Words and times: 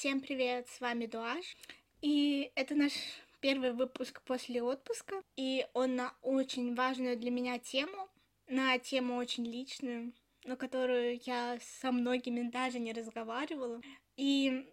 Всем 0.00 0.22
привет, 0.22 0.66
с 0.66 0.80
вами 0.80 1.04
Дуаш. 1.04 1.58
И 2.00 2.52
это 2.54 2.74
наш 2.74 2.94
первый 3.40 3.74
выпуск 3.74 4.22
после 4.22 4.62
отпуска. 4.62 5.22
И 5.36 5.66
он 5.74 5.94
на 5.94 6.14
очень 6.22 6.74
важную 6.74 7.18
для 7.18 7.30
меня 7.30 7.58
тему, 7.58 8.08
на 8.46 8.78
тему 8.78 9.16
очень 9.16 9.44
личную, 9.44 10.14
на 10.44 10.56
которую 10.56 11.20
я 11.26 11.58
со 11.82 11.92
многими 11.92 12.48
даже 12.48 12.78
не 12.78 12.94
разговаривала. 12.94 13.82
И 14.16 14.72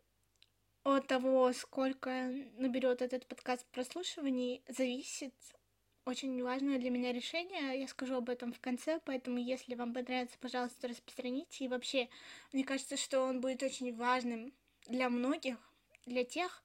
от 0.86 1.08
того, 1.08 1.52
сколько 1.52 2.10
наберет 2.58 3.02
этот 3.02 3.28
подкаст 3.28 3.66
прослушиваний, 3.74 4.64
зависит 4.70 5.36
очень 6.06 6.42
важное 6.42 6.80
для 6.80 6.90
меня 6.90 7.12
решение. 7.12 7.78
Я 7.82 7.90
скажу 7.90 8.16
об 8.16 8.30
этом 8.30 8.54
в 8.54 8.62
конце, 8.62 9.02
поэтому 9.04 9.40
если 9.40 9.76
вам 9.76 9.94
понравится, 9.94 10.38
пожалуйста, 10.40 10.88
распространите. 10.88 11.66
И 11.66 11.68
вообще, 11.68 12.08
мне 12.54 12.64
кажется, 12.64 12.96
что 12.96 13.20
он 13.24 13.42
будет 13.42 13.62
очень 13.62 13.94
важным 13.94 14.54
для 14.88 15.10
многих, 15.10 15.58
для 16.06 16.24
тех, 16.24 16.64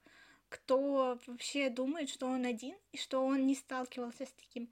кто 0.49 1.19
вообще 1.27 1.71
думает, 1.71 2.11
что 2.11 2.27
он 2.27 2.45
один 2.45 2.77
и 2.93 2.99
что 2.99 3.25
он 3.25 3.47
не 3.47 3.55
сталкивался 3.55 4.27
с 4.27 4.33
таким. 4.33 4.71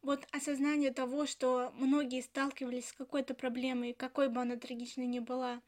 Вот 0.00 0.24
осознание 0.30 0.92
того, 0.92 1.26
что 1.26 1.72
многие 1.74 2.22
сталкивались 2.22 2.88
с 2.88 2.92
какой-то 2.92 3.34
проблемой, 3.34 3.94
какой 3.94 4.28
бы 4.28 4.40
она 4.40 4.56
трагичной 4.56 5.06
ни 5.06 5.18
была, 5.18 5.60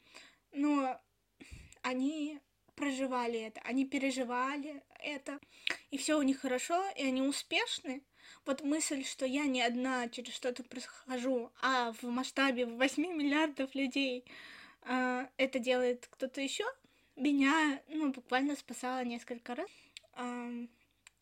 но 0.52 1.00
они 1.82 2.40
проживали 2.76 3.40
это, 3.40 3.60
они 3.62 3.84
переживали 3.84 4.82
это, 5.00 5.40
и 5.90 5.98
все 5.98 6.16
у 6.16 6.22
них 6.22 6.40
хорошо, 6.40 6.82
и 6.96 7.02
они 7.02 7.22
успешны. 7.22 8.02
Вот 8.46 8.62
мысль, 8.62 9.04
что 9.04 9.26
я 9.26 9.44
не 9.46 9.60
одна 9.60 10.08
через 10.08 10.34
что-то 10.34 10.62
прохожу, 10.62 11.52
а 11.60 11.92
в 12.00 12.04
масштабе 12.04 12.66
8 12.66 13.02
миллиардов 13.02 13.74
людей 13.74 14.24
э, 14.82 15.26
это 15.36 15.58
делает 15.58 16.06
кто-то 16.08 16.40
еще, 16.40 16.64
меня 17.20 17.80
ну, 17.88 18.12
буквально 18.12 18.56
спасала 18.56 19.04
несколько 19.04 19.54
раз. 19.54 19.70
Э, 20.16 20.66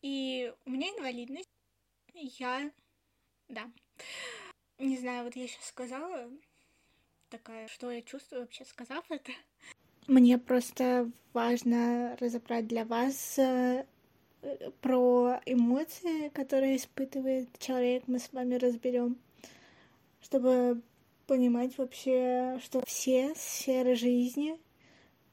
и 0.01 0.53
у 0.65 0.69
меня 0.69 0.87
инвалидность. 0.89 1.49
Я, 2.13 2.71
да. 3.47 3.69
Не 4.77 4.97
знаю, 4.97 5.25
вот 5.25 5.35
я 5.35 5.47
сейчас 5.47 5.65
сказала 5.65 6.29
такая, 7.29 7.67
что 7.67 7.91
я 7.91 8.01
чувствую 8.01 8.41
вообще, 8.41 8.65
сказав 8.65 9.05
это. 9.09 9.31
Мне 10.07 10.37
просто 10.37 11.11
важно 11.33 12.17
разобрать 12.19 12.67
для 12.67 12.85
вас 12.85 13.37
э, 13.37 13.85
про 14.81 15.39
эмоции, 15.45 16.29
которые 16.29 16.77
испытывает 16.77 17.47
человек, 17.59 18.03
мы 18.07 18.19
с 18.19 18.31
вами 18.31 18.55
разберем, 18.55 19.17
чтобы 20.21 20.81
понимать 21.27 21.77
вообще, 21.77 22.59
что 22.63 22.83
все 22.85 23.35
сферы 23.35 23.95
жизни, 23.95 24.57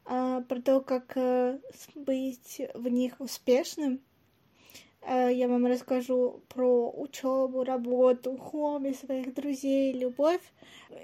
про 0.07 0.63
то, 0.65 0.81
как 0.81 1.17
э, 1.17 1.59
быть 1.95 2.61
в 2.75 2.89
них 2.89 3.21
успешным, 3.21 4.01
Э, 5.07 5.33
я 5.33 5.47
вам 5.47 5.67
расскажу 5.67 6.43
про 6.49 6.91
учебу, 6.91 7.63
работу, 7.63 8.37
хобби 8.37 8.93
своих 8.93 9.35
друзей, 9.35 9.93
любовь. 9.93 10.41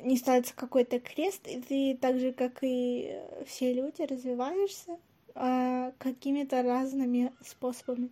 Не 0.03 0.17
ставится 0.17 0.55
какой-то 0.57 0.99
крест, 0.99 1.47
и 1.47 1.61
ты 1.61 1.99
так 2.01 2.19
же, 2.19 2.33
как 2.33 2.59
и 2.63 3.17
все 3.47 3.73
люди, 3.73 4.03
развиваешься 4.03 4.99
а, 5.35 5.93
какими-то 5.99 6.63
разными 6.63 7.33
способами. 7.45 8.11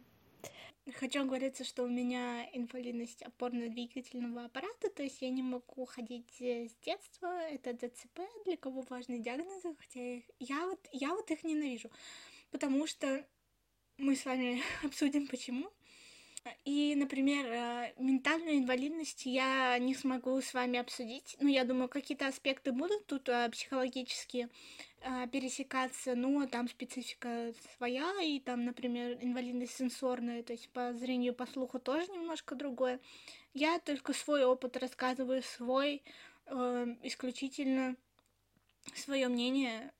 Хочу 0.98 1.24
говориться, 1.24 1.64
что 1.64 1.84
у 1.84 1.88
меня 1.88 2.48
инвалидность 2.52 3.22
опорно-двигательного 3.22 4.46
аппарата, 4.46 4.88
то 4.88 5.02
есть 5.02 5.20
я 5.20 5.30
не 5.30 5.42
могу 5.42 5.84
ходить 5.84 6.30
с 6.38 6.74
детства, 6.84 7.27
это 7.42 7.72
ДЦП, 7.74 8.20
для 8.46 8.56
кого 8.56 8.83
важны 8.88 9.18
диагнозы, 9.18 9.74
хотя 9.78 10.22
я 10.38 10.66
вот, 10.66 10.80
я 10.92 11.11
вот 11.11 11.30
их 11.30 11.44
ненавижу, 11.44 11.91
потому 12.50 12.86
что 12.86 13.27
мы 13.98 14.16
с 14.16 14.24
вами 14.24 14.62
обсудим 14.83 15.27
почему. 15.27 15.70
И, 16.64 16.94
например, 16.94 17.46
э, 17.46 17.92
ментальную 17.98 18.58
инвалидность 18.58 19.27
я 19.27 19.77
не 19.78 19.95
смогу 19.95 20.40
с 20.40 20.55
вами 20.55 20.78
обсудить. 20.78 21.36
Ну, 21.39 21.48
я 21.48 21.64
думаю, 21.64 21.89
какие-то 21.89 22.27
аспекты 22.27 22.73
будут 22.73 23.06
тут 23.06 23.28
э, 23.28 23.51
психологические 23.51 24.48
э, 25.02 25.27
пересекаться, 25.29 26.14
но 26.14 26.46
там 26.46 26.68
специфика 26.68 27.52
своя, 27.77 28.23
и 28.23 28.40
там, 28.40 28.64
например, 28.64 29.18
инвалидность 29.20 29.77
сенсорная, 29.77 30.42
то 30.42 30.55
есть 30.55 30.70
по 30.70 30.95
зрению, 30.95 31.34
по 31.34 31.45
слуху 31.45 31.79
тоже 31.79 32.11
немножко 32.11 32.55
другое. 32.55 33.00
Я 33.52 33.79
только 33.79 34.14
свой 34.14 34.45
опыт 34.45 34.77
рассказываю, 34.77 35.42
свой, 35.42 36.02
исключительно 37.02 37.96
свое 38.95 39.29
мнение, 39.29 39.92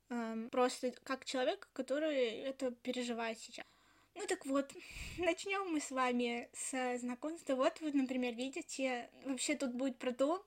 просто 0.51 0.93
как 1.05 1.25
человек, 1.25 1.69
который 1.73 2.17
это 2.17 2.71
переживает 2.71 3.39
сейчас. 3.39 3.70
Ну 4.21 4.27
так 4.27 4.45
вот, 4.45 4.71
начнем 5.17 5.73
мы 5.73 5.81
с 5.81 5.91
вами 5.91 6.51
с 6.53 6.99
знакомства. 6.99 7.55
Вот 7.55 7.81
вы, 7.81 7.91
например, 7.93 8.35
видите, 8.35 9.09
вообще 9.25 9.55
тут 9.55 9.73
будет 9.73 9.97
про 9.97 10.13
то, 10.13 10.45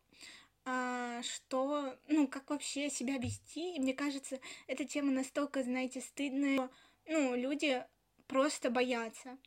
а, 0.64 1.24
что, 1.24 1.98
ну, 2.08 2.28
как 2.28 2.52
вообще 2.52 2.92
себя 2.92 3.18
вести. 3.18 3.76
И 3.76 3.80
мне 3.80 3.96
кажется, 3.96 4.40
эта 4.68 4.86
тема 4.86 5.12
настолько, 5.12 5.64
знаете, 5.64 6.02
стыдная, 6.02 6.70
ну, 7.08 7.34
люди 7.34 7.84
просто 8.28 8.70
боятся. 8.70 9.40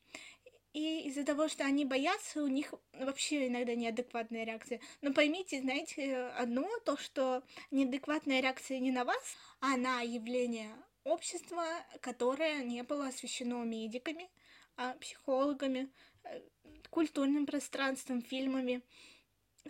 И 0.72 1.02
из-за 1.06 1.24
того, 1.24 1.46
что 1.46 1.64
они 1.64 1.84
боятся, 1.84 2.42
у 2.42 2.48
них 2.48 2.74
вообще 2.94 3.46
иногда 3.46 3.76
неадекватная 3.76 4.42
реакция. 4.42 4.80
Но 5.02 5.12
поймите, 5.12 5.60
знаете, 5.60 6.16
одно, 6.36 6.68
то, 6.84 6.96
что 6.96 7.44
неадекватная 7.70 8.40
реакция 8.40 8.80
не 8.80 8.90
на 8.90 9.04
вас, 9.04 9.36
а 9.60 9.76
на 9.76 10.00
явление 10.00 10.72
общество, 11.06 11.64
которое 12.00 12.62
не 12.64 12.82
было 12.82 13.08
освещено 13.08 13.62
медиками, 13.64 14.28
а 14.76 14.94
психологами, 14.94 15.90
э, 16.24 16.40
культурным 16.90 17.46
пространством, 17.46 18.22
фильмами. 18.22 18.82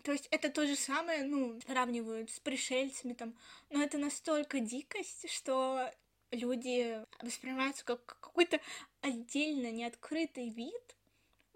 То 0.02 0.12
есть 0.12 0.28
это 0.30 0.50
то 0.50 0.66
же 0.66 0.76
самое, 0.76 1.24
ну, 1.24 1.60
сравнивают 1.66 2.30
с 2.30 2.41
пришельцами 2.41 3.12
там, 3.12 3.34
но 3.70 3.82
это 3.82 3.98
настолько 3.98 4.60
дикость, 4.60 5.30
что 5.30 5.91
люди 6.30 7.04
воспринимаются 7.22 7.84
как 7.84 8.04
какой-то 8.04 8.60
отдельно 9.00 9.70
неоткрытый 9.70 10.50
вид, 10.50 10.97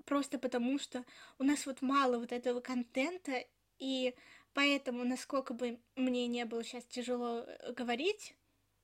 просто 0.04 0.38
потому 0.38 0.78
что 0.78 1.04
у 1.38 1.44
нас 1.44 1.66
вот 1.66 1.82
мало 1.82 2.18
вот 2.18 2.32
этого 2.32 2.60
контента, 2.60 3.44
и 3.78 4.14
поэтому, 4.54 5.04
насколько 5.04 5.54
бы 5.54 5.78
мне 5.96 6.26
не 6.26 6.44
было 6.44 6.62
сейчас 6.64 6.84
тяжело 6.84 7.44
э, 7.46 7.72
говорить, 7.72 8.34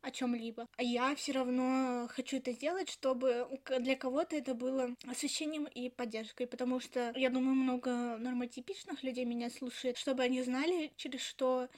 о 0.07 0.13
чем-либо. 0.13 0.69
А 0.77 0.83
я 0.85 1.17
все 1.17 1.33
равно 1.33 2.07
хочу 2.09 2.37
это 2.37 2.53
сделать, 2.53 2.89
чтобы 2.89 3.49
для 3.81 3.97
кого-то 3.97 4.37
это 4.37 4.55
было 4.55 4.95
освещением 5.05 5.65
и 5.65 5.91
поддержкой, 5.91 6.47
потому 6.47 6.79
что 6.79 7.13
я 7.17 7.29
думаю, 7.29 7.57
много 7.57 8.17
нормотипичных 8.17 9.03
людей 9.03 9.25
меня 9.25 9.51
слушает, 9.51 9.99
чтобы 9.99 10.23
они 10.23 10.43
знали, 10.43 10.93
через 10.97 11.23
что, 11.23 11.69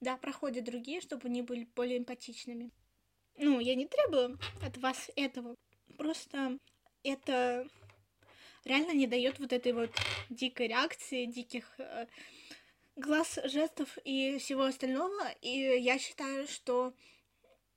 да, 0.00 0.16
проходят 0.16 0.64
другие, 0.64 1.00
чтобы 1.00 1.26
они 1.26 1.42
были 1.42 1.64
более 1.74 1.98
эмпатичными. 1.98 2.70
Ну, 3.36 3.58
я 3.58 3.74
не 3.74 3.88
требую 3.88 4.38
от 4.64 4.76
вас 4.78 5.10
этого, 5.16 5.56
просто 5.98 6.58
это 7.02 7.66
реально 8.64 8.92
не 8.92 9.08
дает 9.08 9.40
вот 9.40 9.52
этой 9.52 9.72
вот 9.72 9.90
дикой 10.30 10.68
реакции, 10.68 11.24
диких 11.24 11.74
э, 11.78 12.06
глаз, 12.94 13.40
жестов 13.44 13.98
и 14.04 14.38
всего 14.38 14.62
остального. 14.62 15.32
И 15.40 15.80
я 15.80 15.98
считаю, 15.98 16.46
что 16.46 16.94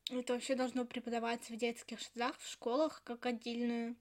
это 0.09 0.33
вообще 0.33 0.55
должно 0.55 0.85
преподаваться 0.85 1.53
в 1.53 1.57
детских 1.57 2.01
садах, 2.01 2.37
в 2.39 2.49
школах, 2.49 3.01
как 3.03 3.25
отдельная 3.25 3.95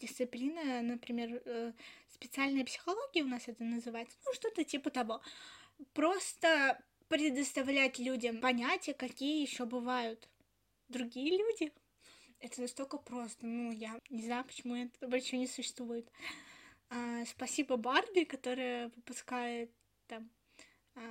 дисциплина, 0.00 0.82
например, 0.82 1.42
э, 1.44 1.72
специальная 2.08 2.64
психология 2.64 3.22
у 3.22 3.28
нас 3.28 3.48
это 3.48 3.62
называется, 3.64 4.16
ну 4.26 4.32
что-то 4.34 4.64
типа 4.64 4.90
того. 4.90 5.20
Просто 5.92 6.82
предоставлять 7.08 7.98
людям 7.98 8.40
понятия, 8.40 8.94
какие 8.94 9.42
еще 9.42 9.66
бывают 9.66 10.28
другие 10.88 11.36
люди. 11.38 11.72
Это 12.40 12.60
настолько 12.62 12.98
просто. 12.98 13.46
Ну, 13.46 13.72
я 13.72 13.98
не 14.10 14.22
знаю, 14.22 14.44
почему 14.44 14.74
это 14.76 15.08
больше 15.08 15.36
не 15.36 15.46
существует. 15.46 16.10
А, 16.90 17.24
спасибо 17.26 17.76
Барби, 17.76 18.24
которая 18.24 18.88
выпускает 18.96 19.70
там 20.06 20.30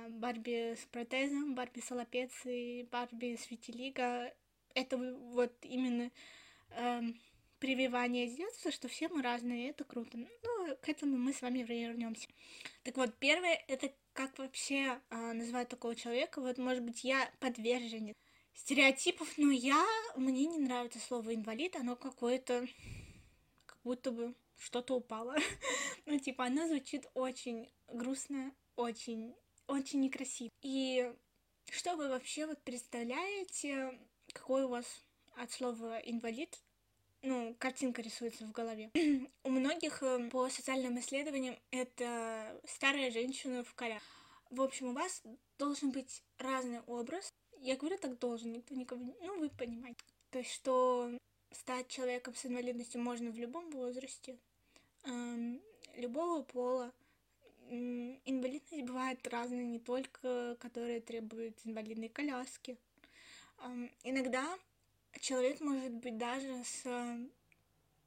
Барби 0.08 0.74
с 0.74 0.86
протезом, 0.86 1.54
Барби 1.54 1.80
с 1.80 2.46
и 2.46 2.88
Барби 2.90 3.36
с 3.36 3.50
Витилиго. 3.50 4.32
Это 4.74 4.96
вот 4.96 5.52
именно 5.62 6.10
эм, 6.70 7.20
прививание 7.58 8.28
с 8.28 8.34
детства, 8.34 8.70
что 8.70 8.88
все 8.88 9.08
мы 9.08 9.22
разные, 9.22 9.66
и 9.66 9.70
это 9.70 9.84
круто. 9.84 10.16
Ну, 10.16 10.76
к 10.82 10.88
этому 10.88 11.16
мы 11.16 11.32
с 11.32 11.42
вами 11.42 11.60
вернемся. 11.60 12.28
Так 12.82 12.96
вот, 12.96 13.14
первое, 13.18 13.62
это 13.68 13.92
как 14.12 14.38
вообще 14.38 15.00
э, 15.10 15.32
называют 15.32 15.68
такого 15.68 15.94
человека. 15.94 16.40
Вот, 16.40 16.58
может 16.58 16.82
быть, 16.82 17.04
я 17.04 17.30
подверженец 17.40 18.16
стереотипов, 18.54 19.36
но 19.36 19.50
я, 19.50 19.84
мне 20.16 20.46
не 20.46 20.58
нравится 20.58 20.98
слово 20.98 21.34
инвалид, 21.34 21.76
оно 21.76 21.96
какое-то, 21.96 22.66
как 23.66 23.78
будто 23.84 24.12
бы 24.12 24.34
что-то 24.56 24.94
упало. 24.94 25.36
ну, 26.06 26.18
типа, 26.18 26.46
оно 26.46 26.66
звучит 26.68 27.06
очень 27.14 27.70
грустно, 27.88 28.54
очень 28.76 29.34
очень 29.66 30.00
некрасив. 30.00 30.50
И 30.62 31.12
что 31.70 31.96
вы 31.96 32.08
вообще 32.08 32.46
вот 32.46 32.62
представляете, 32.62 33.98
какой 34.32 34.64
у 34.64 34.68
вас 34.68 34.86
от 35.36 35.50
слова 35.50 35.98
инвалид, 35.98 36.58
ну, 37.22 37.54
картинка 37.58 38.02
рисуется 38.02 38.44
в 38.44 38.52
голове. 38.52 38.90
У 39.44 39.48
многих 39.48 40.02
э, 40.02 40.28
по 40.30 40.48
социальным 40.50 40.98
исследованиям 40.98 41.58
это 41.70 42.60
старая 42.66 43.10
женщина 43.10 43.64
в 43.64 43.74
коля. 43.74 44.00
В 44.50 44.60
общем, 44.60 44.88
у 44.88 44.92
вас 44.92 45.22
должен 45.58 45.90
быть 45.90 46.22
разный 46.38 46.80
образ. 46.82 47.32
Я 47.60 47.76
говорю 47.76 47.96
так 47.96 48.18
должен, 48.18 48.52
никто 48.52 48.74
никого 48.74 49.02
не... 49.02 49.14
Ну, 49.22 49.38
вы 49.38 49.48
понимаете. 49.48 50.00
То 50.30 50.38
есть, 50.38 50.52
что 50.52 51.10
стать 51.50 51.88
человеком 51.88 52.34
с 52.34 52.44
инвалидностью 52.44 53.00
можно 53.00 53.30
в 53.30 53.38
любом 53.38 53.70
возрасте, 53.70 54.38
эм, 55.04 55.62
любого 55.96 56.42
пола. 56.42 56.92
Инвалидность 57.70 58.84
бывает 58.84 59.26
разная, 59.28 59.64
не 59.64 59.78
только 59.78 60.56
которые 60.60 61.00
требуют 61.00 61.58
инвалидной 61.64 62.08
коляски. 62.08 62.76
Иногда 64.02 64.58
человек 65.20 65.60
может 65.60 65.92
быть 65.92 66.18
даже 66.18 66.62
с... 66.64 66.84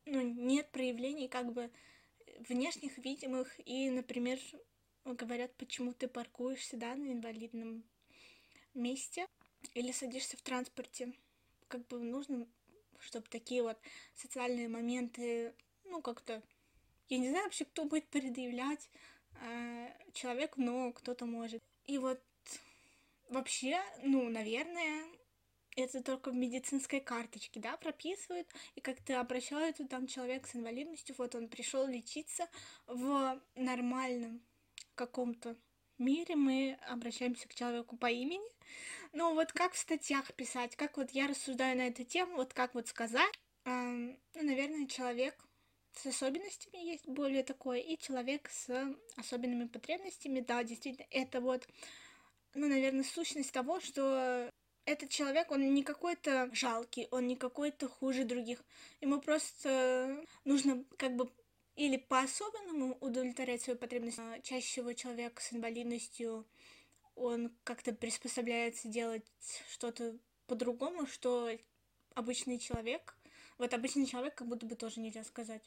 Ну, 0.06 0.22
нет 0.22 0.70
проявлений 0.72 1.28
как 1.28 1.52
бы 1.52 1.70
внешних, 2.48 2.98
видимых, 3.00 3.60
и, 3.66 3.90
например, 3.90 4.40
говорят, 5.04 5.54
почему 5.56 5.94
ты 5.94 6.08
паркуешься, 6.08 6.78
да, 6.78 6.96
на 6.96 7.12
инвалидном 7.12 7.84
месте 8.74 9.28
или 9.74 9.92
садишься 9.92 10.38
в 10.38 10.42
транспорте. 10.42 11.14
Как 11.68 11.86
бы 11.88 12.00
нужно, 12.00 12.48
чтобы 13.00 13.28
такие 13.28 13.64
вот 13.64 13.78
социальные 14.16 14.70
моменты, 14.70 15.54
ну, 15.86 16.02
как-то, 16.02 16.42
я 17.10 17.18
не 17.18 17.30
знаю 17.30 17.46
вообще, 17.46 17.66
кто 17.66 17.86
будет 17.86 18.08
предъявлять 18.08 18.90
человек, 20.14 20.58
но 20.58 20.92
кто-то 20.92 21.26
может. 21.26 21.62
И 21.86 21.98
вот 21.98 22.22
вообще, 23.30 23.80
ну, 24.04 24.30
наверное, 24.30 25.06
это 25.76 26.02
только 26.02 26.32
в 26.32 26.36
медицинской 26.36 27.00
карточке, 27.00 27.60
да, 27.60 27.78
прописывают, 27.78 28.48
и 28.76 28.82
как-то 28.82 29.20
обращаются 29.20 29.88
там 29.88 30.08
человек 30.08 30.48
с 30.48 30.56
инвалидностью, 30.56 31.16
вот 31.18 31.36
он 31.36 31.50
пришел 31.50 31.86
лечиться 31.86 32.48
в 32.88 33.40
нормальном 33.56 34.42
каком-то 34.96 35.56
мире, 36.00 36.36
мы 36.36 36.80
обращаемся 36.88 37.48
к 37.48 37.54
человеку 37.54 37.96
по 37.96 38.10
имени. 38.10 38.50
Ну 39.14 39.34
вот 39.36 39.52
как 39.54 39.74
в 39.74 39.78
статьях 39.78 40.34
писать, 40.34 40.76
как 40.76 40.98
вот 40.98 41.12
я 41.12 41.28
рассуждаю 41.28 41.78
на 41.78 41.88
эту 41.88 42.04
тему, 42.04 42.38
вот 42.38 42.54
как 42.54 42.74
вот 42.74 42.88
сказать, 42.88 43.34
эм, 43.66 44.20
ну, 44.34 44.44
наверное, 44.44 44.88
человек 44.88 45.47
с 45.98 46.06
особенностями 46.06 46.78
есть 46.78 47.08
более 47.08 47.44
такой, 47.44 47.82
и 47.82 47.98
человек 47.98 48.50
с 48.50 48.96
особенными 49.16 49.68
потребностями, 49.68 50.40
да, 50.40 50.64
действительно, 50.64 51.08
это 51.12 51.42
вот, 51.42 51.68
ну, 52.54 52.68
наверное, 52.68 53.04
сущность 53.04 53.52
того, 53.52 53.80
что 53.80 54.52
этот 54.86 55.10
человек, 55.10 55.52
он 55.52 55.74
не 55.74 55.84
какой-то 55.84 56.50
жалкий, 56.54 57.08
он 57.12 57.28
не 57.28 57.36
какой-то 57.36 57.90
хуже 57.90 58.24
других. 58.24 58.64
Ему 59.02 59.20
просто 59.20 60.24
нужно 60.46 60.86
как 60.98 61.16
бы 61.16 61.30
или 61.76 61.98
по-особенному 61.98 62.98
удовлетворять 63.02 63.62
свою 63.62 63.78
потребность. 63.78 64.18
А 64.18 64.40
чаще 64.42 64.66
всего 64.66 64.94
человек 64.94 65.40
с 65.40 65.54
инвалидностью, 65.54 66.48
он 67.16 67.54
как-то 67.64 67.94
приспособляется 67.94 68.88
делать 68.88 69.26
что-то 69.70 70.18
по-другому, 70.48 71.06
что 71.06 71.52
обычный 72.16 72.58
человек, 72.58 73.17
вот 73.58 73.74
обычный 73.74 74.06
человек 74.06 74.36
как 74.36 74.48
будто 74.48 74.66
бы 74.66 74.76
тоже 74.76 75.00
нельзя 75.00 75.24
сказать, 75.24 75.64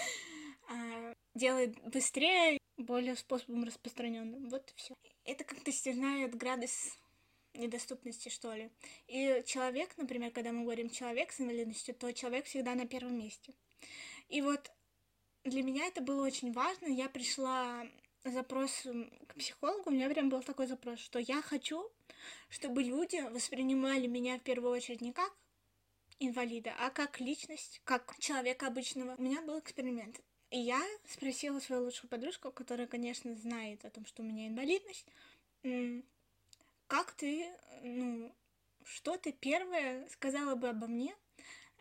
а, 0.68 1.14
делает 1.34 1.78
быстрее, 1.82 2.58
более 2.76 3.16
способом 3.16 3.64
распространенным. 3.64 4.48
Вот 4.48 4.72
все. 4.76 4.94
Это 5.24 5.44
как-то 5.44 5.72
снижает 5.72 6.34
градус 6.34 6.98
недоступности, 7.54 8.28
что 8.28 8.54
ли. 8.54 8.70
И 9.06 9.42
человек, 9.46 9.96
например, 9.96 10.30
когда 10.30 10.52
мы 10.52 10.62
говорим 10.62 10.90
человек 10.90 11.32
с 11.32 11.40
инвалидностью, 11.40 11.94
то 11.94 12.12
человек 12.12 12.44
всегда 12.46 12.74
на 12.74 12.86
первом 12.86 13.18
месте. 13.18 13.54
И 14.28 14.42
вот 14.42 14.70
для 15.44 15.62
меня 15.62 15.86
это 15.86 16.00
было 16.00 16.26
очень 16.26 16.52
важно. 16.52 16.86
Я 16.86 17.08
пришла 17.08 17.86
запрос 18.24 18.86
к 19.28 19.34
психологу, 19.34 19.90
у 19.90 19.92
меня 19.92 20.08
прям 20.10 20.28
был 20.28 20.42
такой 20.42 20.66
запрос, 20.66 20.98
что 20.98 21.18
я 21.18 21.40
хочу, 21.42 21.88
чтобы 22.48 22.82
люди 22.82 23.20
воспринимали 23.30 24.06
меня 24.06 24.38
в 24.38 24.42
первую 24.42 24.72
очередь 24.72 25.00
не 25.00 25.12
как 25.12 25.32
инвалида, 26.18 26.74
а 26.78 26.90
как 26.90 27.20
личность, 27.20 27.80
как 27.84 28.16
человека 28.18 28.66
обычного. 28.66 29.14
У 29.16 29.22
меня 29.22 29.42
был 29.42 29.58
эксперимент. 29.58 30.20
И 30.50 30.58
я 30.58 30.80
спросила 31.08 31.58
свою 31.60 31.84
лучшую 31.84 32.08
подружку, 32.08 32.50
которая, 32.50 32.86
конечно, 32.86 33.34
знает 33.34 33.84
о 33.84 33.90
том, 33.90 34.06
что 34.06 34.22
у 34.22 34.26
меня 34.26 34.46
инвалидность, 34.46 35.06
как 36.86 37.12
ты, 37.12 37.46
ну, 37.82 38.32
что 38.84 39.16
ты 39.16 39.32
первое 39.32 40.08
сказала 40.10 40.54
бы 40.54 40.68
обо 40.68 40.86
мне, 40.86 41.14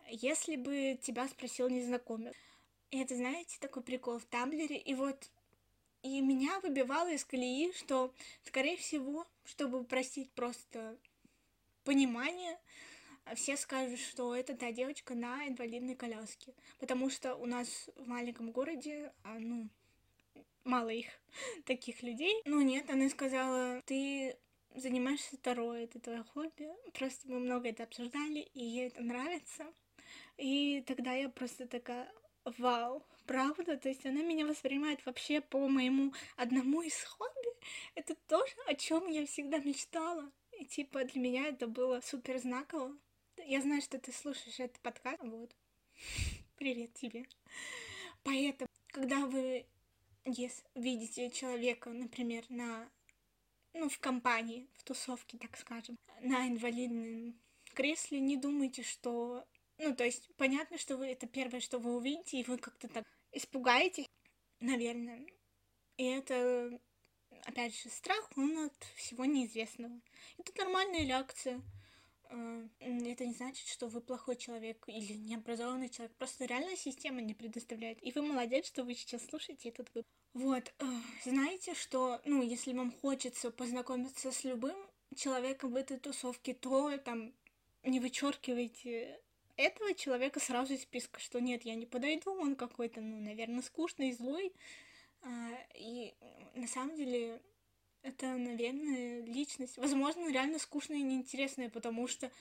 если 0.10 0.56
бы 0.56 1.00
тебя 1.02 1.28
спросил 1.28 1.70
незнакомец? 1.70 2.34
И 2.92 3.00
это, 3.00 3.16
знаете, 3.16 3.58
такой 3.60 3.84
прикол 3.84 4.20
в 4.20 4.26
Тамблере. 4.26 4.78
И 4.78 4.94
вот 4.96 5.30
и 6.02 6.22
меня 6.22 6.60
выбивало 6.60 7.12
из 7.12 7.26
колеи, 7.26 7.72
что, 7.74 8.14
скорее 8.44 8.78
всего, 8.78 9.26
чтобы 9.44 9.84
простить 9.84 10.32
просто 10.32 10.98
понимание, 11.84 12.60
все 13.34 13.58
скажут, 13.58 14.00
что 14.00 14.36
это 14.36 14.56
та 14.56 14.72
девочка 14.72 15.16
на 15.16 15.48
инвалидной 15.48 15.96
коляске. 15.96 16.54
Потому 16.80 17.10
что 17.10 17.36
у 17.36 17.46
нас 17.46 17.90
в 17.96 18.08
маленьком 18.08 18.52
городе, 18.52 19.12
а, 19.24 19.40
ну, 19.40 19.68
мало 20.64 20.90
их, 20.90 21.08
таких 21.66 22.04
людей. 22.04 22.42
Ну 22.46 22.62
нет, 22.62 22.90
она 22.90 23.10
сказала, 23.10 23.82
ты 23.86 24.38
занимаешься 24.76 25.38
второе, 25.38 25.86
это 25.86 26.00
твое 26.00 26.24
хобби. 26.24 26.70
Просто 26.94 27.28
мы 27.28 27.40
много 27.40 27.70
это 27.70 27.84
обсуждали, 27.84 28.40
и 28.54 28.64
ей 28.64 28.88
это 28.88 29.02
нравится. 29.02 29.66
И 30.38 30.84
тогда 30.86 31.14
я 31.14 31.30
просто 31.30 31.66
такая, 31.68 32.12
вау, 32.44 33.04
правда? 33.26 33.78
То 33.78 33.90
есть 33.90 34.06
она 34.06 34.22
меня 34.22 34.46
воспринимает 34.46 35.06
вообще 35.06 35.42
по 35.42 35.68
моему 35.68 36.14
одному 36.36 36.82
из 36.82 37.02
хобби. 37.04 37.32
Это 37.96 38.16
тоже, 38.28 38.54
о 38.68 38.76
чем 38.76 39.08
я 39.08 39.26
всегда 39.26 39.60
мечтала. 39.60 40.32
И 40.60 40.66
типа 40.66 41.04
для 41.06 41.22
меня 41.22 41.48
это 41.48 41.68
было 41.68 42.02
супер 42.02 42.38
знаково. 42.38 42.96
Я 43.38 43.62
знаю, 43.62 43.82
что 43.82 44.00
ты 44.00 44.12
слушаешь 44.12 44.60
этот 44.60 44.80
подкаст. 44.80 45.22
Вот. 45.22 45.56
Привет 46.58 46.94
тебе. 46.94 47.26
Поэтому, 48.24 48.68
когда 48.88 49.26
вы 49.26 49.66
yes, 50.26 50.64
видите 50.74 51.30
человека, 51.30 51.90
например, 51.90 52.46
на 52.50 52.90
ну, 53.74 53.90
в 53.90 54.00
компании, 54.00 54.68
в 54.76 54.84
тусовке, 54.84 55.38
так 55.38 55.58
скажем, 55.58 55.98
на 56.22 56.48
инвалидном 56.48 57.40
кресле, 57.74 58.20
не 58.20 58.38
думайте, 58.38 58.84
что... 58.84 59.46
Ну, 59.78 59.94
то 59.94 60.06
есть, 60.06 60.34
понятно, 60.38 60.78
что 60.78 60.96
вы 60.96 61.08
это 61.08 61.28
первое, 61.28 61.60
что 61.60 61.78
вы 61.80 61.96
увидите, 61.98 62.40
и 62.40 62.46
вы 62.46 62.58
как-то 62.58 62.88
так 62.88 63.04
испугаетесь, 63.34 64.08
наверное. 64.62 65.28
И 65.98 66.06
это, 66.06 66.80
опять 67.44 67.76
же, 67.76 67.90
страх, 67.90 68.32
он 68.38 68.58
от 68.58 68.84
всего 68.96 69.26
неизвестного. 69.26 70.00
Это 70.38 70.54
нормальная 70.58 71.06
реакция. 71.06 71.62
А, 72.30 72.68
это 72.80 73.26
не 73.26 73.34
значит, 73.34 73.68
что 73.68 73.88
вы 73.88 74.02
плохой 74.02 74.36
человек 74.36 74.84
или 74.88 75.14
необразованный 75.14 75.90
человек. 75.90 76.16
Просто 76.18 76.46
реальная 76.46 76.76
система 76.76 77.22
не 77.22 77.34
предоставляет. 77.34 78.02
И 78.04 78.12
вы 78.12 78.22
молодец, 78.22 78.66
что 78.68 78.84
вы 78.84 78.96
сейчас 78.96 79.26
слушаете 79.26 79.70
этот 79.70 79.94
выпуск. 79.94 80.10
Вот, 80.34 80.74
знаете, 81.24 81.74
что, 81.76 82.22
ну, 82.26 82.42
если 82.42 82.74
вам 82.74 82.92
хочется 82.92 83.52
познакомиться 83.52 84.32
с 84.32 84.44
любым 84.44 84.76
человеком 85.16 85.72
в 85.72 85.76
этой 85.76 85.98
тусовке, 85.98 86.54
то 86.54 86.98
там 86.98 87.34
не 87.84 88.00
вычеркивайте 88.00 89.22
этого 89.58 89.94
человека 89.94 90.40
сразу 90.40 90.74
из 90.74 90.82
списка, 90.82 91.20
что 91.20 91.40
нет, 91.40 91.64
я 91.64 91.76
не 91.76 91.86
подойду, 91.86 92.32
он 92.32 92.56
какой-то, 92.56 93.00
ну, 93.00 93.22
наверное, 93.22 93.62
скучный, 93.62 94.12
злой. 94.12 94.54
А, 95.22 95.50
и 95.76 96.14
на 96.56 96.68
самом 96.68 96.96
деле 96.96 97.42
это, 98.06 98.28
наверное, 98.38 99.22
личность. 99.22 99.78
Возможно, 99.78 100.32
реально 100.32 100.60
скучная 100.60 100.98
и 100.98 101.02
неинтересная, 101.02 101.70
потому 101.70 102.08
что 102.08 102.32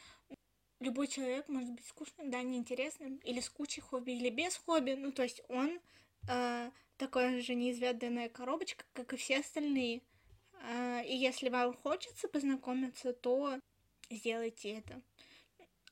любой 0.78 1.09
человек 1.09 1.49
может 1.49 1.71
быть 1.71 1.87
скучным, 1.87 2.30
да, 2.30 2.42
неинтересным, 2.42 3.16
или 3.25 3.40
с 3.40 3.49
кучей 3.49 3.80
хобби, 3.80 4.12
или 4.12 4.28
без 4.28 4.56
хобби. 4.56 4.92
Ну, 4.92 5.11
то 5.11 5.23
есть 5.23 5.42
он 5.49 5.80
э, 6.28 6.71
такая 6.99 7.40
же 7.40 7.54
неизведанная 7.54 8.28
коробочка, 8.28 8.85
как 8.92 9.14
и 9.14 9.16
все 9.16 9.38
остальные. 9.38 10.02
Э, 10.61 11.02
и 11.06 11.16
если 11.16 11.49
вам 11.49 11.73
хочется 11.75 12.28
познакомиться, 12.28 13.14
то 13.14 13.59
сделайте 14.11 14.71
это. 14.71 15.00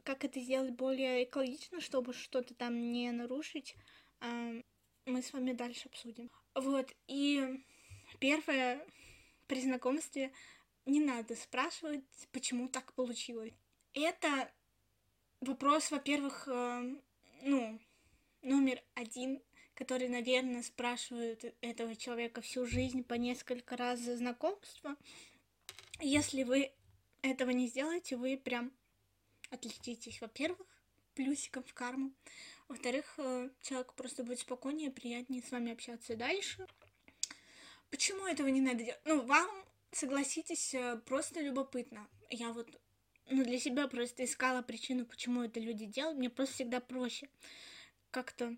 Как 0.03 0.25
это 0.25 0.39
сделать 0.39 0.73
более 0.73 1.25
экологично, 1.25 1.81
чтобы 1.81 2.13
что-то 2.13 2.55
там 2.55 2.93
не 2.93 3.11
нарушить, 3.11 3.75
э, 4.21 4.63
мы 5.07 5.23
с 5.23 5.33
вами 5.33 5.53
дальше 5.53 5.89
обсудим. 5.89 6.31
Вот, 6.55 6.93
и 7.07 7.65
первое, 8.19 8.87
при 9.53 9.61
знакомстве 9.61 10.33
не 10.87 10.99
надо 10.99 11.37
спрашивать, 11.37 12.03
почему 12.33 12.69
так 12.69 12.95
получилось. 12.95 13.53
Это 13.93 14.51
вопрос, 15.43 15.91
во-первых, 15.91 16.49
э, 16.49 16.97
ну, 17.43 17.79
номер 18.41 18.83
один, 18.95 19.43
который, 19.75 20.09
наверное, 20.09 20.63
спрашивают 20.63 21.45
этого 21.61 21.95
человека 21.97 22.41
всю 22.41 22.65
жизнь 22.65 23.05
по 23.05 23.13
несколько 23.13 23.77
раз 23.77 24.01
за 24.01 24.17
знакомство. 24.17 24.97
Если 26.01 26.45
вы 26.45 26.73
этого 27.21 27.51
не 27.51 27.67
сделаете, 27.67 28.17
вы 28.17 28.39
прям 28.39 28.73
отличитесь. 29.51 30.23
Во-первых, 30.23 30.67
плюсиком 31.15 31.63
в 31.65 31.75
карму. 31.75 32.11
Во-вторых, 32.69 33.17
э, 33.19 33.51
человек 33.61 33.93
просто 33.93 34.25
будет 34.25 34.39
спокойнее, 34.39 34.91
приятнее 34.91 35.43
с 35.43 35.51
вами 35.51 35.73
общаться 35.73 36.17
дальше. 36.17 36.67
Почему 37.93 38.27
этого 38.27 38.49
не 38.49 38.63
надо 38.63 38.85
делать? 38.85 39.01
Ну, 39.05 39.21
вам, 39.21 39.51
согласитесь, 39.91 40.73
э, 40.73 40.99
просто 41.05 41.43
любопытно. 41.43 42.09
Я 42.31 42.51
вот 42.55 42.67
ну, 43.29 43.45
для 43.45 43.61
себя 43.61 43.87
просто 43.87 44.25
искала 44.25 44.63
причину, 44.63 45.05
почему 45.05 45.43
это 45.43 45.61
люди 45.61 45.85
делают. 45.85 46.19
Мне 46.19 46.31
просто 46.31 46.55
всегда 46.55 46.81
проще 46.81 47.29
как-то 48.11 48.57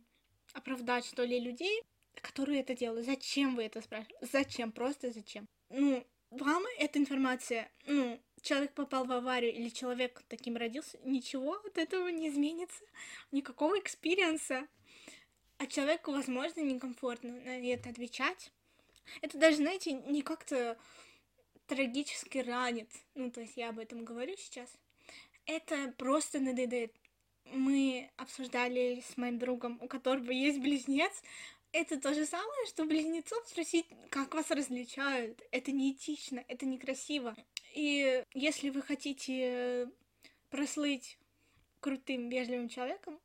оправдать, 0.53 1.05
что 1.05 1.25
ли, 1.25 1.41
людей, 1.41 1.83
которые 2.23 2.61
это 2.61 2.77
делают. 2.77 3.07
Зачем 3.07 3.57
вы 3.57 3.65
это 3.65 3.83
спрашиваете? 3.83 4.25
Зачем? 4.25 4.71
Просто 4.71 5.11
зачем? 5.11 5.49
Ну, 5.69 6.07
вам 6.31 6.63
эта 6.79 7.01
информация, 7.01 7.69
ну, 7.87 8.21
человек 8.41 8.73
попал 8.73 9.05
в 9.05 9.11
аварию 9.11 9.53
или 9.53 9.69
человек 9.69 10.23
таким 10.29 10.57
родился, 10.57 10.97
ничего 11.03 11.55
от 11.55 11.77
этого 11.77 12.07
не 12.07 12.29
изменится, 12.29 12.85
никакого 13.33 13.81
experience 13.81 14.54
а. 14.54 14.69
А 15.59 15.67
человеку, 15.67 16.13
возможно, 16.13 16.61
некомфортно 16.61 17.33
на 17.33 17.73
это 17.73 17.91
отвечать. 17.91 18.53
Это 19.21 19.39
даже, 19.39 19.59
знаете, 19.59 19.93
не 19.93 20.23
как-то 20.23 20.79
трагически 21.67 22.39
ранит. 22.39 22.91
Ну, 23.15 23.31
то 23.31 23.41
есть 23.41 23.57
я 23.57 23.71
об 23.71 23.79
этом 23.79 24.05
говорю 24.05 24.37
сейчас. 24.37 24.69
Это 25.47 25.93
просто 25.99 26.41
надоедает. 26.41 26.95
Мы 27.53 28.11
обсуждали 28.17 29.03
с 29.07 29.17
моим 29.17 29.39
другом, 29.39 29.79
у 29.83 29.89
которого 29.89 30.31
есть 30.31 30.61
близнец. 30.61 31.13
Это 31.73 32.01
то 32.01 32.15
же 32.15 32.25
самое, 32.25 32.67
что 32.67 32.85
близнецов 32.85 33.47
спросить, 33.49 33.87
как 34.09 34.35
вас 34.35 34.51
различают. 34.51 35.43
Это 35.51 35.73
неэтично, 35.73 36.45
это 36.47 36.67
некрасиво. 36.67 37.37
И 37.75 38.25
если 38.33 38.71
вы 38.71 38.81
хотите 38.81 39.89
прослыть 40.51 41.19
крутым, 41.81 42.29
вежливым 42.29 42.69
человеком, 42.69 43.19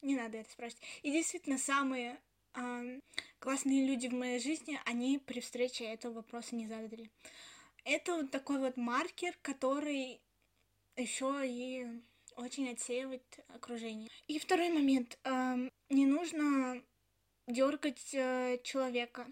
не 0.00 0.14
надо 0.14 0.38
это 0.38 0.50
спрашивать. 0.50 0.82
И 1.02 1.10
действительно, 1.10 1.58
самые 1.58 2.20
э, 2.54 3.00
классные 3.46 3.86
люди 3.86 4.08
в 4.08 4.12
моей 4.12 4.40
жизни, 4.40 4.80
они 4.86 5.20
при 5.20 5.38
встрече 5.38 5.84
этого 5.84 6.14
вопроса 6.14 6.56
не 6.56 6.66
задали. 6.66 7.12
Это 7.84 8.16
вот 8.16 8.32
такой 8.32 8.58
вот 8.58 8.76
маркер, 8.76 9.38
который 9.40 10.20
еще 10.96 11.42
и 11.44 11.86
очень 12.34 12.68
отсеивает 12.68 13.22
окружение. 13.54 14.08
И 14.26 14.40
второй 14.40 14.70
момент. 14.70 15.16
Э, 15.22 15.54
не 15.90 16.06
нужно 16.06 16.82
дергать 17.46 18.12
э, 18.14 18.58
человека. 18.64 19.28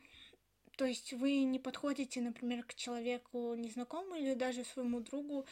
То 0.77 0.85
есть 0.85 1.13
вы 1.13 1.43
не 1.43 1.59
подходите, 1.59 2.21
например, 2.21 2.63
к 2.63 2.75
человеку 2.77 3.55
незнакомому 3.57 4.15
или 4.15 4.35
даже 4.35 4.63
своему 4.63 5.01
другу 5.01 5.45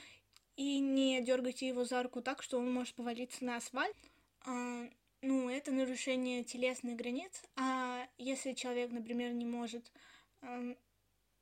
и 0.55 0.79
не 0.79 1.21
дергаете 1.21 1.67
его 1.67 1.85
за 1.85 2.01
руку 2.01 2.23
так, 2.23 2.45
что 2.45 2.59
он 2.59 2.73
может 2.73 2.95
повалиться 2.95 3.45
на 3.45 3.57
асфальт. 3.57 3.97
Ну, 5.23 5.49
это 5.49 5.71
нарушение 5.71 6.43
телесных 6.43 6.97
границ. 6.97 7.43
А 7.55 8.09
если 8.19 8.55
человек, 8.55 8.91
например, 8.91 9.33
не 9.33 9.45
может 9.47 9.93
а, 10.41 10.75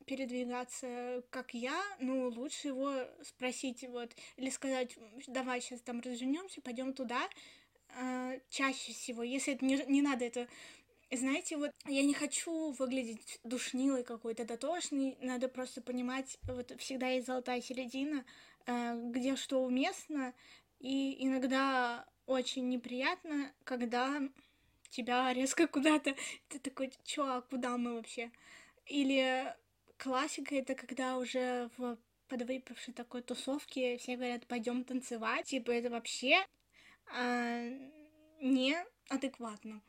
передвигаться, 0.05 1.25
как 1.31 1.55
я, 1.55 1.83
ну, 1.99 2.29
лучше 2.29 2.69
его 2.69 2.93
спросить, 3.23 3.83
вот, 3.89 4.15
или 4.37 4.51
сказать, 4.51 4.99
давай 5.27 5.63
сейчас 5.63 5.81
там 5.81 6.01
развернемся, 6.01 6.61
пойдем 6.61 6.93
туда. 6.93 7.27
А, 7.97 8.35
чаще 8.51 8.93
всего, 8.93 9.23
если 9.23 9.55
это 9.55 9.65
не, 9.65 9.83
не 9.87 10.03
надо 10.03 10.27
это 10.27 10.47
знаете, 11.13 11.57
вот 11.57 11.73
я 11.87 12.03
не 12.03 12.15
хочу 12.15 12.71
выглядеть 12.73 13.41
душнилой 13.43 14.05
какой-то, 14.05 14.45
дотошной, 14.45 15.17
надо 15.21 15.49
просто 15.49 15.83
понимать, 15.83 16.39
вот 16.45 16.73
всегда 16.79 17.09
есть 17.09 17.27
золотая 17.27 17.61
середина, 17.61 18.25
э, 18.67 18.95
где 19.11 19.35
что 19.35 19.65
уместно, 19.65 20.35
и 20.79 21.17
иногда 21.27 22.07
очень 22.31 22.69
неприятно, 22.69 23.53
когда 23.65 24.23
тебя 24.91 25.33
резко 25.33 25.67
куда-то, 25.67 26.15
ты 26.49 26.59
такой, 26.61 26.93
чё, 27.05 27.25
а 27.27 27.43
куда 27.43 27.77
мы 27.77 27.95
вообще? 27.95 28.31
Или 28.87 29.53
классика 29.97 30.55
это 30.55 30.75
когда 30.77 31.19
уже 31.19 31.71
в 31.77 31.99
подвыпившей 32.29 32.95
такой 32.95 33.23
тусовке 33.23 33.99
все 33.99 34.17
говорят, 34.17 34.47
пойдем 34.47 34.85
танцевать, 34.85 35.47
типа 35.47 35.73
это 35.73 35.91
вообще 35.91 36.47
а, 37.13 37.69
неадекватно. 38.41 39.83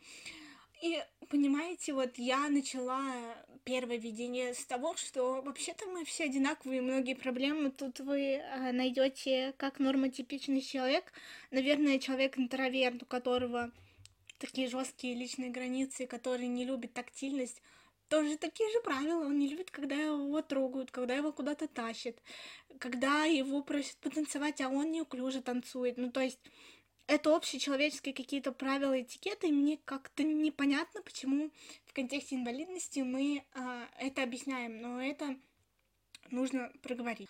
И 0.82 1.00
понимаете, 1.30 1.94
вот 1.94 2.18
я 2.18 2.50
начала 2.50 3.36
первое 3.63 3.98
видение 3.98 4.53
с 4.53 4.65
того, 4.65 4.96
что 4.96 5.41
вообще-то 5.41 5.86
мы 5.88 6.06
все 6.06 6.25
одинаковые, 6.25 6.82
многие 6.82 7.15
проблемы 7.15 7.72
тут 7.72 8.00
вы 8.00 8.36
э, 8.36 8.72
найдете 8.72 9.53
как 9.58 9.80
нормотипичный 9.80 10.62
человек, 10.62 11.12
наверное, 11.51 12.00
человек 12.00 12.38
интроверт, 12.38 13.03
у 13.03 13.06
которого 13.06 13.72
такие 14.38 14.68
жесткие 14.68 15.13
личные 15.13 15.51
границы, 15.51 16.08
который 16.08 16.48
не 16.48 16.65
любит 16.65 16.94
тактильность, 16.94 17.62
тоже 18.10 18.38
такие 18.38 18.70
же 18.72 18.82
правила. 18.82 19.25
Он 19.25 19.38
не 19.39 19.48
любит, 19.48 19.72
когда 19.72 19.96
его 19.96 20.41
трогают, 20.41 20.91
когда 20.91 21.15
его 21.15 21.32
куда-то 21.32 21.68
тащат, 21.68 22.15
когда 22.80 23.24
его 23.24 23.62
просят 23.62 23.96
потанцевать, 23.98 24.60
а 24.60 24.70
он 24.70 24.91
неуклюже 24.91 25.41
танцует. 25.41 25.98
Ну, 25.98 26.12
то 26.12 26.20
есть 26.20 26.39
это 27.12 27.36
общечеловеческие 27.36 28.13
какие-то 28.13 28.53
правила 28.53 29.01
этикета, 29.01 29.46
и 29.46 29.51
мне 29.51 29.77
как-то 29.84 30.24
непонятно, 30.24 31.01
почему 31.01 31.51
в 31.86 31.94
контексте 31.94 32.36
инвалидности 32.36 33.01
мы 33.01 33.44
а, 33.53 33.89
это 34.00 34.24
объясняем, 34.24 34.82
но 34.82 35.01
это 35.01 35.38
нужно 36.30 36.72
проговорить. 36.82 37.27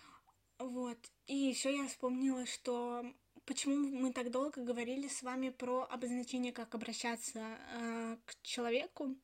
Вот. 0.58 0.98
И 1.26 1.36
еще 1.36 1.76
я 1.76 1.88
вспомнила, 1.88 2.46
что 2.46 3.04
почему 3.44 3.74
мы 3.74 4.12
так 4.12 4.30
долго 4.30 4.62
говорили 4.62 5.08
с 5.08 5.20
вами 5.24 5.50
про 5.50 5.82
обозначение, 5.90 6.52
как 6.52 6.76
обращаться 6.76 7.40
э, 7.40 8.16
к 8.24 8.40
человеку. 8.42 9.16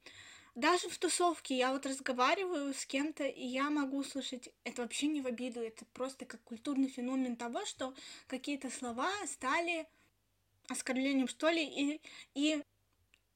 Даже 0.56 0.88
в 0.88 0.98
тусовке 0.98 1.56
я 1.56 1.72
вот 1.72 1.86
разговариваю 1.86 2.74
с 2.74 2.84
кем-то, 2.84 3.24
и 3.24 3.46
я 3.46 3.70
могу 3.70 4.02
слышать, 4.02 4.48
это 4.64 4.82
вообще 4.82 5.06
не 5.06 5.20
в 5.20 5.28
обиду, 5.28 5.60
это 5.60 5.84
просто 5.92 6.24
как 6.24 6.42
культурный 6.42 6.88
феномен 6.88 7.36
того, 7.36 7.64
что 7.64 7.94
какие-то 8.26 8.70
слова 8.70 9.08
стали 9.28 9.86
оскорблением, 10.68 11.28
что 11.28 11.48
ли, 11.48 11.64
и, 11.64 12.00
и 12.34 12.62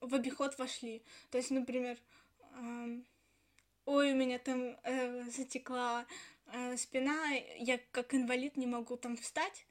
в 0.01 0.15
обиход 0.15 0.59
вошли. 0.59 1.03
То 1.31 1.39
есть, 1.39 1.51
например, 1.51 1.99
э, 2.55 3.01
ой, 3.87 4.13
у 4.13 4.17
меня 4.17 4.39
там 4.39 4.77
э, 4.83 5.25
затекла 5.31 6.07
э, 6.47 6.77
спина, 6.77 7.31
я 7.59 7.79
как 7.91 8.15
инвалид 8.15 8.57
не 8.57 8.67
могу 8.67 8.97
там 8.97 9.17
встать. 9.17 9.67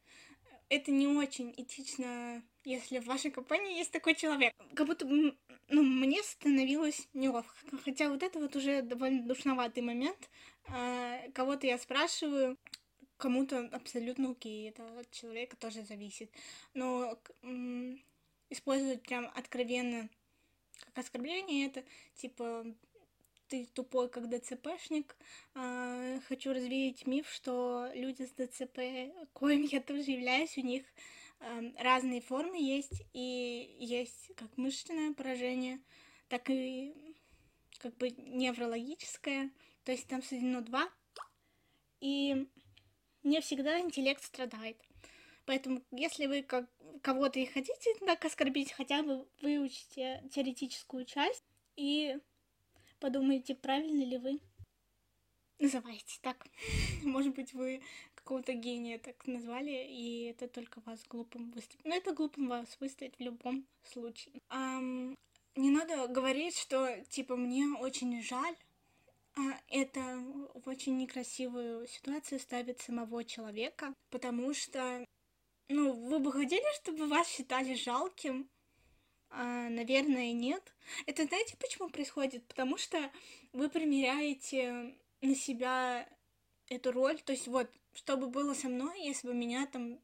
Это 0.70 0.89
не 0.91 1.06
очень 1.06 1.53
этично, 1.58 2.41
если 2.63 3.00
в 3.00 3.06
вашей 3.06 3.30
компании 3.30 3.77
есть 3.77 3.91
такой 3.91 4.15
человек. 4.15 4.53
Как 4.74 4.88
будто, 4.88 5.06
ну, 5.06 5.84
мне 5.84 6.24
становилось 6.24 7.10
неловко. 7.13 7.53
Хотя 7.84 8.08
вот 8.08 8.24
это 8.24 8.39
вот 8.39 8.56
уже 8.56 8.82
довольно 8.82 9.24
душноватый 9.24 9.84
момент. 9.84 10.30
Э, 10.68 11.30
кого-то 11.34 11.68
я 11.68 11.77
спрашиваю, 11.77 12.58
кому-то 13.22 13.70
абсолютно 13.72 14.32
окей, 14.32 14.70
это 14.70 14.84
от 15.00 15.12
человека 15.12 15.56
тоже 15.56 15.84
зависит. 15.84 16.32
Но 16.74 17.18
использовать 18.50 19.04
прям 19.04 19.32
откровенно 19.36 20.10
как 20.80 20.98
оскорбление 20.98 21.68
это 21.68 21.84
типа 22.16 22.66
ты 23.48 23.66
тупой 23.74 24.10
как 24.10 24.30
ДЦПшник. 24.30 25.16
А, 25.54 26.20
хочу 26.28 26.54
развеять 26.54 27.06
миф, 27.06 27.30
что 27.30 27.92
люди 27.94 28.24
с 28.24 28.32
ДЦП, 28.32 28.80
коим 29.34 29.63
я 29.63 29.82
тоже 29.82 30.12
являюсь, 30.12 30.58
у 30.58 30.62
них 30.62 30.84
а, 31.40 31.62
разные 31.78 32.22
формы 32.22 32.58
есть, 32.58 33.04
и 33.13 33.75
есть 33.78 34.32
как 34.36 34.58
мышечное 34.58 35.13
поражение, 35.13 35.82
так 36.30 36.50
и 36.50 36.94
как 37.80 37.96
бы 37.98 38.10
неврологическое, 38.12 39.51
то 39.84 39.92
есть 39.92 40.08
там 40.08 40.24
соединено 40.24 40.62
два. 40.62 40.90
И 42.00 42.48
не 43.24 43.42
всегда 43.42 43.80
интеллект 43.80 44.24
страдает. 44.24 44.78
Поэтому, 45.46 45.82
если 45.92 46.28
вы 46.28 46.44
как 46.44 46.70
кого-то 47.01 47.40
и 47.40 47.46
хотите 47.46 47.96
так 48.06 48.24
оскорбить, 48.25 48.72
хотя 48.72 49.04
бы 49.04 49.28
выучите 49.42 50.24
теоретическую 50.32 51.06
часть 51.06 51.44
и 51.75 52.18
подумайте, 53.00 53.56
правильно 53.56 54.04
ли 54.04 54.18
вы 54.18 54.40
называете 55.60 56.20
так. 56.22 56.46
Может 57.04 57.36
быть, 57.36 57.54
вы 57.54 57.82
какого-то 58.16 58.54
гения 58.54 59.00
так 59.00 59.25
назвали, 59.28 59.86
и 59.90 60.25
это 60.25 60.48
только 60.48 60.82
вас 60.86 61.04
глупым 61.08 61.51
выставит. 61.51 61.86
Но 61.86 61.96
это 61.96 62.13
глупым 62.13 62.48
вас 62.48 62.78
выставит 62.80 63.16
в 63.18 63.22
любом 63.22 63.66
случае. 63.84 64.34
Не 65.56 65.70
надо 65.70 66.08
говорить, 66.08 66.58
что, 66.58 67.04
типа, 67.10 67.36
мне 67.36 67.66
очень 67.80 68.24
жаль, 68.24 68.56
это 69.70 70.02
в 70.54 70.68
очень 70.68 70.98
некрасивую 70.98 71.88
ситуацию 71.88 72.40
ставит 72.40 72.82
самого 72.82 73.24
человека, 73.24 73.94
потому 74.10 74.54
что, 74.54 75.06
ну, 75.70 75.94
вы 75.94 76.20
бы 76.20 76.32
хотели, 76.32 76.64
чтобы 76.82 77.08
вас 77.08 77.28
считали 77.28 77.74
жалким? 77.76 78.50
А, 79.30 79.70
наверное, 79.70 80.34
нет. 80.34 80.74
Это 81.06 81.26
знаете, 81.26 81.56
почему 81.58 81.90
происходит? 81.90 82.46
Потому 82.48 82.78
что 82.78 83.12
вы 83.54 83.70
примеряете 83.70 84.94
на 85.22 85.36
себя 85.36 86.08
эту 86.68 86.92
роль. 86.92 87.20
То 87.22 87.32
есть 87.32 87.48
вот, 87.48 87.70
что 87.94 88.18
бы 88.18 88.28
было 88.28 88.54
со 88.54 88.68
мной, 88.68 89.02
если 89.02 89.28
бы 89.28 89.34
меня 89.34 89.66
там 89.68 90.00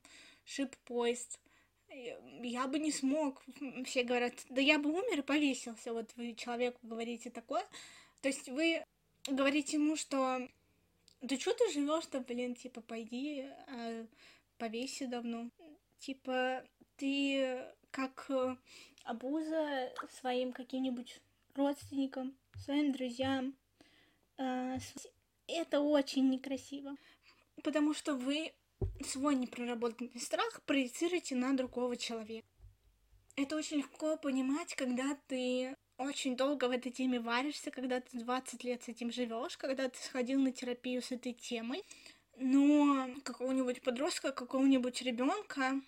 шип 0.45 0.75
поезд, 0.85 1.39
я 1.89 2.67
бы 2.67 2.79
не 2.79 2.91
смог. 2.91 3.43
Все 3.85 4.03
говорят, 4.03 4.33
да 4.49 4.61
я 4.61 4.79
бы 4.79 4.91
умер 4.91 5.19
и 5.19 5.23
повесился. 5.23 5.93
Вот 5.93 6.09
вы 6.15 6.33
человеку 6.33 6.79
говорите 6.83 7.29
такое. 7.29 7.65
То 8.21 8.29
есть 8.29 8.47
вы 8.47 8.83
говорите 9.27 9.77
ему, 9.77 9.95
что 9.95 10.47
да 11.21 11.39
что 11.39 11.53
ты 11.53 11.71
живешь-то, 11.71 12.19
блин, 12.21 12.55
типа, 12.55 12.81
пойди, 12.81 13.49
э, 13.67 14.05
повесься 14.57 15.07
давно. 15.07 15.49
Типа, 15.99 16.63
ты 16.95 17.65
как 17.91 18.29
обуза 19.03 19.93
своим 20.19 20.51
каким-нибудь 20.53 21.19
родственникам, 21.55 22.37
своим 22.63 22.91
друзьям. 22.91 23.55
Э, 24.37 24.77
это 25.47 25.79
очень 25.79 26.29
некрасиво, 26.29 26.95
потому 27.63 27.93
что 27.93 28.15
вы 28.15 28.53
свой 29.05 29.35
непроработанный 29.35 30.19
страх 30.19 30.61
проецируете 30.63 31.35
на 31.35 31.55
другого 31.55 31.95
человека. 31.95 32.47
Это 33.35 33.55
очень 33.55 33.77
легко 33.77 34.17
понимать, 34.17 34.75
когда 34.75 35.17
ты 35.27 35.76
очень 35.97 36.35
долго 36.35 36.67
в 36.67 36.71
этой 36.71 36.91
теме 36.91 37.19
варишься, 37.19 37.71
когда 37.71 37.99
ты 38.01 38.17
20 38.17 38.63
лет 38.63 38.83
с 38.83 38.87
этим 38.87 39.11
живешь, 39.11 39.57
когда 39.57 39.89
ты 39.89 39.97
сходил 39.99 40.39
на 40.39 40.51
терапию 40.51 41.01
с 41.01 41.11
этой 41.11 41.33
темой. 41.33 41.83
Но 42.37 43.09
какого-нибудь 43.23 43.81
подростка, 43.81 44.31
какого-нибудь 44.31 45.01
ребенка 45.01 45.81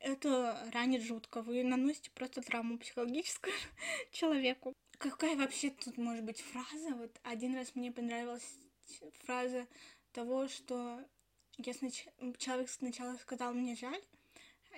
это 0.00 0.56
ранит 0.72 1.02
жутко. 1.02 1.42
Вы 1.42 1.64
наносите 1.64 2.10
просто 2.10 2.42
травму 2.42 2.78
психологическую 2.78 3.54
человеку. 4.12 4.72
Какая 4.98 5.36
вообще 5.36 5.70
тут 5.70 5.96
может 5.96 6.24
быть 6.24 6.40
фраза? 6.40 6.94
Вот 6.94 7.10
один 7.22 7.54
раз 7.54 7.74
мне 7.74 7.90
понравилась 7.90 8.46
фраза 9.24 9.66
того, 10.12 10.48
что 10.48 11.00
я 11.58 11.74
снач... 11.74 12.06
человек 12.38 12.68
сначала 12.68 13.16
сказал 13.16 13.52
мне 13.54 13.76
жаль, 13.76 14.02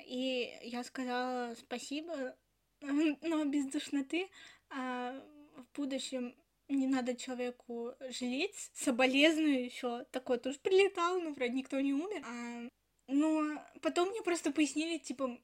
и 0.06 0.52
я 0.62 0.84
сказала 0.84 1.54
спасибо, 1.54 2.36
но 2.80 3.44
без 3.44 3.66
душноты, 3.66 4.28
а 4.72 5.22
в 5.56 5.76
будущем 5.76 6.34
не 6.68 6.86
надо 6.86 7.14
человеку 7.14 7.94
жалеть, 8.08 8.70
соболезную 8.74 9.64
еще, 9.64 10.04
такое 10.10 10.38
тоже 10.38 10.58
прилетало, 10.58 11.20
но 11.20 11.30
вроде 11.32 11.52
никто 11.52 11.78
не 11.80 11.92
умер. 11.92 12.24
А, 12.26 12.68
но 13.08 13.62
потом 13.80 14.08
мне 14.08 14.22
просто 14.22 14.52
пояснили, 14.52 14.98
типа, 14.98 15.38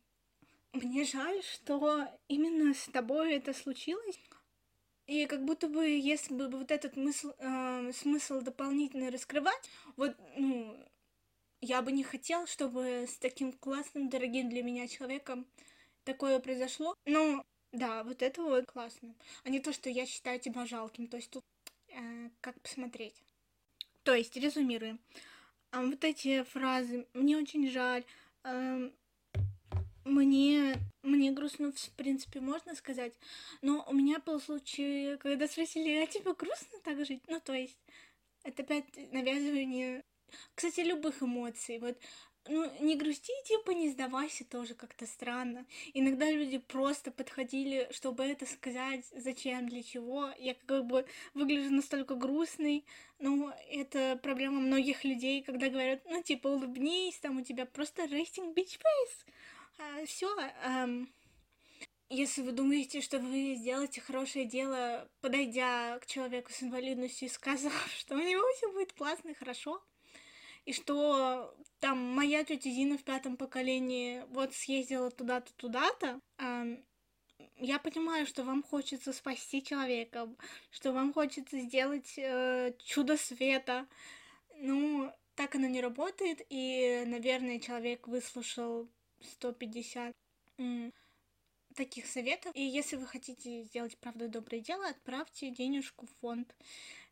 мне 0.72 1.04
жаль, 1.04 1.42
что 1.42 2.08
именно 2.28 2.74
с 2.74 2.86
тобой 2.86 3.34
это 3.34 3.52
случилось. 3.52 4.18
И 5.06 5.26
как 5.26 5.44
будто 5.44 5.68
бы, 5.68 5.86
если 5.86 6.34
бы 6.34 6.48
вот 6.48 6.70
этот 6.70 6.92
смысл, 6.92 7.32
э, 7.38 7.92
смысл 7.94 8.40
дополнительно 8.42 9.10
раскрывать, 9.10 9.70
вот, 9.96 10.14
ну, 10.36 10.76
я 11.62 11.80
бы 11.80 11.92
не 11.92 12.04
хотел, 12.04 12.46
чтобы 12.46 13.06
с 13.08 13.16
таким 13.16 13.52
классным, 13.52 14.10
дорогим 14.10 14.50
для 14.50 14.62
меня 14.62 14.86
человеком 14.86 15.46
такое 16.04 16.38
произошло. 16.40 16.94
Но 17.06 17.42
да, 17.72 18.02
вот 18.04 18.22
это 18.22 18.42
вот 18.42 18.66
классно. 18.66 19.14
А 19.44 19.50
не 19.50 19.60
то, 19.60 19.72
что 19.72 19.90
я 19.90 20.06
считаю 20.06 20.40
тебя 20.40 20.66
жалким. 20.66 21.06
То 21.06 21.16
есть 21.16 21.30
тут 21.30 21.44
э, 21.88 22.30
как 22.40 22.60
посмотреть. 22.60 23.22
То 24.02 24.14
есть, 24.14 24.36
резюмируем. 24.36 25.00
А 25.70 25.82
вот 25.82 26.02
эти 26.02 26.42
фразы 26.44 27.06
«мне 27.12 27.36
очень 27.36 27.68
жаль», 27.70 28.04
э, 28.44 28.90
мне, 30.04 30.76
мне 31.02 31.30
грустно, 31.32 31.72
в 31.72 31.90
принципе, 31.90 32.40
можно 32.40 32.74
сказать, 32.74 33.12
но 33.60 33.84
у 33.86 33.92
меня 33.92 34.18
был 34.20 34.40
случай, 34.40 35.18
когда 35.18 35.46
спросили, 35.46 36.02
а 36.02 36.06
тебе 36.06 36.32
грустно 36.32 36.78
так 36.82 37.04
жить? 37.04 37.22
Ну, 37.26 37.38
то 37.40 37.52
есть, 37.52 37.78
это 38.44 38.62
опять 38.62 38.86
навязывание 39.12 40.02
кстати, 40.54 40.80
любых 40.80 41.22
эмоций. 41.22 41.78
Вот 41.78 41.96
ну, 42.48 42.70
не 42.80 42.96
грусти, 42.96 43.32
типа, 43.44 43.70
не 43.70 43.90
сдавайся 43.90 44.44
тоже 44.44 44.74
как-то 44.74 45.06
странно. 45.06 45.66
Иногда 45.94 46.30
люди 46.30 46.58
просто 46.58 47.10
подходили, 47.10 47.88
чтобы 47.90 48.24
это 48.24 48.46
сказать, 48.46 49.04
зачем, 49.16 49.68
для 49.68 49.82
чего. 49.82 50.30
Я 50.38 50.54
как 50.66 50.86
бы 50.86 51.06
выгляжу 51.34 51.70
настолько 51.70 52.14
грустной. 52.14 52.84
Ну, 53.18 53.50
это 53.70 54.18
проблема 54.22 54.60
многих 54.60 55.04
людей, 55.04 55.42
когда 55.42 55.68
говорят, 55.68 56.02
ну, 56.06 56.22
типа, 56.22 56.48
улыбнись, 56.48 57.18
там 57.18 57.38
у 57.38 57.44
тебя 57.44 57.66
просто 57.66 58.04
resting 58.04 58.54
beach 58.54 58.78
face. 58.78 60.06
Все. 60.06 60.28
Если 62.10 62.40
вы 62.40 62.52
думаете, 62.52 63.02
что 63.02 63.18
вы 63.18 63.54
сделаете 63.56 64.00
хорошее 64.00 64.46
дело, 64.46 65.06
подойдя 65.20 65.98
к 65.98 66.06
человеку 66.06 66.50
с 66.50 66.62
инвалидностью 66.62 67.28
и 67.28 67.30
сказав, 67.30 67.92
что 67.98 68.14
у 68.14 68.20
него 68.20 68.42
все 68.56 68.72
будет 68.72 68.94
классно 68.94 69.30
и 69.30 69.34
хорошо, 69.34 69.82
и 70.64 70.72
что 70.72 71.54
там 71.80 71.98
моя 71.98 72.44
тетя 72.44 72.70
Зина 72.70 72.98
в 72.98 73.04
пятом 73.04 73.36
поколении 73.36 74.24
вот 74.30 74.54
съездила 74.54 75.10
туда-то, 75.10 75.52
туда-то, 75.54 76.20
я 77.60 77.78
понимаю, 77.78 78.26
что 78.26 78.44
вам 78.44 78.62
хочется 78.62 79.12
спасти 79.12 79.62
человека, 79.62 80.28
что 80.70 80.92
вам 80.92 81.12
хочется 81.12 81.58
сделать 81.60 82.14
э, 82.16 82.72
чудо 82.84 83.16
света. 83.16 83.86
Ну, 84.56 85.12
так 85.34 85.54
оно 85.54 85.66
не 85.66 85.80
работает, 85.80 86.40
и, 86.48 87.04
наверное, 87.06 87.60
человек 87.60 88.06
выслушал 88.06 88.88
150 89.20 90.12
м, 90.58 90.92
таких 91.74 92.06
советов. 92.06 92.52
И 92.54 92.62
если 92.62 92.96
вы 92.96 93.06
хотите 93.06 93.62
сделать, 93.64 93.96
правда, 93.98 94.28
доброе 94.28 94.60
дело, 94.60 94.88
отправьте 94.88 95.50
денежку 95.50 96.06
в 96.06 96.20
фонд. 96.20 96.54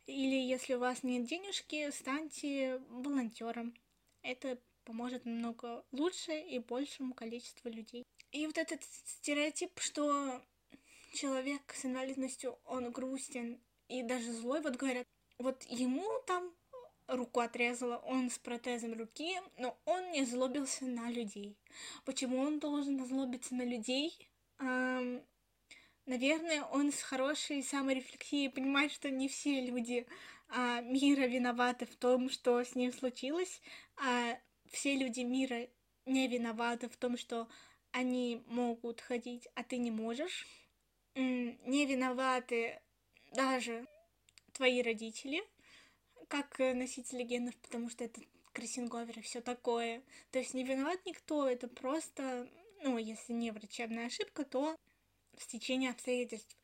Или 0.07 0.37
если 0.37 0.75
у 0.75 0.79
вас 0.79 1.03
нет 1.03 1.27
денежки, 1.27 1.91
станьте 1.91 2.79
волонтером. 2.89 3.75
Это 4.27 4.59
поможет 4.85 5.25
намного 5.25 5.85
лучше 5.93 6.33
и 6.33 6.59
большему 6.59 7.15
количеству 7.15 7.71
людей. 7.71 8.05
И 8.33 8.45
вот 8.47 8.59
этот 8.59 8.83
стереотип, 8.83 9.79
что 9.79 10.43
человек 11.15 11.73
с 11.73 11.85
инвалидностью, 11.85 12.59
он 12.65 12.91
грустен 12.91 13.61
и 13.89 14.03
даже 14.03 14.33
злой, 14.33 14.61
вот 14.62 14.75
говорят, 14.75 15.07
вот 15.39 15.62
ему 15.69 16.05
там 16.27 16.53
руку 17.07 17.39
отрезала, 17.39 17.99
он 17.99 18.29
с 18.29 18.39
протезом 18.39 18.95
руки, 18.99 19.41
но 19.59 19.79
он 19.85 20.11
не 20.11 20.25
злобился 20.25 20.87
на 20.87 21.09
людей. 21.09 21.57
Почему 22.05 22.41
он 22.41 22.59
должен 22.59 23.07
злобиться 23.07 23.55
на 23.55 23.62
людей? 23.62 24.29
Эм, 24.59 25.23
Наверное, 26.07 26.62
он 26.62 26.93
с 26.93 27.03
хорошей 27.03 27.65
саморефлексией 27.65 28.49
понимает, 28.49 28.93
что 28.93 29.11
не 29.11 29.27
все 29.27 29.61
люди 29.61 30.07
а, 30.49 30.81
мира 30.81 31.27
виноваты 31.27 31.87
в 31.87 31.97
том, 31.97 32.31
что 32.31 32.63
с 32.63 32.75
ним 32.75 32.93
случилось, 32.93 33.61
а 33.97 34.39
все 34.71 34.97
люди 34.97 35.21
мира 35.21 35.69
не 36.05 36.29
виноваты 36.29 36.89
в 36.89 36.97
том, 36.97 37.17
что 37.17 37.49
они 37.91 38.43
могут 38.47 39.01
ходить, 39.01 39.49
а 39.55 39.65
ты 39.65 39.79
не 39.79 39.91
можешь. 39.91 40.47
Не 41.15 41.87
виноваты 41.87 42.81
даже 43.33 43.87
твои 44.53 44.83
родители, 44.83 45.43
как 46.29 46.59
носители 46.59 47.23
генов, 47.23 47.57
потому 47.57 47.89
что 47.89 48.05
это 48.05 48.21
кроссинговер 48.53 49.19
и 49.19 49.23
все 49.23 49.41
такое. 49.41 50.03
То 50.31 50.39
есть 50.39 50.55
не 50.55 50.65
виноват 50.65 51.01
никто, 51.05 51.49
это 51.49 51.69
просто, 51.69 52.49
ну, 52.83 52.99
если 52.99 53.33
не 53.33 53.51
врачебная 53.51 54.07
ошибка, 54.07 54.45
то 54.45 54.77
стечение 55.39 55.91
обстоятельств. 55.91 56.57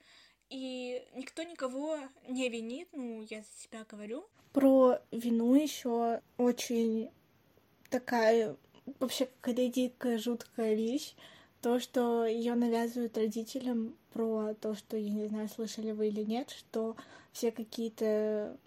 И 0.52 1.02
никто 1.14 1.42
никого 1.44 1.98
не 2.28 2.50
винит, 2.50 2.88
ну, 2.92 3.22
я 3.30 3.40
за 3.40 3.62
себя 3.62 3.86
говорю. 3.88 4.26
Про 4.52 4.98
вину 5.10 5.54
еще 5.54 6.20
очень 6.36 7.10
такая 7.88 8.54
вообще 9.00 9.26
какая-то 9.40 9.68
дикая, 9.68 10.18
жуткая 10.18 10.74
вещь. 10.74 11.14
То, 11.62 11.80
что 11.80 12.26
ее 12.26 12.54
навязывают 12.54 13.16
родителям 13.16 13.96
про 14.12 14.52
то, 14.54 14.74
что, 14.74 14.98
я 14.98 15.08
не 15.08 15.26
знаю, 15.26 15.48
слышали 15.48 15.92
вы 15.92 16.08
или 16.08 16.22
нет, 16.22 16.50
что 16.50 16.96
все 17.32 17.50
какие-то 17.50 18.58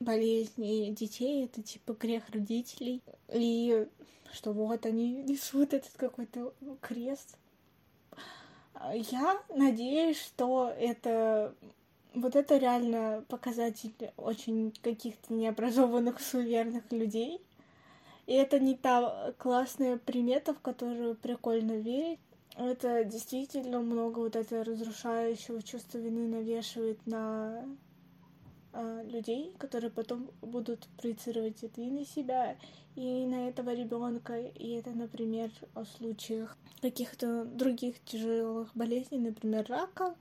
болезни 0.00 0.90
детей 0.90 1.44
это 1.44 1.62
типа 1.62 1.92
грех 1.92 2.28
родителей. 2.30 3.00
И 3.32 3.86
что 4.32 4.52
вот 4.52 4.86
они 4.86 5.22
несут 5.22 5.72
этот 5.72 5.92
какой-то 5.92 6.52
крест 6.80 7.36
я 8.94 9.40
надеюсь, 9.54 10.20
что 10.20 10.72
это 10.78 11.54
вот 12.14 12.36
это 12.36 12.56
реально 12.56 13.24
показатель 13.28 13.92
очень 14.16 14.72
каких-то 14.82 15.32
необразованных, 15.32 16.20
суверенных 16.20 16.90
людей. 16.90 17.40
И 18.26 18.34
это 18.34 18.58
не 18.58 18.76
та 18.76 19.32
классная 19.38 19.96
примета, 19.96 20.52
в 20.52 20.60
которую 20.60 21.14
прикольно 21.14 21.72
верить. 21.72 22.20
Это 22.56 23.04
действительно 23.04 23.80
много 23.80 24.18
вот 24.18 24.36
этого 24.36 24.64
разрушающего 24.64 25.62
чувства 25.62 25.98
вины 25.98 26.26
навешивает 26.28 26.98
на 27.06 27.64
людей, 28.74 29.52
которые 29.58 29.90
потом 29.90 30.30
будут 30.42 30.86
проецировать 30.98 31.62
это 31.62 31.80
и 31.80 31.90
на 31.90 32.04
себя, 32.04 32.56
и 32.94 33.26
на 33.26 33.48
этого 33.48 33.74
ребенка. 33.74 34.38
И 34.38 34.70
это, 34.72 34.90
например, 34.90 35.50
о 35.74 35.84
случаях 35.84 36.56
каких-то 36.82 37.44
других 37.44 38.02
тяжелых 38.04 38.70
болезней, 38.74 39.18
например, 39.18 39.66
рака, 39.68 40.14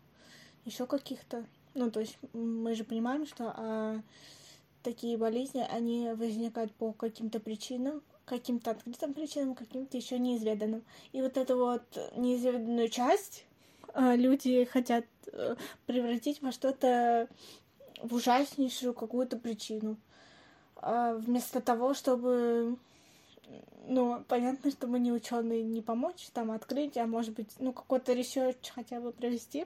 еще 0.66 0.86
каких-то. 0.86 1.46
Ну, 1.74 1.92
то 1.92 2.00
есть 2.00 2.18
мы 2.34 2.76
же 2.76 2.84
понимаем, 2.84 3.26
что 3.26 3.54
а, 3.56 4.02
такие 4.84 5.18
болезни, 5.18 5.66
они 5.70 6.12
возникают 6.14 6.72
по 6.74 6.94
каким-то 6.94 7.40
причинам, 7.40 8.02
каким-то 8.26 8.72
открытым 8.72 9.14
причинам, 9.14 9.56
каким-то 9.56 9.98
еще 9.98 10.20
неизведанным. 10.20 10.84
И 11.14 11.22
вот 11.22 11.38
эту 11.38 11.58
вот 11.58 11.84
неизведанную 12.16 12.90
часть 12.90 13.46
э, 13.94 14.16
люди 14.16 14.66
хотят 14.66 15.06
э, 15.32 15.56
превратить 15.86 16.42
во 16.42 16.52
что-то 16.52 17.28
в 18.02 18.14
ужаснейшую 18.14 18.94
какую-то 18.94 19.38
причину. 19.38 19.98
А 20.76 21.16
вместо 21.16 21.62
того, 21.62 21.94
чтобы 21.94 22.78
ну, 23.88 24.24
понятно, 24.28 24.70
что 24.70 24.88
мы 24.88 25.00
не 25.00 25.12
ученые, 25.12 25.64
не 25.64 25.82
помочь 25.82 26.30
там 26.34 26.52
открыть, 26.52 26.98
а 26.98 27.08
может 27.08 27.34
быть, 27.34 27.50
ну, 27.60 27.72
какой-то 27.72 28.14
research 28.14 28.70
хотя 28.70 29.00
бы 29.00 29.12
провести. 29.12 29.66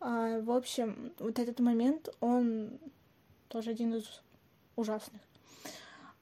А, 0.00 0.40
в 0.40 0.50
общем, 0.50 1.12
вот 1.18 1.38
этот 1.38 1.60
момент, 1.60 2.08
он 2.20 2.78
тоже 3.48 3.70
один 3.70 3.94
из 3.94 4.22
ужасных. 4.76 5.20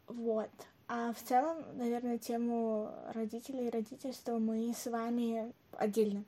Вот. 0.07 0.51
А 0.89 1.13
в 1.13 1.23
целом, 1.23 1.65
наверное, 1.77 2.19
тему 2.19 2.91
родителей 3.15 3.69
и 3.69 3.71
родительства 3.71 4.39
мы 4.39 4.75
с 4.75 4.91
вами 4.91 5.53
отдельно 5.79 6.25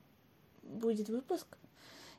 будет 0.61 1.09
выпуск. 1.09 1.57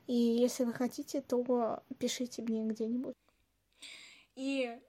И 0.07 0.13
если 0.13 0.63
вы 0.63 0.73
хотите, 0.73 1.21
то 1.21 1.83
пишите 1.99 2.41
мне 2.41 2.65
где-нибудь. 2.65 3.15
И 4.35 4.79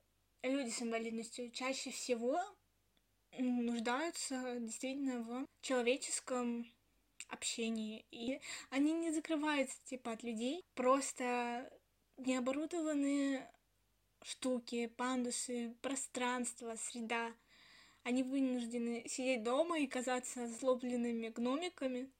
люди 0.42 0.70
с 0.70 0.82
инвалидностью 0.82 1.50
чаще 1.50 1.90
всего 1.90 2.38
нуждаются 3.38 4.58
действительно 4.60 5.22
в 5.22 5.46
человеческом 5.62 6.66
общении. 7.28 8.04
И 8.10 8.40
они 8.70 8.92
не 8.92 9.12
закрываются, 9.12 9.76
типа, 9.84 10.12
от 10.12 10.22
людей. 10.22 10.64
Просто 10.74 11.70
необорудованные 12.18 13.50
штуки, 14.22 14.86
пандусы, 14.96 15.74
пространство, 15.82 16.74
среда. 16.76 17.32
Они 18.02 18.22
вынуждены 18.22 19.04
сидеть 19.08 19.42
дома 19.42 19.78
и 19.78 19.86
казаться 19.86 20.46
злобленными 20.46 21.28
гномиками. 21.28 22.10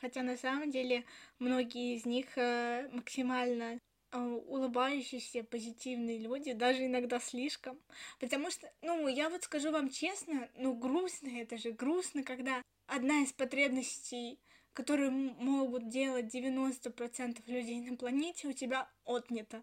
Хотя 0.00 0.22
на 0.22 0.36
самом 0.36 0.70
деле 0.70 1.04
многие 1.38 1.96
из 1.96 2.04
них 2.04 2.26
э, 2.36 2.88
максимально 2.92 3.78
э, 4.12 4.18
улыбающиеся, 4.18 5.44
позитивные 5.44 6.18
люди, 6.18 6.52
даже 6.52 6.86
иногда 6.86 7.18
слишком. 7.20 7.78
Потому 8.20 8.50
что, 8.50 8.70
ну, 8.82 9.08
я 9.08 9.28
вот 9.28 9.44
скажу 9.44 9.70
вам 9.70 9.90
честно, 9.90 10.48
ну, 10.54 10.74
грустно 10.74 11.28
это 11.28 11.56
же, 11.56 11.72
грустно, 11.72 12.22
когда 12.22 12.62
одна 12.86 13.22
из 13.22 13.32
потребностей, 13.32 14.38
которые 14.72 15.10
могут 15.10 15.88
делать 15.88 16.34
90% 16.34 17.42
людей 17.46 17.80
на 17.80 17.96
планете, 17.96 18.48
у 18.48 18.52
тебя 18.52 18.88
отнята. 19.04 19.62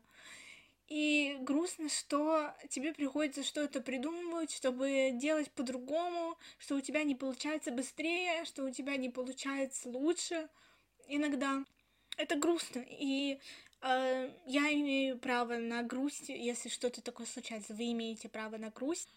И 0.94 1.38
грустно, 1.40 1.90
что 1.90 2.54
тебе 2.70 2.94
приходится 2.94 3.42
что-то 3.42 3.82
придумывать, 3.82 4.52
чтобы 4.52 5.10
делать 5.16 5.50
по-другому, 5.50 6.38
что 6.60 6.76
у 6.76 6.82
тебя 6.82 7.02
не 7.02 7.16
получается 7.16 7.72
быстрее, 7.72 8.46
что 8.46 8.64
у 8.64 8.70
тебя 8.70 8.96
не 8.96 9.10
получается 9.10 9.90
лучше 9.90 10.48
иногда. 11.08 11.66
Это 12.16 12.36
грустно. 12.36 12.86
И 12.88 13.40
э, 13.82 14.30
я 14.46 14.72
имею 14.72 15.18
право 15.18 15.58
на 15.58 15.82
грусть, 15.82 16.30
если 16.30 16.70
что-то 16.70 17.02
такое 17.02 17.26
случается. 17.26 17.74
Вы 17.74 17.92
имеете 17.94 18.30
право 18.30 18.58
на 18.58 18.70
грусть. 18.70 19.10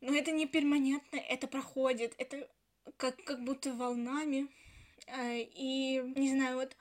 Но 0.00 0.12
это 0.12 0.32
не 0.32 0.48
перманентно, 0.48 1.16
это 1.16 1.46
проходит. 1.46 2.12
Это 2.18 2.50
как, 2.96 3.22
как 3.22 3.44
будто 3.44 3.72
волнами. 3.72 4.48
Э, 5.06 5.38
и 5.38 6.02
не 6.16 6.30
знаю, 6.30 6.56
вот 6.56 6.76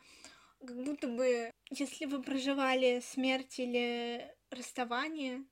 как 0.66 0.84
будто 0.84 1.08
бы, 1.08 1.52
если 1.70 2.06
вы 2.06 2.24
проживали 2.24 3.00
смерть 3.06 3.60
или 3.60 4.39
расставание, 4.52 5.44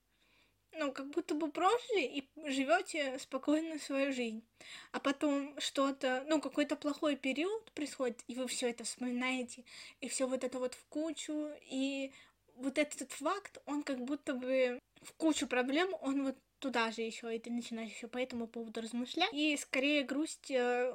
ну, 0.74 0.92
как 0.92 1.10
будто 1.10 1.34
бы 1.34 1.52
прожили 1.52 2.04
и 2.04 2.30
живете 2.50 3.18
спокойно 3.20 3.80
свою 3.80 4.14
жизнь. 4.14 4.44
А 4.92 5.00
потом 5.00 5.60
что-то, 5.60 6.24
ну, 6.28 6.42
какой-то 6.42 6.76
плохой 6.76 7.16
период 7.16 7.72
происходит, 7.72 8.24
и 8.28 8.36
вы 8.36 8.48
все 8.48 8.70
это 8.70 8.84
вспоминаете, 8.84 9.64
и 10.02 10.08
все 10.08 10.28
вот 10.28 10.44
это 10.44 10.60
вот 10.60 10.76
в 10.76 10.86
кучу, 10.86 11.50
и 11.64 12.12
вот 12.56 12.78
этот 12.78 13.12
факт, 13.12 13.60
он 13.66 13.84
как 13.84 14.04
будто 14.04 14.34
бы 14.34 14.80
в 15.02 15.14
кучу 15.14 15.48
проблем, 15.48 15.90
он 16.02 16.26
вот 16.26 16.38
туда 16.60 16.92
же 16.92 17.02
еще, 17.02 17.36
и 17.36 17.40
ты 17.40 17.52
начинаешь 17.52 17.92
еще 17.92 18.08
по 18.08 18.18
этому 18.18 18.48
поводу 18.48 18.82
размышлять. 18.82 19.30
И 19.32 19.56
скорее 19.58 20.04
грусть 20.04 20.52
э, 20.52 20.94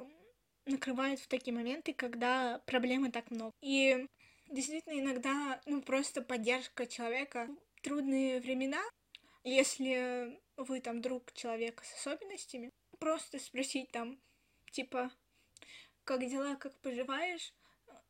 накрывает 0.65 1.19
в 1.19 1.27
такие 1.27 1.55
моменты, 1.55 1.93
когда 1.93 2.61
проблемы 2.65 3.11
так 3.11 3.31
много. 3.31 3.51
И 3.61 4.07
действительно 4.49 4.99
иногда, 4.99 5.61
ну, 5.65 5.81
просто 5.81 6.21
поддержка 6.21 6.85
человека 6.85 7.49
трудные 7.83 8.39
времена, 8.39 8.81
если 9.43 10.41
вы 10.57 10.79
там 10.79 11.01
друг 11.01 11.31
человека 11.33 11.83
с 11.85 11.93
особенностями, 11.99 12.71
просто 12.97 13.37
спросить 13.37 13.91
там, 13.91 14.19
типа, 14.71 15.11
как 16.03 16.27
дела, 16.27 16.55
как 16.55 16.75
поживаешь, 16.79 17.53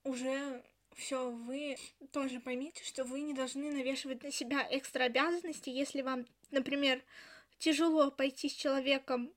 уже 0.03 0.63
все, 0.95 1.31
вы 1.31 1.75
тоже 2.11 2.39
поймите, 2.39 2.83
что 2.83 3.03
вы 3.03 3.21
не 3.21 3.33
должны 3.33 3.71
навешивать 3.71 4.23
на 4.23 4.31
себя 4.31 4.65
экстра 4.69 5.05
обязанности, 5.05 5.69
если 5.69 6.01
вам, 6.01 6.27
например, 6.51 7.03
тяжело 7.57 8.11
пойти 8.11 8.49
с 8.49 8.53
человеком 8.53 9.33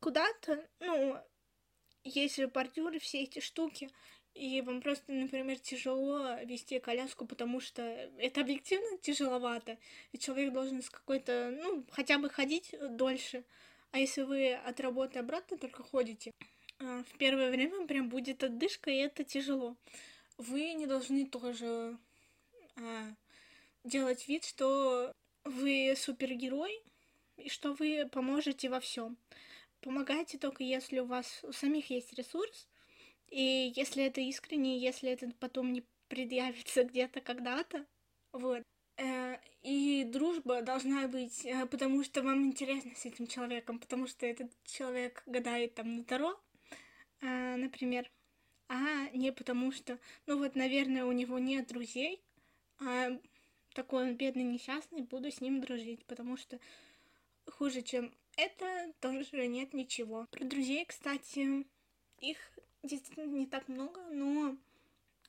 куда-то, 0.00 0.68
ну, 0.80 1.16
есть 2.02 2.36
же 2.36 2.48
бордюры, 2.48 2.98
все 2.98 3.22
эти 3.22 3.38
штуки, 3.38 3.90
и 4.36 4.60
вам 4.60 4.82
просто, 4.82 5.12
например, 5.12 5.58
тяжело 5.58 6.36
вести 6.44 6.78
коляску, 6.78 7.26
потому 7.26 7.60
что 7.60 7.82
это 8.18 8.42
объективно 8.42 8.98
тяжеловато, 8.98 9.78
и 10.12 10.18
человек 10.18 10.52
должен 10.52 10.82
с 10.82 10.90
какой-то, 10.90 11.56
ну, 11.62 11.84
хотя 11.90 12.18
бы 12.18 12.28
ходить 12.28 12.74
дольше, 12.90 13.44
а 13.92 13.98
если 13.98 14.22
вы 14.22 14.52
от 14.52 14.78
работы 14.80 15.18
обратно 15.18 15.56
только 15.56 15.82
ходите, 15.82 16.32
а, 16.78 17.02
в 17.04 17.18
первое 17.18 17.50
время 17.50 17.86
прям 17.86 18.08
будет 18.08 18.44
отдышка, 18.44 18.90
и 18.90 18.96
это 18.96 19.24
тяжело. 19.24 19.76
Вы 20.36 20.74
не 20.74 20.86
должны 20.86 21.26
тоже 21.26 21.96
а, 22.76 23.14
делать 23.84 24.28
вид, 24.28 24.44
что 24.44 25.12
вы 25.44 25.94
супергерой, 25.96 26.82
и 27.38 27.48
что 27.48 27.72
вы 27.74 28.08
поможете 28.10 28.68
во 28.68 28.80
всем. 28.80 29.16
Помогайте 29.80 30.38
только 30.38 30.62
если 30.62 30.98
у 30.98 31.06
вас 31.06 31.40
у 31.42 31.52
самих 31.52 31.90
есть 31.90 32.12
ресурс, 32.14 32.66
и 33.28 33.72
если 33.76 34.04
это 34.04 34.20
искренне, 34.20 34.78
если 34.78 35.10
это 35.10 35.30
потом 35.40 35.72
не 35.72 35.84
предъявится 36.08 36.84
где-то 36.84 37.20
когда-то, 37.20 37.86
вот. 38.32 38.62
Э, 38.98 39.38
и 39.62 40.04
дружба 40.04 40.62
должна 40.62 41.06
быть, 41.08 41.44
э, 41.44 41.66
потому 41.66 42.02
что 42.02 42.22
вам 42.22 42.44
интересно 42.44 42.92
с 42.94 43.04
этим 43.04 43.26
человеком, 43.26 43.78
потому 43.78 44.06
что 44.06 44.26
этот 44.26 44.50
человек 44.64 45.22
гадает 45.26 45.74
там 45.74 45.96
на 45.96 46.04
Таро, 46.04 46.40
э, 47.20 47.56
например, 47.56 48.10
а 48.68 49.08
не 49.10 49.32
потому 49.32 49.72
что, 49.72 49.98
ну 50.26 50.38
вот, 50.38 50.56
наверное, 50.56 51.04
у 51.04 51.12
него 51.12 51.38
нет 51.38 51.68
друзей, 51.68 52.22
а 52.80 53.18
такой 53.74 54.04
он 54.04 54.16
бедный, 54.16 54.44
несчастный, 54.44 55.02
буду 55.02 55.30
с 55.30 55.40
ним 55.40 55.60
дружить, 55.60 56.04
потому 56.06 56.36
что 56.36 56.58
хуже, 57.46 57.82
чем 57.82 58.14
это, 58.36 58.92
тоже 59.00 59.46
нет 59.46 59.74
ничего. 59.74 60.26
Про 60.30 60.44
друзей, 60.44 60.84
кстати, 60.84 61.66
их 62.20 62.38
действительно 62.86 63.26
не 63.26 63.46
так 63.46 63.68
много, 63.68 64.00
но 64.10 64.56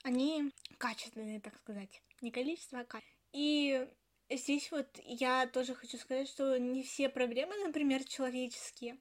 они 0.04 0.52
качественные, 0.78 1.40
так 1.40 1.56
сказать. 1.58 2.02
Не 2.22 2.32
количество, 2.32 2.80
а 2.80 2.86
качество. 2.86 3.18
И 3.34 3.88
здесь 4.30 4.72
вот 4.72 4.88
я 5.04 5.48
тоже 5.48 5.76
хочу 5.76 5.98
сказать, 5.98 6.28
что 6.28 6.58
не 6.58 6.84
все 6.84 7.10
проблемы, 7.10 7.56
например, 7.66 8.04
человеческие, 8.04 8.98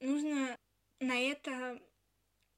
нужно 0.00 0.56
на 1.00 1.18
это 1.18 1.80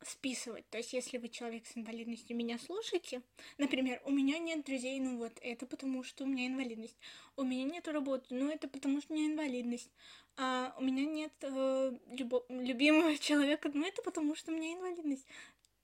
списывать. 0.09 0.69
То 0.71 0.79
есть, 0.79 0.93
если 0.93 1.19
вы 1.19 1.29
человек 1.29 1.67
с 1.67 1.77
инвалидностью 1.77 2.37
меня 2.37 2.59
слушаете, 2.59 3.23
например, 3.59 4.01
у 4.05 4.11
меня 4.11 4.39
нет 4.39 4.65
друзей, 4.65 4.99
ну 5.01 5.19
вот, 5.19 5.33
это 5.41 5.67
потому 5.67 6.03
что 6.03 6.25
у 6.25 6.27
меня 6.27 6.47
инвалидность. 6.47 6.97
У 7.37 7.45
меня 7.45 7.65
нет 7.65 7.89
работы, 7.89 8.35
ну 8.35 8.51
это 8.51 8.69
потому 8.69 9.01
что 9.01 9.13
у 9.13 9.17
меня 9.17 9.27
инвалидность. 9.27 9.91
А 10.37 10.75
у 10.79 10.83
меня 10.83 11.05
нет 11.05 11.33
э, 11.43 11.93
любо- 12.11 12.45
любимого 12.49 13.17
человека, 13.19 13.71
ну 13.73 13.87
это 13.87 14.03
потому 14.03 14.35
что 14.35 14.53
у 14.53 14.55
меня 14.55 14.75
инвалидность. 14.75 15.27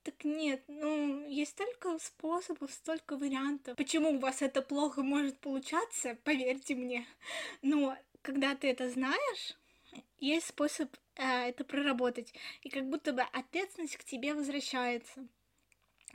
Так 0.02 0.24
нет, 0.24 0.62
ну, 0.66 1.26
есть 1.28 1.50
столько 1.50 1.98
способов, 1.98 2.72
столько 2.72 3.18
вариантов. 3.18 3.76
Почему 3.76 4.12
у 4.12 4.18
вас 4.18 4.40
это 4.40 4.62
плохо 4.62 5.02
может 5.02 5.38
получаться, 5.38 6.16
поверьте 6.24 6.74
мне. 6.74 7.06
Но 7.60 7.96
когда 8.22 8.54
ты 8.54 8.68
это 8.68 8.90
знаешь, 8.90 9.58
есть 10.18 10.48
способ 10.48 10.94
э, 11.20 11.48
это 11.48 11.64
проработать. 11.64 12.32
И 12.62 12.70
как 12.70 12.88
будто 12.88 13.12
бы 13.12 13.22
ответственность 13.22 13.96
к 13.96 14.04
тебе 14.04 14.34
возвращается. 14.34 15.26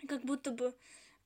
Как 0.07 0.23
будто 0.23 0.51
бы 0.51 0.75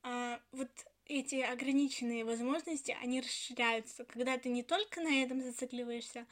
э, 0.03 0.37
вот 0.51 0.69
эти 1.05 1.41
ограниченные 1.41 2.23
возможности, 2.23 2.95
они 3.01 3.21
расширяются, 3.21 4.05
когда 4.05 4.37
ты 4.37 4.49
не 4.49 4.63
только 4.63 5.01
на 5.01 5.23
этом 5.23 5.41
зацикливаешься, 5.41 6.27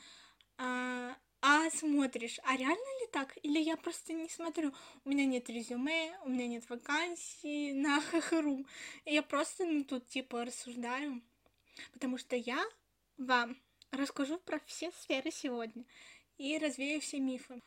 а, 0.57 1.17
а 1.41 1.69
смотришь, 1.71 2.39
а 2.43 2.55
реально 2.55 3.01
ли 3.01 3.07
так? 3.11 3.37
Или 3.41 3.59
я 3.59 3.75
просто 3.75 4.13
не 4.13 4.29
смотрю, 4.29 4.73
у 5.03 5.09
меня 5.09 5.25
нет 5.25 5.49
резюме, 5.49 6.15
у 6.23 6.29
меня 6.29 6.47
нет 6.47 6.69
вакансии 6.69 7.71
на 7.71 7.99
ХХРУ, 8.21 8.67
я 9.05 9.23
просто, 9.23 9.65
ну, 9.65 9.83
тут, 9.83 10.07
типа, 10.07 10.45
рассуждаю, 10.45 11.23
потому 11.93 12.19
что 12.19 12.35
я 12.35 12.63
вам 13.17 13.57
расскажу 13.91 14.37
про 14.37 14.59
все 14.67 14.91
сферы 14.91 15.31
сегодня 15.31 15.85
и 16.37 16.57
развею 16.57 17.01
все 17.01 17.19
мифы. 17.19 17.61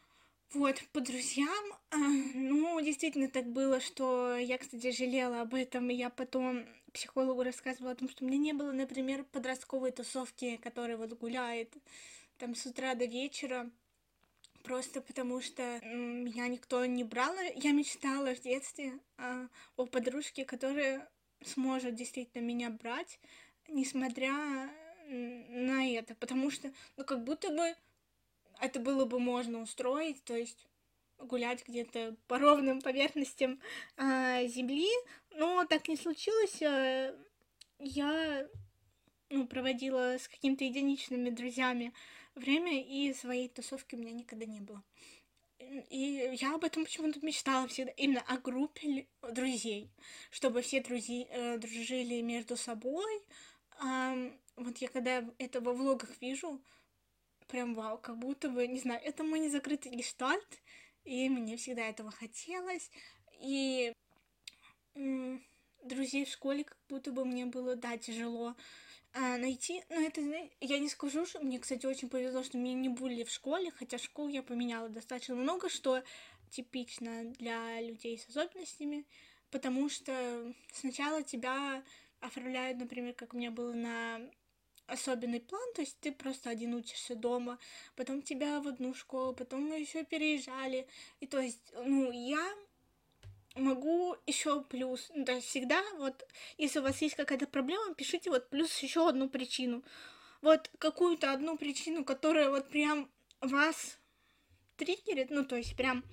Вот, 0.52 0.82
по 0.92 1.00
друзьям, 1.00 1.64
а, 1.90 1.96
ну, 2.34 2.80
действительно 2.80 3.28
так 3.28 3.46
было, 3.46 3.78
что 3.80 4.34
я, 4.36 4.58
кстати, 4.58 4.90
жалела 4.90 5.42
об 5.42 5.54
этом, 5.54 5.88
и 5.90 5.94
я 5.94 6.10
потом 6.10 6.66
психологу 6.92 7.44
рассказывала 7.44 7.92
о 7.92 7.94
том, 7.94 8.08
что 8.08 8.24
у 8.24 8.28
меня 8.28 8.38
не 8.38 8.52
было, 8.52 8.72
например, 8.72 9.24
подростковой 9.24 9.92
тусовки, 9.92 10.56
которая 10.56 10.96
вот 10.96 11.12
гуляет 11.12 11.72
там 12.38 12.56
с 12.56 12.66
утра 12.66 12.96
до 12.96 13.04
вечера, 13.04 13.70
просто 14.64 15.00
потому 15.00 15.40
что 15.40 15.62
меня 15.84 16.48
никто 16.48 16.84
не 16.84 17.04
брал. 17.04 17.34
Я 17.54 17.70
мечтала 17.70 18.34
в 18.34 18.40
детстве 18.40 18.98
а, 19.18 19.46
о 19.76 19.86
подружке, 19.86 20.44
которая 20.44 21.08
сможет 21.44 21.94
действительно 21.94 22.42
меня 22.42 22.70
брать, 22.70 23.20
несмотря 23.68 24.32
на 25.08 25.88
это, 25.88 26.14
потому 26.16 26.50
что, 26.50 26.72
ну, 26.96 27.04
как 27.04 27.22
будто 27.24 27.50
бы 27.50 27.74
это 28.60 28.80
было 28.80 29.04
бы 29.04 29.18
можно 29.18 29.60
устроить, 29.60 30.22
то 30.24 30.36
есть 30.36 30.66
гулять 31.18 31.66
где-то 31.66 32.16
по 32.26 32.38
ровным 32.38 32.80
поверхностям 32.80 33.60
э, 33.96 34.46
земли, 34.48 34.88
но 35.30 35.64
так 35.66 35.88
не 35.88 35.96
случилось. 35.96 36.62
Э, 36.62 37.14
я 37.78 38.46
ну, 39.30 39.46
проводила 39.46 40.16
с 40.18 40.28
какими-то 40.28 40.64
единичными 40.64 41.30
друзьями 41.30 41.92
время, 42.34 42.82
и 42.82 43.12
своей 43.14 43.48
тусовки 43.48 43.94
у 43.94 43.98
меня 43.98 44.12
никогда 44.12 44.46
не 44.46 44.60
было. 44.60 44.82
И 45.90 46.36
я 46.40 46.54
об 46.54 46.64
этом 46.64 46.84
почему-то 46.84 47.24
мечтала 47.24 47.68
всегда, 47.68 47.92
именно 47.92 48.22
о 48.22 48.38
группе 48.38 49.06
друзей, 49.22 49.90
чтобы 50.30 50.62
все 50.62 50.82
друзья 50.82 51.26
э, 51.28 51.58
дружили 51.58 52.20
между 52.22 52.56
собой. 52.56 53.22
Э, 53.82 54.30
вот 54.56 54.78
я 54.78 54.88
когда 54.88 55.24
это 55.38 55.60
во 55.60 55.72
влогах 55.72 56.10
вижу, 56.20 56.60
прям 57.50 57.74
вау, 57.74 57.98
как 57.98 58.18
будто 58.18 58.48
бы, 58.48 58.66
не 58.66 58.78
знаю, 58.78 59.00
это 59.04 59.24
мой 59.24 59.40
незакрытый 59.40 59.92
гештальт, 59.92 60.60
и 61.04 61.28
мне 61.28 61.56
всегда 61.56 61.82
этого 61.86 62.10
хотелось, 62.10 62.90
и 63.40 63.92
друзей 65.84 66.24
в 66.24 66.28
школе 66.28 66.64
как 66.64 66.78
будто 66.88 67.12
бы 67.12 67.24
мне 67.24 67.46
было, 67.46 67.76
да, 67.76 67.96
тяжело 67.96 68.54
а, 69.12 69.38
найти, 69.38 69.82
но 69.88 70.00
это, 70.00 70.20
я 70.60 70.78
не 70.78 70.88
скажу, 70.88 71.26
что 71.26 71.40
мне, 71.40 71.58
кстати, 71.58 71.86
очень 71.86 72.08
повезло, 72.08 72.42
что 72.42 72.58
меня 72.58 72.74
не 72.74 72.88
булили 72.88 73.24
в 73.24 73.30
школе, 73.30 73.70
хотя 73.70 73.98
школу 73.98 74.28
я 74.28 74.42
поменяла 74.42 74.88
достаточно 74.88 75.34
много, 75.34 75.68
что 75.68 76.02
типично 76.50 77.24
для 77.24 77.80
людей 77.80 78.18
с 78.18 78.28
особенностями, 78.28 79.06
потому 79.50 79.88
что 79.88 80.54
сначала 80.72 81.22
тебя 81.22 81.82
оформляют, 82.20 82.78
например, 82.78 83.14
как 83.14 83.34
у 83.34 83.36
меня 83.36 83.50
было 83.50 83.72
на 83.72 84.20
особенный 84.90 85.40
план, 85.40 85.72
то 85.74 85.80
есть 85.80 85.96
ты 86.00 86.12
просто 86.12 86.50
один 86.50 86.74
учишься 86.74 87.14
дома, 87.14 87.58
потом 87.96 88.22
тебя 88.22 88.60
в 88.60 88.68
одну 88.68 88.94
школу, 88.94 89.32
потом 89.34 89.62
мы 89.62 89.80
еще 89.80 90.04
переезжали, 90.04 90.86
и 91.20 91.26
то 91.26 91.38
есть, 91.38 91.72
ну, 91.74 92.10
я 92.10 92.44
могу 93.54 94.16
еще 94.26 94.62
плюс, 94.62 95.10
ну, 95.14 95.24
то 95.24 95.32
есть 95.32 95.48
всегда 95.48 95.82
вот, 95.96 96.26
если 96.58 96.78
у 96.78 96.82
вас 96.82 97.00
есть 97.02 97.16
какая-то 97.16 97.46
проблема, 97.46 97.94
пишите 97.94 98.30
вот 98.30 98.48
плюс 98.50 98.76
еще 98.78 99.08
одну 99.08 99.28
причину, 99.28 99.82
вот 100.42 100.70
какую-то 100.78 101.32
одну 101.32 101.56
причину, 101.56 102.04
которая 102.04 102.50
вот 102.50 102.68
прям 102.68 103.10
вас 103.40 103.98
триггерит, 104.76 105.30
ну, 105.30 105.44
то 105.44 105.56
есть 105.56 105.76
прям 105.76 106.04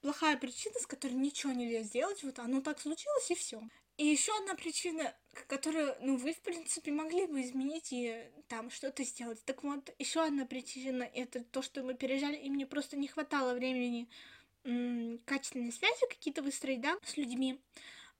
плохая 0.00 0.36
причина, 0.36 0.78
с 0.78 0.86
которой 0.86 1.14
ничего 1.14 1.52
нельзя 1.52 1.82
сделать, 1.82 2.22
вот 2.24 2.38
оно 2.38 2.60
так 2.60 2.80
случилось 2.80 3.30
и 3.30 3.34
все. 3.34 3.62
И 3.96 4.06
еще 4.06 4.36
одна 4.38 4.56
причина, 4.56 5.14
которую, 5.46 5.94
ну, 6.00 6.16
вы, 6.16 6.32
в 6.32 6.40
принципе, 6.40 6.90
могли 6.90 7.26
бы 7.26 7.42
изменить 7.42 7.92
и 7.92 8.28
там 8.48 8.70
что-то 8.70 9.04
сделать. 9.04 9.44
Так 9.44 9.62
вот, 9.62 9.94
еще 9.98 10.24
одна 10.24 10.46
причина 10.46 11.04
это 11.04 11.44
то, 11.44 11.62
что 11.62 11.82
мы 11.84 11.94
переезжали, 11.94 12.36
и 12.36 12.50
мне 12.50 12.66
просто 12.66 12.96
не 12.96 13.06
хватало 13.06 13.54
времени 13.54 14.08
м- 14.64 15.20
качественные 15.24 15.70
связи 15.72 16.08
какие-то 16.08 16.42
выстроить, 16.42 16.80
да, 16.80 16.96
с 17.04 17.16
людьми. 17.16 17.60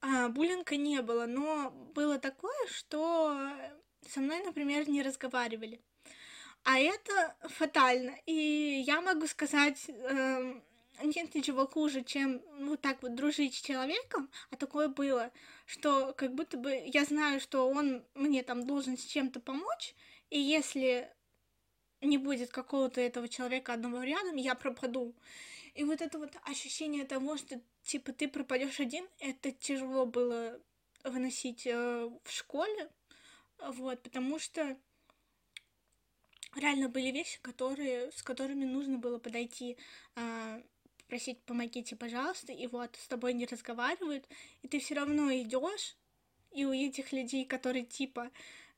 А, 0.00 0.28
буллинга 0.28 0.76
не 0.76 1.02
было, 1.02 1.26
но 1.26 1.70
было 1.94 2.18
такое, 2.18 2.66
что 2.68 3.50
со 4.08 4.20
мной, 4.20 4.44
например, 4.44 4.88
не 4.88 5.02
разговаривали. 5.02 5.80
А 6.62 6.78
это 6.78 7.36
фатально. 7.42 8.14
И 8.26 8.84
я 8.86 9.00
могу 9.00 9.26
сказать, 9.26 9.84
э, 9.88 10.60
нет 11.02 11.34
ничего 11.34 11.66
хуже, 11.66 12.02
чем 12.02 12.42
вот 12.60 12.80
так 12.80 13.02
вот 13.02 13.14
дружить 13.14 13.54
с 13.54 13.60
человеком, 13.60 14.30
а 14.50 14.56
такое 14.56 14.88
было, 14.88 15.32
что 15.66 16.12
как 16.14 16.34
будто 16.34 16.56
бы 16.56 16.82
я 16.86 17.04
знаю, 17.04 17.40
что 17.40 17.68
он 17.68 18.04
мне 18.14 18.42
там 18.42 18.66
должен 18.66 18.96
с 18.96 19.04
чем-то 19.04 19.40
помочь, 19.40 19.94
и 20.30 20.38
если 20.38 21.10
не 22.00 22.18
будет 22.18 22.50
какого-то 22.50 23.00
этого 23.00 23.28
человека 23.28 23.72
одного 23.72 24.02
рядом, 24.02 24.36
я 24.36 24.54
пропаду. 24.54 25.14
И 25.74 25.82
вот 25.84 26.00
это 26.00 26.18
вот 26.18 26.36
ощущение 26.44 27.04
того, 27.04 27.36
что 27.36 27.60
типа 27.82 28.12
ты 28.12 28.28
пропадешь 28.28 28.78
один, 28.78 29.06
это 29.18 29.50
тяжело 29.50 30.06
было 30.06 30.60
выносить 31.02 31.66
э, 31.66 32.10
в 32.22 32.30
школе, 32.30 32.88
вот, 33.58 34.02
потому 34.02 34.38
что 34.38 34.76
реально 36.54 36.88
были 36.88 37.10
вещи, 37.10 37.40
которые, 37.42 38.12
с 38.12 38.22
которыми 38.22 38.64
нужно 38.64 38.98
было 38.98 39.18
подойти 39.18 39.76
э, 40.16 40.62
просить 41.06 41.40
помогите, 41.42 41.96
пожалуйста, 41.96 42.52
и 42.52 42.66
вот 42.66 42.96
с 42.96 43.08
тобой 43.08 43.34
не 43.34 43.46
разговаривают, 43.46 44.26
и 44.62 44.68
ты 44.68 44.78
все 44.78 44.94
равно 44.94 45.32
идешь, 45.32 45.96
и 46.52 46.64
у 46.64 46.72
этих 46.72 47.12
людей, 47.12 47.44
которые 47.44 47.84
типа 47.84 48.30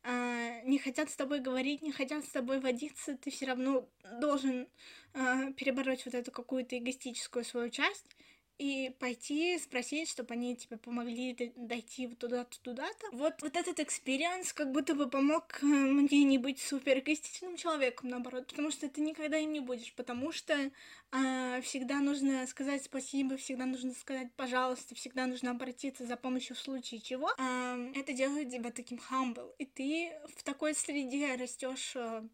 э, 0.03 0.61
не 0.65 0.79
хотят 0.79 1.11
с 1.11 1.17
тобой 1.17 1.41
говорить, 1.41 1.83
не 1.83 1.93
хотят 1.93 2.25
с 2.25 2.31
тобой 2.31 2.61
водиться, 2.61 3.17
ты 3.17 3.31
все 3.31 3.47
равно 3.47 3.89
должен 4.21 4.69
э, 5.15 5.53
перебороть 5.57 6.05
вот 6.05 6.15
эту 6.15 6.31
какую-то 6.31 6.79
эгоистическую 6.79 7.45
свою 7.45 7.71
часть 7.71 8.17
и 8.59 8.91
пойти 8.99 9.59
спросить, 9.59 10.09
чтобы 10.09 10.35
они 10.35 10.57
тебе 10.57 10.79
помогли 10.79 11.53
дойти 11.57 12.09
туда-то, 12.09 12.59
туда-то. 12.61 13.07
Вот, 13.13 13.43
вот 13.43 13.57
этот 13.57 13.81
experience 13.81 14.53
как 14.53 14.73
будто 14.73 14.95
бы 14.95 15.09
помог 15.09 15.59
э, 15.63 15.67
мне 15.67 16.25
не 16.25 16.39
быть 16.39 16.61
супер 16.61 16.99
эгоистичным 16.99 17.57
человеком, 17.57 18.09
наоборот, 18.09 18.47
потому 18.47 18.71
что 18.71 18.89
ты 18.89 19.01
никогда 19.01 19.37
им 19.39 19.53
не 19.53 19.61
будешь, 19.61 19.93
потому 19.95 20.33
что 20.33 20.71
а, 21.13 21.61
всегда 21.61 22.01
нужно 22.01 22.47
сказать 22.47 22.85
спасибо, 22.85 23.37
всегда 23.37 23.67
нужно 23.67 23.93
сказать 23.93 24.33
пожалуйста, 24.37 24.95
всегда 24.95 25.27
нужно 25.27 25.51
обратиться 25.51 26.07
за 26.07 26.17
помощью 26.17 26.57
в 26.57 26.61
случае 26.61 27.01
чего. 27.01 27.31
А, 27.39 27.77
это 27.95 28.13
делает 28.13 28.51
тебя 28.51 28.71
таким 28.71 29.01
humble, 29.11 29.53
и 29.59 29.67
ты 29.67 30.13
в 30.35 30.43
такой 30.43 30.75
среде 30.75 31.35
растешь 31.35 31.95
а, 31.97 32.25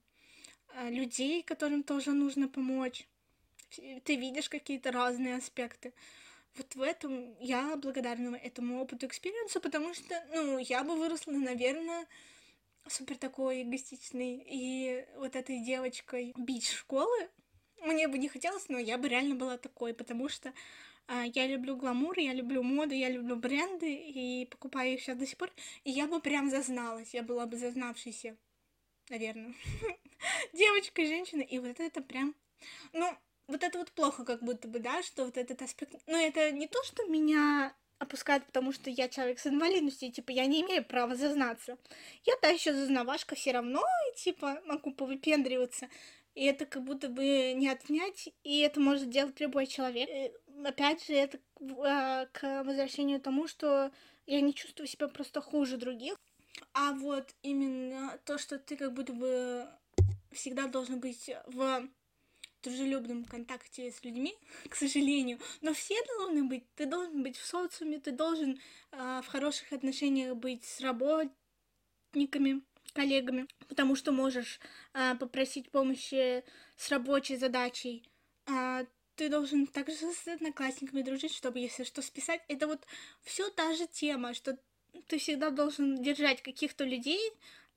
людей, 0.89 1.43
которым 1.43 1.83
тоже 1.83 2.13
нужно 2.13 2.49
помочь 2.49 3.07
ты 4.05 4.17
видишь 4.17 4.49
какие-то 4.49 4.93
разные 4.93 5.37
аспекты. 5.37 5.93
Вот 6.57 6.75
в 6.75 6.83
этом 6.83 7.35
я 7.41 7.77
благодарна 7.77 8.37
этому 8.37 8.83
опыту 8.83 9.07
experience 9.07 9.52
у, 9.52 9.61
потому 9.61 9.95
что, 9.95 10.23
ну, 10.35 10.59
я 10.59 10.85
бы 10.85 10.97
выросла, 10.97 11.33
наверное, 11.33 12.07
супер 12.87 13.17
такой 13.17 13.63
эгоистичной 13.63 14.45
и 14.47 15.07
вот 15.17 15.35
этой 15.35 15.61
девочкой 15.61 16.35
bitch 16.37 16.69
школы. 16.69 17.31
Мне 17.81 18.07
бы 18.07 18.19
не 18.19 18.29
хотелось, 18.29 18.69
но 18.69 18.79
я 18.79 18.99
бы 18.99 19.09
реально 19.09 19.35
была 19.35 19.57
такой, 19.57 19.95
потому 19.95 20.29
что 20.29 20.53
а, 21.09 21.25
я 21.25 21.47
люблю 21.47 21.77
гламур, 21.77 22.19
я 22.19 22.33
люблю 22.33 22.63
моду, 22.63 22.95
я 22.95 23.09
люблю 23.09 23.37
бренды 23.37 23.93
и 23.95 24.47
покупаю 24.47 24.95
их 24.95 25.01
сейчас 25.01 25.17
до 25.19 25.27
сих 25.27 25.37
пор. 25.37 25.51
И 25.85 25.91
я 25.91 26.07
бы 26.07 26.21
прям 26.21 26.51
зазналась, 26.51 27.15
я 27.15 27.23
была 27.23 27.47
бы 27.47 27.57
зазнавшейся, 27.57 28.37
наверное, 29.09 29.55
девочкой, 30.53 31.07
женщиной. 31.07 31.45
И 31.45 31.59
вот 31.59 31.81
это 31.81 32.03
прям, 32.03 32.35
ну, 32.93 33.17
вот 33.49 33.63
это 33.63 33.79
вот 33.79 33.93
плохо 33.93 34.25
как 34.25 34.43
будто 34.43 34.69
бы, 34.69 34.79
да, 34.79 35.03
что 35.03 35.25
вот 35.25 35.37
этот 35.37 35.63
аспект... 35.63 35.95
Но 36.07 36.17
это 36.17 36.51
не 36.51 36.67
то, 36.69 36.83
что 36.85 37.05
меня 37.07 37.75
опускает, 37.99 38.45
потому 38.47 38.73
что 38.73 38.91
я 38.91 39.09
человек 39.09 39.39
с 39.39 39.47
инвалидностью, 39.47 40.09
и, 40.09 40.13
типа, 40.13 40.31
я 40.33 40.47
не 40.47 40.63
имею 40.63 40.85
права 40.85 41.15
зазнаться. 41.15 41.79
Я 42.25 42.35
та 42.37 42.49
еще 42.49 42.73
зазнавашка 42.73 43.35
все 43.35 43.53
равно, 43.53 43.83
и, 44.11 44.19
типа, 44.19 44.61
могу 44.67 44.93
повыпендриваться. 44.93 45.89
И 46.35 46.45
это 46.45 46.67
как 46.67 46.83
будто 46.83 47.09
бы 47.09 47.53
не 47.55 47.69
отнять, 47.69 48.31
и 48.43 48.61
это 48.61 48.81
может 48.81 49.11
делать 49.11 49.39
любой 49.41 49.67
человек. 49.67 50.09
И, 50.09 50.33
опять 50.65 51.07
же, 51.07 51.13
это 51.13 51.39
а, 51.85 52.27
к 52.27 52.65
возвращению 52.65 53.21
тому, 53.21 53.47
что 53.47 53.93
я 54.27 54.41
не 54.41 54.55
чувствую 54.55 54.87
себя 54.87 55.09
просто 55.09 55.41
хуже 55.41 55.77
других. 55.77 56.17
А 56.73 56.93
вот 56.93 57.35
именно 57.43 58.19
то, 58.25 58.39
что 58.39 58.59
ты 58.59 58.77
как 58.77 58.95
будто 58.95 59.13
бы 59.13 59.69
всегда 60.33 60.67
должен 60.69 61.01
быть 61.01 61.31
в 61.47 61.89
дружелюбном 62.63 63.25
контакте 63.25 63.91
с 63.91 64.03
людьми, 64.05 64.35
к 64.69 64.75
сожалению, 64.75 65.39
но 65.61 65.75
все 65.75 65.97
должны 66.19 66.45
быть. 66.45 66.65
Ты 66.75 66.87
должен 66.87 67.23
быть 67.23 67.37
в 67.37 67.45
социуме, 67.45 67.99
ты 67.99 68.13
должен 68.13 68.61
э, 68.93 69.21
в 69.23 69.27
хороших 69.27 69.73
отношениях 69.73 70.37
быть 70.37 70.65
с 70.65 70.81
работниками, 70.81 72.63
коллегами, 72.93 73.47
потому 73.69 73.97
что 73.97 74.13
можешь 74.13 74.61
э, 74.95 75.15
попросить 75.17 75.71
помощи 75.71 76.45
с 76.77 76.91
рабочей 76.91 77.37
задачей. 77.37 78.09
Э, 78.47 78.87
ты 79.17 79.29
должен 79.29 79.67
также 79.67 80.13
с 80.13 80.27
одноклассниками 80.27 81.03
дружить, 81.03 81.35
чтобы, 81.35 81.59
если 81.59 81.85
что, 81.85 82.03
списать. 82.03 82.41
Это 82.49 82.67
вот 82.67 82.87
все 83.23 83.51
та 83.51 83.75
же 83.75 83.87
тема, 83.87 84.35
что 84.35 84.59
ты 85.07 85.19
всегда 85.19 85.51
должен 85.51 86.03
держать 86.03 86.43
каких-то 86.43 86.85
людей, 86.85 87.21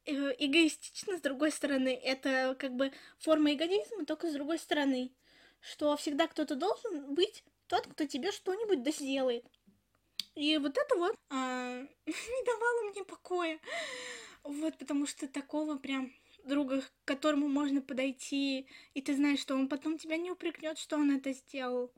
эгоистично, 0.06 1.18
с 1.18 1.22
другой 1.22 1.52
стороны, 1.52 1.90
это 1.90 2.56
как 2.60 2.76
бы 2.76 2.92
форма 3.20 3.54
эгоизма, 3.54 4.06
только 4.06 4.30
с 4.30 4.34
другой 4.34 4.60
стороны, 4.60 5.12
что 5.60 5.96
всегда 5.98 6.28
кто-то 6.28 6.56
должен 6.56 7.14
быть 7.14 7.44
тот, 7.68 7.88
кто 7.88 8.06
тебе 8.06 8.32
что-нибудь 8.32 8.94
сделает. 8.94 9.46
И 10.36 10.58
вот 10.58 10.78
это 10.78 10.96
вот 10.96 11.16
а, 11.30 11.82
не 12.06 12.46
давало 12.46 12.92
мне 12.92 13.04
покоя. 13.04 13.60
Вот, 14.44 14.78
потому 14.78 15.08
что 15.08 15.28
такого 15.28 15.78
прям 15.78 16.14
друга, 16.44 16.82
к 16.82 16.92
которому 17.06 17.48
можно 17.48 17.82
подойти, 17.82 18.68
и 18.94 19.02
ты 19.02 19.16
знаешь, 19.16 19.40
что 19.40 19.56
он 19.56 19.68
потом 19.68 19.98
тебя 19.98 20.18
не 20.18 20.30
упрекнет, 20.30 20.78
что 20.78 20.98
он 20.98 21.10
это 21.16 21.34
сделал, 21.34 21.92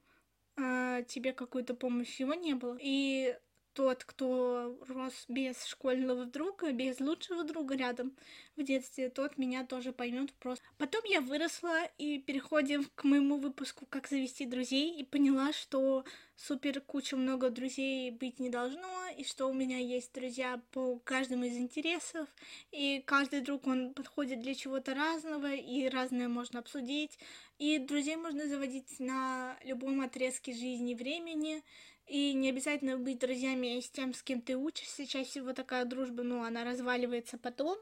а 0.56 1.02
тебе 1.04 1.34
какую-то 1.34 1.74
помощь 1.74 2.20
его 2.20 2.34
не 2.34 2.54
было. 2.54 2.78
И 2.82 3.38
тот, 3.78 4.04
кто 4.06 4.76
рос 4.88 5.26
без 5.28 5.64
школьного 5.66 6.26
друга, 6.26 6.72
без 6.72 7.00
лучшего 7.00 7.44
друга 7.44 7.76
рядом 7.76 8.12
в 8.56 8.64
детстве, 8.64 9.12
тот 9.12 9.38
меня 9.38 9.64
тоже 9.68 9.92
поймет 9.92 10.34
просто. 10.34 10.66
Потом 10.80 11.04
я 11.06 11.22
выросла 11.22 11.86
и 12.00 12.18
переходим 12.18 12.88
к 12.96 13.04
моему 13.04 13.38
выпуску 13.38 13.86
«Как 13.86 14.08
завести 14.08 14.48
друзей» 14.48 15.00
и 15.00 15.04
поняла, 15.04 15.54
что 15.54 16.06
супер 16.36 16.82
куча 16.82 17.16
много 17.16 17.52
друзей 17.52 18.10
быть 18.10 18.40
не 18.40 18.50
должно, 18.50 19.10
и 19.16 19.24
что 19.24 19.46
у 19.46 19.54
меня 19.54 19.78
есть 19.78 20.12
друзья 20.12 20.60
по 20.72 20.98
каждому 20.98 21.44
из 21.44 21.58
интересов, 21.58 22.28
и 22.72 23.04
каждый 23.06 23.42
друг, 23.42 23.68
он 23.68 23.94
подходит 23.94 24.42
для 24.42 24.56
чего-то 24.56 24.96
разного, 24.96 25.54
и 25.54 25.88
разное 25.88 26.28
можно 26.28 26.62
обсудить, 26.62 27.20
и 27.60 27.78
друзей 27.78 28.16
можно 28.16 28.48
заводить 28.48 29.00
на 29.00 29.56
любом 29.64 30.02
отрезке 30.02 30.52
жизни 30.54 30.96
времени, 30.96 31.64
и 32.08 32.34
не 32.34 32.50
обязательно 32.50 32.98
быть 32.98 33.20
друзьями 33.20 33.80
с 33.80 33.90
тем, 33.90 34.14
с 34.14 34.24
кем 34.24 34.42
ты 34.42 34.56
учишься. 34.56 35.06
Чаще 35.06 35.30
всего 35.30 35.54
такая 35.54 35.86
дружба, 35.86 36.24
ну, 36.24 36.44
она 36.44 36.64
разваливается 36.64 37.38
потом. 37.38 37.78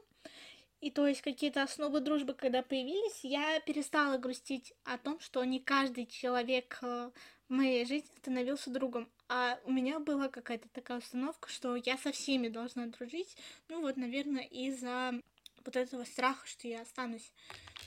И 0.80 0.90
то 0.90 1.06
есть 1.06 1.22
какие-то 1.22 1.62
основы 1.62 2.00
дружбы, 2.00 2.34
когда 2.34 2.62
появились, 2.62 3.20
я 3.22 3.60
перестала 3.60 4.18
грустить 4.18 4.74
о 4.84 4.98
том, 4.98 5.18
что 5.20 5.42
не 5.44 5.58
каждый 5.58 6.06
человек 6.06 6.78
э, 6.82 7.10
в 7.48 7.52
моей 7.52 7.86
жизни 7.86 8.10
становился 8.18 8.70
другом. 8.70 9.08
А 9.28 9.58
у 9.64 9.72
меня 9.72 9.98
была 9.98 10.28
какая-то 10.28 10.68
такая 10.68 10.98
установка, 10.98 11.48
что 11.48 11.76
я 11.76 11.96
со 11.96 12.12
всеми 12.12 12.48
должна 12.48 12.86
дружить. 12.86 13.36
Ну 13.68 13.80
вот, 13.80 13.96
наверное, 13.96 14.44
из-за 14.44 15.20
вот 15.64 15.76
этого 15.76 16.04
страха, 16.04 16.46
что 16.46 16.68
я 16.68 16.82
останусь 16.82 17.32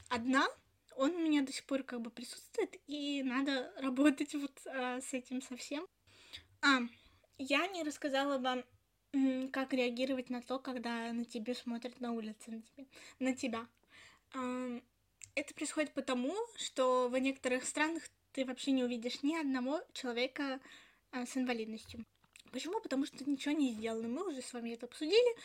одна. 0.10 0.48
Он 0.96 1.12
у 1.12 1.20
меня 1.20 1.44
до 1.44 1.54
сих 1.54 1.66
пор 1.66 1.84
как 1.84 2.02
бы 2.02 2.10
присутствует, 2.10 2.76
и 2.88 3.24
надо 3.24 3.72
работать 3.78 4.34
вот 4.36 4.60
а, 4.66 5.00
с 5.00 5.14
этим 5.14 5.42
совсем. 5.42 5.88
А, 6.62 6.80
я 7.38 7.68
не 7.68 7.84
рассказала 7.84 8.38
вам, 8.38 8.64
как 9.52 9.74
реагировать 9.74 10.30
на 10.30 10.42
то, 10.42 10.60
когда 10.60 11.12
на 11.14 11.26
тебя 11.26 11.56
смотрят 11.56 12.00
на 12.00 12.12
улице, 12.12 12.52
на, 12.52 12.62
тебе, 12.62 12.88
на 13.20 13.36
тебя. 13.36 13.68
Это 15.36 15.54
происходит 15.54 15.94
потому, 15.94 16.36
что 16.58 17.10
в 17.10 17.18
некоторых 17.18 17.66
странах 17.66 18.04
ты 18.32 18.46
вообще 18.46 18.72
не 18.72 18.84
увидишь 18.84 19.24
ни 19.24 19.36
одного 19.36 19.82
человека 19.94 20.60
а, 21.12 21.26
с 21.26 21.36
инвалидностью. 21.38 22.06
Почему? 22.52 22.80
Потому 22.82 23.06
что 23.06 23.30
ничего 23.30 23.54
не 23.54 23.72
сделано. 23.72 24.08
Мы 24.08 24.28
уже 24.28 24.42
с 24.42 24.54
вами 24.54 24.72
это 24.72 24.86
обсудили. 24.86 25.36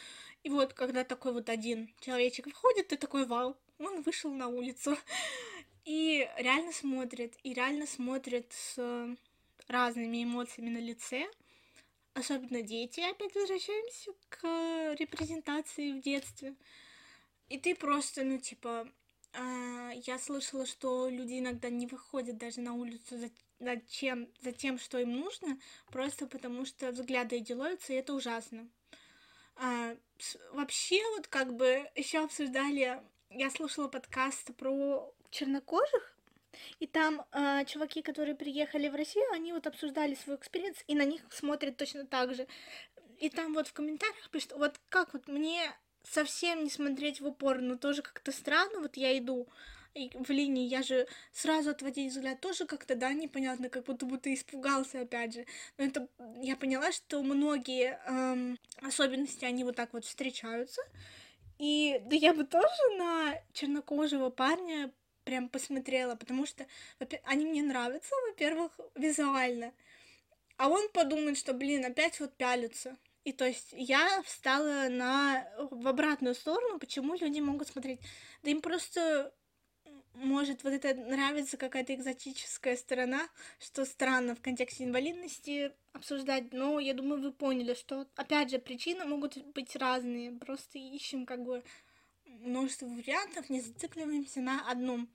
И 0.42 0.50
вот, 0.50 0.72
когда 0.74 1.04
такой 1.04 1.32
вот 1.32 1.48
один 1.48 1.94
человечек 2.00 2.48
входит, 2.48 2.88
ты 2.88 2.96
такой, 2.96 3.26
вау, 3.26 3.56
он 3.78 4.02
вышел 4.02 4.32
на 4.32 4.48
улицу. 4.48 4.96
И 5.84 6.28
реально 6.38 6.72
смотрит, 6.72 7.34
и 7.42 7.52
реально 7.52 7.86
смотрит 7.86 8.50
с 8.54 9.16
разными 9.68 10.24
эмоциями 10.24 10.70
на 10.70 10.78
лице, 10.78 11.26
особенно 12.14 12.62
дети, 12.62 13.00
опять 13.00 13.34
возвращаемся 13.34 14.12
к 14.28 14.94
репрезентации 14.98 15.92
в 15.92 16.00
детстве. 16.00 16.54
И 17.48 17.58
ты 17.58 17.74
просто, 17.74 18.24
ну, 18.24 18.38
типа, 18.38 18.88
э, 19.32 19.90
я 20.06 20.18
слышала, 20.18 20.66
что 20.66 21.08
люди 21.08 21.38
иногда 21.38 21.68
не 21.68 21.86
выходят 21.86 22.38
даже 22.38 22.60
на 22.60 22.72
улицу 22.74 23.18
за, 23.18 23.30
за, 23.58 23.80
чем, 23.88 24.28
за 24.40 24.52
тем, 24.52 24.78
что 24.78 24.98
им 24.98 25.12
нужно, 25.12 25.58
просто 25.90 26.26
потому 26.26 26.64
что 26.64 26.90
взгляды 26.90 27.40
делаются, 27.40 27.92
и 27.92 27.96
это 27.96 28.14
ужасно. 28.14 28.68
А, 29.56 29.96
вообще, 30.52 31.00
вот 31.16 31.26
как 31.28 31.54
бы 31.54 31.88
еще 31.94 32.24
обсуждали, 32.24 33.00
я 33.30 33.50
слушала 33.50 33.88
подкаст 33.88 34.54
про 34.56 35.12
чернокожих, 35.30 36.13
и 36.80 36.86
там 36.86 37.24
э, 37.32 37.64
чуваки, 37.66 38.02
которые 38.02 38.34
приехали 38.34 38.88
в 38.88 38.94
Россию, 38.94 39.26
они 39.32 39.52
вот 39.52 39.66
обсуждали 39.66 40.14
свой 40.14 40.36
experience, 40.36 40.78
и 40.86 40.94
на 40.94 41.04
них 41.04 41.22
смотрят 41.30 41.76
точно 41.76 42.06
так 42.06 42.34
же. 42.34 42.46
И 43.18 43.30
там 43.30 43.54
вот 43.54 43.68
в 43.68 43.72
комментариях 43.72 44.30
пишут, 44.30 44.52
вот 44.52 44.80
как 44.88 45.12
вот 45.12 45.28
мне 45.28 45.72
совсем 46.02 46.64
не 46.64 46.70
смотреть 46.70 47.20
в 47.20 47.26
упор, 47.26 47.60
но 47.60 47.76
тоже 47.76 48.02
как-то 48.02 48.32
странно, 48.32 48.80
вот 48.80 48.96
я 48.96 49.16
иду 49.16 49.48
в 49.94 50.30
линии, 50.30 50.66
я 50.66 50.82
же 50.82 51.06
сразу 51.32 51.70
отводить 51.70 52.12
взгляд 52.12 52.40
тоже 52.40 52.66
как-то, 52.66 52.96
да, 52.96 53.12
непонятно, 53.12 53.68
как 53.68 53.84
будто 53.84 54.06
ты 54.18 54.34
испугался, 54.34 55.02
опять 55.02 55.34
же. 55.34 55.46
Но 55.78 55.84
это 55.84 56.08
я 56.42 56.56
поняла, 56.56 56.90
что 56.90 57.22
многие 57.22 58.00
эм, 58.06 58.58
особенности, 58.82 59.44
они 59.44 59.62
вот 59.62 59.76
так 59.76 59.92
вот 59.92 60.04
встречаются. 60.04 60.82
И 61.58 62.00
да 62.06 62.16
я 62.16 62.34
бы 62.34 62.44
тоже 62.44 62.96
на 62.98 63.34
чернокожего 63.52 64.30
парня 64.30 64.90
прям 65.24 65.48
посмотрела, 65.48 66.14
потому 66.16 66.46
что 66.46 66.66
они 67.24 67.46
мне 67.46 67.62
нравятся, 67.62 68.14
во-первых, 68.28 68.78
визуально. 68.94 69.72
А 70.56 70.68
он 70.68 70.88
подумает, 70.90 71.36
что, 71.36 71.52
блин, 71.52 71.84
опять 71.84 72.20
вот 72.20 72.36
пялятся. 72.36 72.96
И 73.24 73.32
то 73.32 73.46
есть 73.46 73.68
я 73.72 74.22
встала 74.22 74.88
на 74.88 75.48
в 75.70 75.88
обратную 75.88 76.34
сторону, 76.34 76.78
почему 76.78 77.14
люди 77.14 77.40
могут 77.40 77.68
смотреть. 77.68 78.00
Да 78.42 78.50
им 78.50 78.60
просто 78.60 79.32
может 80.14 80.62
вот 80.62 80.72
это 80.72 80.94
нравится 80.94 81.56
какая-то 81.56 81.94
экзотическая 81.94 82.76
сторона, 82.76 83.28
что 83.58 83.84
странно 83.84 84.34
в 84.34 84.40
контексте 84.40 84.84
инвалидности 84.84 85.72
обсуждать, 85.92 86.52
но 86.52 86.78
я 86.78 86.94
думаю, 86.94 87.20
вы 87.20 87.32
поняли, 87.32 87.74
что, 87.74 88.06
опять 88.14 88.50
же, 88.50 88.58
причины 88.58 89.04
могут 89.04 89.36
быть 89.54 89.74
разные, 89.76 90.32
просто 90.32 90.78
ищем 90.78 91.26
как 91.26 91.42
бы 91.42 91.64
множество 92.40 92.86
вариантов, 92.86 93.50
не 93.50 93.60
зацикливаемся 93.60 94.40
на 94.40 94.70
одном. 94.70 95.08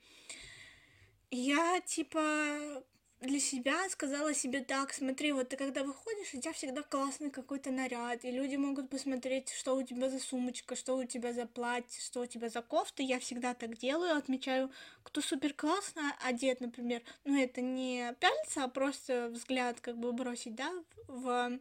Я, 1.32 1.80
типа, 1.82 2.84
для 3.22 3.40
себя 3.40 3.90
сказала 3.90 4.34
себе 4.34 4.64
так, 4.64 4.94
смотри, 4.94 5.34
вот 5.34 5.50
ты 5.50 5.58
когда 5.58 5.84
выходишь, 5.84 6.34
у 6.34 6.40
тебя 6.40 6.54
всегда 6.54 6.84
классный 6.84 7.30
какой-то 7.30 7.70
наряд, 7.70 8.24
и 8.24 8.32
люди 8.32 8.56
могут 8.56 8.90
посмотреть, 8.90 9.52
что 9.52 9.76
у 9.76 9.84
тебя 9.84 10.10
за 10.10 10.20
сумочка, 10.20 10.76
что 10.76 10.96
у 10.96 11.04
тебя 11.04 11.34
за 11.34 11.46
платье, 11.46 12.02
что 12.02 12.22
у 12.22 12.26
тебя 12.26 12.50
за 12.50 12.62
кофта. 12.62 13.04
Я 13.04 13.20
всегда 13.20 13.54
так 13.54 13.78
делаю, 13.78 14.16
отмечаю, 14.16 14.72
кто 15.04 15.20
супер 15.22 15.54
классно 15.54 16.16
одет, 16.24 16.62
например. 16.62 17.02
Ну, 17.26 17.38
это 17.38 17.60
не 17.62 18.16
пяльца, 18.22 18.64
а 18.64 18.68
просто 18.70 19.30
взгляд 19.30 19.82
как 19.82 19.98
бы 19.98 20.14
бросить, 20.14 20.56
да, 20.56 20.72
в, 21.08 21.60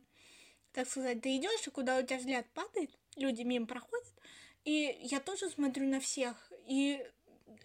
так 0.73 0.89
сказать, 0.89 1.23
ты 1.23 1.37
идешь, 1.37 1.67
и 1.67 1.71
куда 1.71 1.99
у 1.99 2.03
тебя 2.03 2.19
взгляд 2.19 2.47
падает, 2.55 2.91
люди 3.17 3.43
мимо 3.43 3.67
проходят, 3.67 4.07
и 4.65 4.99
я 5.03 5.21
тоже 5.21 5.49
смотрю 5.51 5.87
на 5.87 6.01
всех, 6.01 6.53
и 6.67 7.05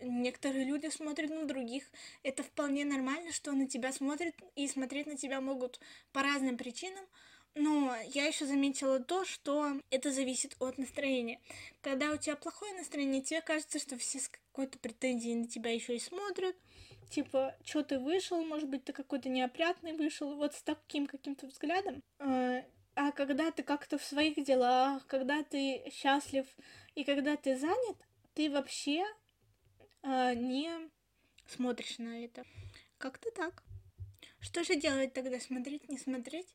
некоторые 0.01 0.65
люди 0.65 0.89
смотрят 0.89 1.29
на 1.29 1.45
других. 1.45 1.83
Это 2.23 2.43
вполне 2.43 2.85
нормально, 2.85 3.31
что 3.31 3.51
на 3.51 3.67
тебя 3.67 3.91
смотрят, 3.91 4.35
и 4.55 4.67
смотреть 4.67 5.07
на 5.07 5.17
тебя 5.17 5.41
могут 5.41 5.79
по 6.11 6.21
разным 6.21 6.57
причинам. 6.57 7.05
Но 7.55 7.95
я 8.13 8.25
еще 8.25 8.45
заметила 8.45 8.99
то, 8.99 9.25
что 9.25 9.79
это 9.91 10.11
зависит 10.11 10.55
от 10.59 10.79
настроения. 10.79 11.39
Когда 11.81 12.11
у 12.11 12.17
тебя 12.17 12.35
плохое 12.35 12.73
настроение, 12.73 13.21
тебе 13.21 13.41
кажется, 13.41 13.77
что 13.77 13.95
все 13.97 14.19
с 14.19 14.29
какой-то 14.29 14.79
претензией 14.79 15.35
на 15.35 15.47
тебя 15.47 15.71
еще 15.71 15.95
и 15.95 15.99
смотрят. 15.99 16.55
Типа, 17.11 17.55
что 17.63 17.83
ты 17.83 17.99
вышел, 17.99 18.43
может 18.43 18.67
быть, 18.69 18.85
ты 18.85 18.93
какой-то 18.93 19.29
неопрятный 19.29 19.93
вышел, 19.93 20.35
вот 20.35 20.55
с 20.55 20.63
таким 20.63 21.05
каким-то 21.05 21.45
взглядом. 21.45 22.01
А, 22.17 22.63
а 22.95 23.11
когда 23.11 23.51
ты 23.51 23.63
как-то 23.63 23.97
в 23.97 24.03
своих 24.03 24.43
делах, 24.43 25.05
когда 25.07 25.43
ты 25.43 25.83
счастлив, 25.91 26.45
и 26.95 27.03
когда 27.03 27.35
ты 27.35 27.57
занят, 27.57 27.97
ты 28.33 28.49
вообще 28.49 29.03
э, 30.03 30.35
не 30.35 30.69
смотришь 31.47 31.97
на 31.97 32.23
это. 32.23 32.45
Как-то 32.97 33.31
так. 33.31 33.63
Что 34.39 34.63
же 34.63 34.75
делать 34.75 35.13
тогда? 35.13 35.39
Смотреть, 35.39 35.89
не 35.89 35.97
смотреть? 35.97 36.47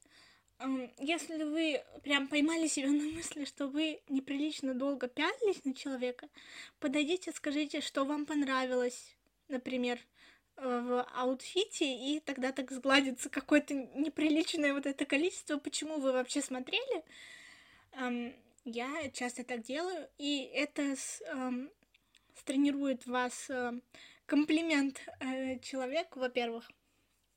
Если 0.99 1.45
вы 1.45 1.83
прям 2.03 2.27
поймали 2.27 2.67
себя 2.67 2.89
на 2.89 3.05
мысли, 3.05 3.45
что 3.45 3.69
вы 3.69 4.01
неприлично 4.09 4.75
долго 4.75 5.07
пялились 5.07 5.65
на 5.65 5.73
человека, 5.73 6.29
подойдите, 6.81 7.33
скажите, 7.33 7.81
что 7.81 8.05
вам 8.05 8.27
понравилось, 8.27 9.17
например, 9.47 10.01
в 10.61 11.03
аутфите, 11.15 11.87
и 11.87 12.21
тогда 12.21 12.53
так 12.53 12.71
сгладится 12.71 13.31
какое-то 13.31 13.75
неприличное 13.75 14.75
вот 14.75 14.87
это 14.87 15.07
количество, 15.07 15.59
почему 15.59 15.99
вы 15.99 16.13
вообще 16.13 16.43
смотрели. 16.43 17.05
Эм, 17.93 18.35
я 18.65 19.11
часто 19.13 19.45
так 19.45 19.63
делаю, 19.63 20.09
и 20.19 20.51
это 20.55 20.97
с, 20.97 21.23
эм, 21.27 21.71
стренирует 22.35 23.07
вас 23.07 23.49
э, 23.51 23.73
комплимент 24.27 25.01
э, 25.21 25.59
человеку, 25.61 26.21
во-первых, 26.21 26.71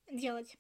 делать. 0.10 0.58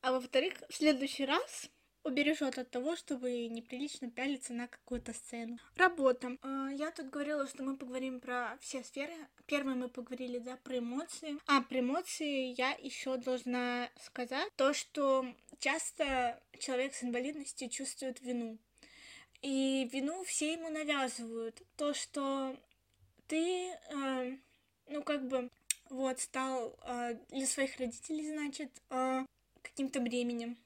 А 0.00 0.12
во-вторых, 0.12 0.54
в 0.68 0.74
следующий 0.74 1.24
раз 1.24 1.70
убережет 2.04 2.58
от 2.58 2.70
того, 2.70 2.96
чтобы 2.96 3.48
неприлично 3.48 4.10
пялиться 4.10 4.52
на 4.52 4.68
какую-то 4.68 5.12
сцену. 5.12 5.58
Работа. 5.76 6.36
А, 6.42 6.70
я 6.70 6.90
тут 6.90 7.10
говорила, 7.10 7.46
что 7.46 7.62
мы 7.62 7.76
поговорим 7.76 8.20
про 8.20 8.56
все 8.60 8.82
сферы. 8.82 9.14
Первым 9.46 9.80
мы 9.80 9.88
поговорили, 9.88 10.38
да, 10.38 10.56
про 10.56 10.78
эмоции. 10.78 11.38
А, 11.46 11.62
про 11.62 11.80
эмоции 11.80 12.54
я 12.58 12.72
еще 12.72 13.16
должна 13.16 13.90
сказать 14.00 14.48
то, 14.56 14.72
что 14.72 15.26
часто 15.58 16.40
человек 16.58 16.94
с 16.94 17.04
инвалидностью 17.04 17.68
чувствует 17.68 18.20
вину. 18.20 18.58
И 19.42 19.88
вину 19.92 20.22
все 20.24 20.52
ему 20.52 20.70
навязывают. 20.70 21.62
То, 21.76 21.94
что 21.94 22.56
ты, 23.26 23.70
э, 23.70 24.36
ну, 24.88 25.02
как 25.02 25.26
бы, 25.26 25.50
вот, 25.90 26.20
стал 26.20 26.78
э, 26.84 27.16
для 27.30 27.46
своих 27.46 27.76
родителей, 27.78 28.28
значит, 28.28 28.70
э, 28.90 29.24
каким-то 29.62 30.00
бременем 30.00 30.56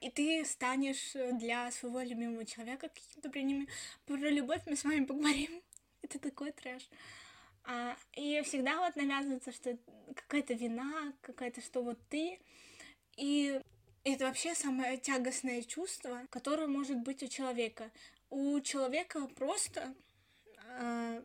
и 0.00 0.10
ты 0.10 0.44
станешь 0.44 1.14
э, 1.14 1.32
для 1.32 1.70
своего 1.72 2.00
любимого 2.00 2.44
человека 2.44 2.88
каким-то 2.88 3.28
бременем. 3.28 3.68
Про 4.04 4.16
любовь 4.16 4.62
мы 4.66 4.76
с 4.76 4.84
вами 4.84 5.04
поговорим. 5.04 5.62
Это 6.02 6.18
такой 6.18 6.52
трэш. 6.52 6.88
А, 7.64 7.96
и 8.12 8.40
всегда 8.42 8.78
вот 8.78 8.94
навязывается, 8.96 9.52
что 9.52 9.76
какая-то 10.14 10.54
вина, 10.54 11.12
какая-то, 11.20 11.60
что 11.60 11.82
вот 11.82 11.98
ты. 12.08 12.38
И 13.16 13.60
это 14.04 14.26
вообще 14.26 14.54
самое 14.54 14.98
тягостное 14.98 15.62
чувство, 15.62 16.22
которое 16.30 16.68
может 16.68 16.98
быть 16.98 17.22
у 17.24 17.28
человека. 17.28 17.90
У 18.30 18.60
человека 18.60 19.26
просто 19.34 19.94
а, 20.78 21.22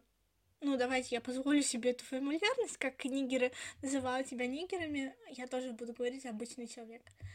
ну, 0.61 0.77
давайте 0.77 1.15
я 1.15 1.21
позволю 1.21 1.61
себе 1.63 1.91
эту 1.91 2.05
фамильярность, 2.05 2.77
как 2.77 3.03
нигеры 3.05 3.51
называют 3.81 4.27
тебя 4.27 4.45
нигерами, 4.45 5.13
я 5.29 5.47
тоже 5.47 5.73
буду 5.73 5.93
говорить 5.93 6.25
обычный 6.25 6.67
человек. 6.67 7.01
А, 7.09 7.25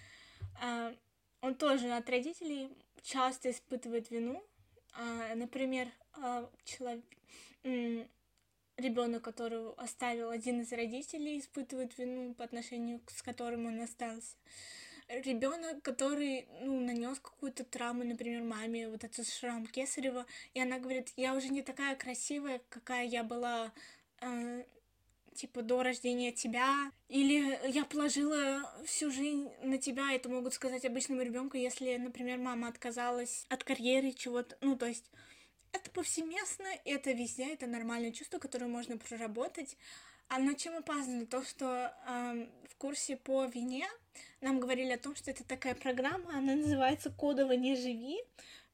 он 1.40 1.54
тоже 1.54 1.92
от 1.92 2.08
родителей 2.10 2.70
часто 3.02 3.50
испытывает 3.50 4.10
вину. 4.10 4.42
А, 4.92 5.34
например, 5.34 5.88
а, 6.14 6.48
человек, 6.64 7.04
ребенок, 8.76 9.22
которого 9.22 9.74
оставил 9.74 10.30
один 10.30 10.60
из 10.60 10.72
родителей, 10.72 11.38
испытывает 11.38 11.96
вину 11.98 12.34
по 12.34 12.44
отношению 12.44 13.00
с 13.08 13.22
которым 13.22 13.66
он 13.66 13.80
остался. 13.80 14.36
Ребенок, 15.08 15.82
который 15.82 16.48
ну, 16.62 16.80
нанес 16.80 17.18
какую-то 17.20 17.64
травму, 17.64 18.02
например, 18.02 18.42
маме, 18.42 18.88
вот 18.88 19.04
этот 19.04 19.28
шрам 19.28 19.64
Кесарева, 19.66 20.26
и 20.52 20.60
она 20.60 20.80
говорит, 20.80 21.12
я 21.16 21.34
уже 21.34 21.48
не 21.48 21.62
такая 21.62 21.94
красивая, 21.94 22.60
какая 22.70 23.06
я 23.06 23.22
была 23.22 23.72
типа 25.36 25.62
до 25.62 25.82
рождения 25.82 26.32
тебя, 26.32 26.90
или 27.08 27.58
я 27.70 27.84
положила 27.84 28.62
всю 28.84 29.10
жизнь 29.10 29.48
на 29.62 29.78
тебя, 29.78 30.12
это 30.12 30.28
могут 30.28 30.54
сказать 30.54 30.84
обычному 30.84 31.22
ребенку, 31.22 31.56
если, 31.56 31.96
например, 31.96 32.38
мама 32.38 32.68
отказалась 32.68 33.46
от 33.48 33.62
карьеры 33.64 34.12
чего-то, 34.12 34.56
ну, 34.60 34.76
то 34.76 34.86
есть 34.86 35.10
это 35.72 35.90
повсеместно, 35.90 36.66
это 36.84 37.12
везде, 37.12 37.52
это 37.52 37.66
нормальное 37.66 38.12
чувство, 38.12 38.38
которое 38.38 38.66
можно 38.66 38.96
проработать. 38.96 39.76
А 40.28 40.38
но 40.38 40.54
чем 40.54 40.76
опасно 40.76 41.24
то, 41.26 41.44
что 41.44 41.94
э, 42.08 42.48
в 42.68 42.76
курсе 42.76 43.16
по 43.16 43.44
вине 43.44 43.86
нам 44.40 44.58
говорили 44.58 44.92
о 44.92 44.98
том, 44.98 45.14
что 45.14 45.30
это 45.30 45.44
такая 45.44 45.74
программа, 45.74 46.36
она 46.36 46.56
называется 46.56 47.10
«Кодово 47.10 47.52
не 47.52 47.76
живи», 47.76 48.18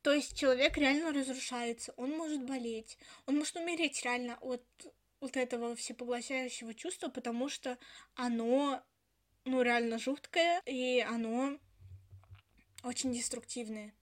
то 0.03 0.13
есть 0.13 0.37
человек 0.37 0.77
реально 0.79 1.13
разрушается, 1.13 1.93
он 1.97 2.11
может 2.11 2.43
болеть, 2.45 2.99
он 3.27 3.37
может 3.39 3.57
умереть 3.57 4.03
реально 4.03 4.37
от 4.41 4.65
вот 5.23 5.37
этого 5.37 5.77
всепоглощающего 5.77 6.75
чувства, 6.75 7.09
потому 7.09 7.49
что 7.49 7.79
оно, 8.17 8.83
ну, 9.45 9.63
реально 9.63 9.99
жуткое, 9.99 10.61
и 10.67 10.99
оно 11.01 11.59
очень 12.83 13.13
деструктивное. 13.15 13.95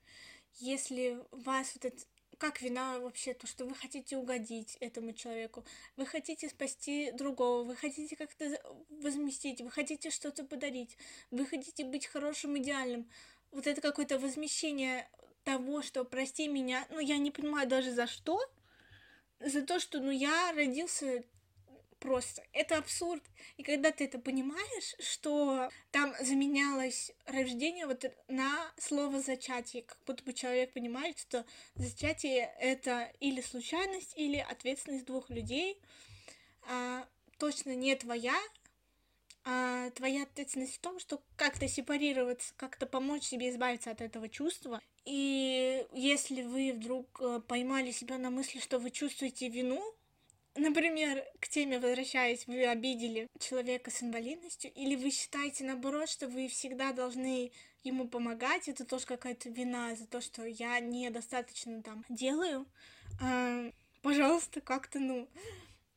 Если 0.55 1.23
вас 1.31 1.73
вот 1.75 1.85
это 1.85 2.03
как 2.39 2.63
вина 2.63 2.99
вообще 3.01 3.35
то, 3.35 3.47
что 3.47 3.67
вы 3.67 3.75
хотите 3.75 4.17
угодить 4.17 4.79
этому 4.81 5.13
человеку, 5.13 5.63
вы 5.97 6.07
хотите 6.07 6.49
спасти 6.49 7.13
другого, 7.13 7.65
вы 7.65 7.77
хотите 7.77 8.17
как-то 8.17 8.59
возместить, 8.89 9.61
вы 9.61 9.71
хотите 9.71 10.11
что-то 10.11 10.45
подарить, 10.45 10.97
вы 11.31 11.45
хотите 11.45 11.85
быть 11.85 12.07
хорошим, 12.07 12.57
идеальным. 12.57 13.11
Вот 13.51 13.67
это 13.67 13.83
какое-то 13.83 14.19
возмещение 14.19 15.07
того, 15.45 15.83
что 15.83 16.03
прости 16.05 16.49
меня, 16.49 16.87
ну 16.89 16.99
я 16.99 17.19
не 17.19 17.31
понимаю 17.31 17.69
даже 17.69 17.93
за 17.93 18.07
что, 18.07 18.41
за 19.41 19.63
то, 19.63 19.81
что, 19.81 20.01
ну, 20.01 20.11
я 20.11 20.53
родился 20.53 21.25
просто. 21.99 22.43
Это 22.53 22.79
абсурд. 22.79 23.23
И 23.57 23.63
когда 23.63 23.93
ты 23.93 24.05
это 24.05 24.19
понимаешь, 24.19 24.95
что 24.99 25.69
там 25.93 26.15
заменялось 26.21 27.13
рождение 27.27 27.87
вот 27.87 28.05
на 28.29 28.73
слово 28.79 29.21
зачатие, 29.21 29.83
как 29.83 29.99
будто 30.07 30.25
бы 30.25 30.33
человек 30.33 30.73
понимает, 30.73 31.19
что 31.19 31.45
зачатие 31.75 32.53
это 32.59 33.13
или 33.21 33.41
случайность, 33.41 34.15
или 34.17 34.39
ответственность 34.39 35.05
двух 35.05 35.31
людей, 35.31 35.79
а, 36.69 37.07
точно 37.39 37.75
не 37.75 37.95
твоя, 37.97 38.37
а 39.45 39.91
твоя 39.91 40.25
ответственность 40.25 40.75
в 40.75 40.81
том, 40.81 40.99
что 40.99 41.23
как-то 41.37 41.67
сепарироваться, 41.69 42.53
как-то 42.57 42.87
помочь 42.87 43.25
себе 43.25 43.51
избавиться 43.51 43.91
от 43.91 44.01
этого 44.01 44.29
чувства. 44.29 44.81
И 45.05 45.87
если 45.93 46.43
вы 46.43 46.73
вдруг 46.73 47.21
э, 47.21 47.41
поймали 47.47 47.91
себя 47.91 48.19
на 48.19 48.31
мысли, 48.31 48.59
что 48.59 48.79
вы 48.79 48.91
чувствуете 48.91 49.49
вину, 49.49 49.83
например, 50.57 51.25
к 51.41 51.49
теме 51.49 51.79
возвращаясь, 51.79 52.47
вы 52.47 52.67
обидели 52.67 53.29
человека 53.39 53.91
с 53.91 54.03
инвалидностью, 54.03 54.71
или 54.75 54.95
вы 54.95 55.11
считаете 55.11 55.65
наоборот, 55.65 56.09
что 56.09 56.29
вы 56.29 56.49
всегда 56.49 56.93
должны 56.93 57.51
ему 57.83 58.09
помогать, 58.09 58.69
это 58.69 58.85
тоже 58.85 59.07
какая-то 59.07 59.49
вина 59.49 59.95
за 59.97 60.07
то, 60.07 60.21
что 60.21 60.45
я 60.45 60.79
недостаточно 60.81 61.83
там 61.83 62.05
делаю, 62.11 62.67
э, 63.23 63.73
пожалуйста, 64.03 64.61
как-то, 64.61 64.99
ну, 64.99 65.29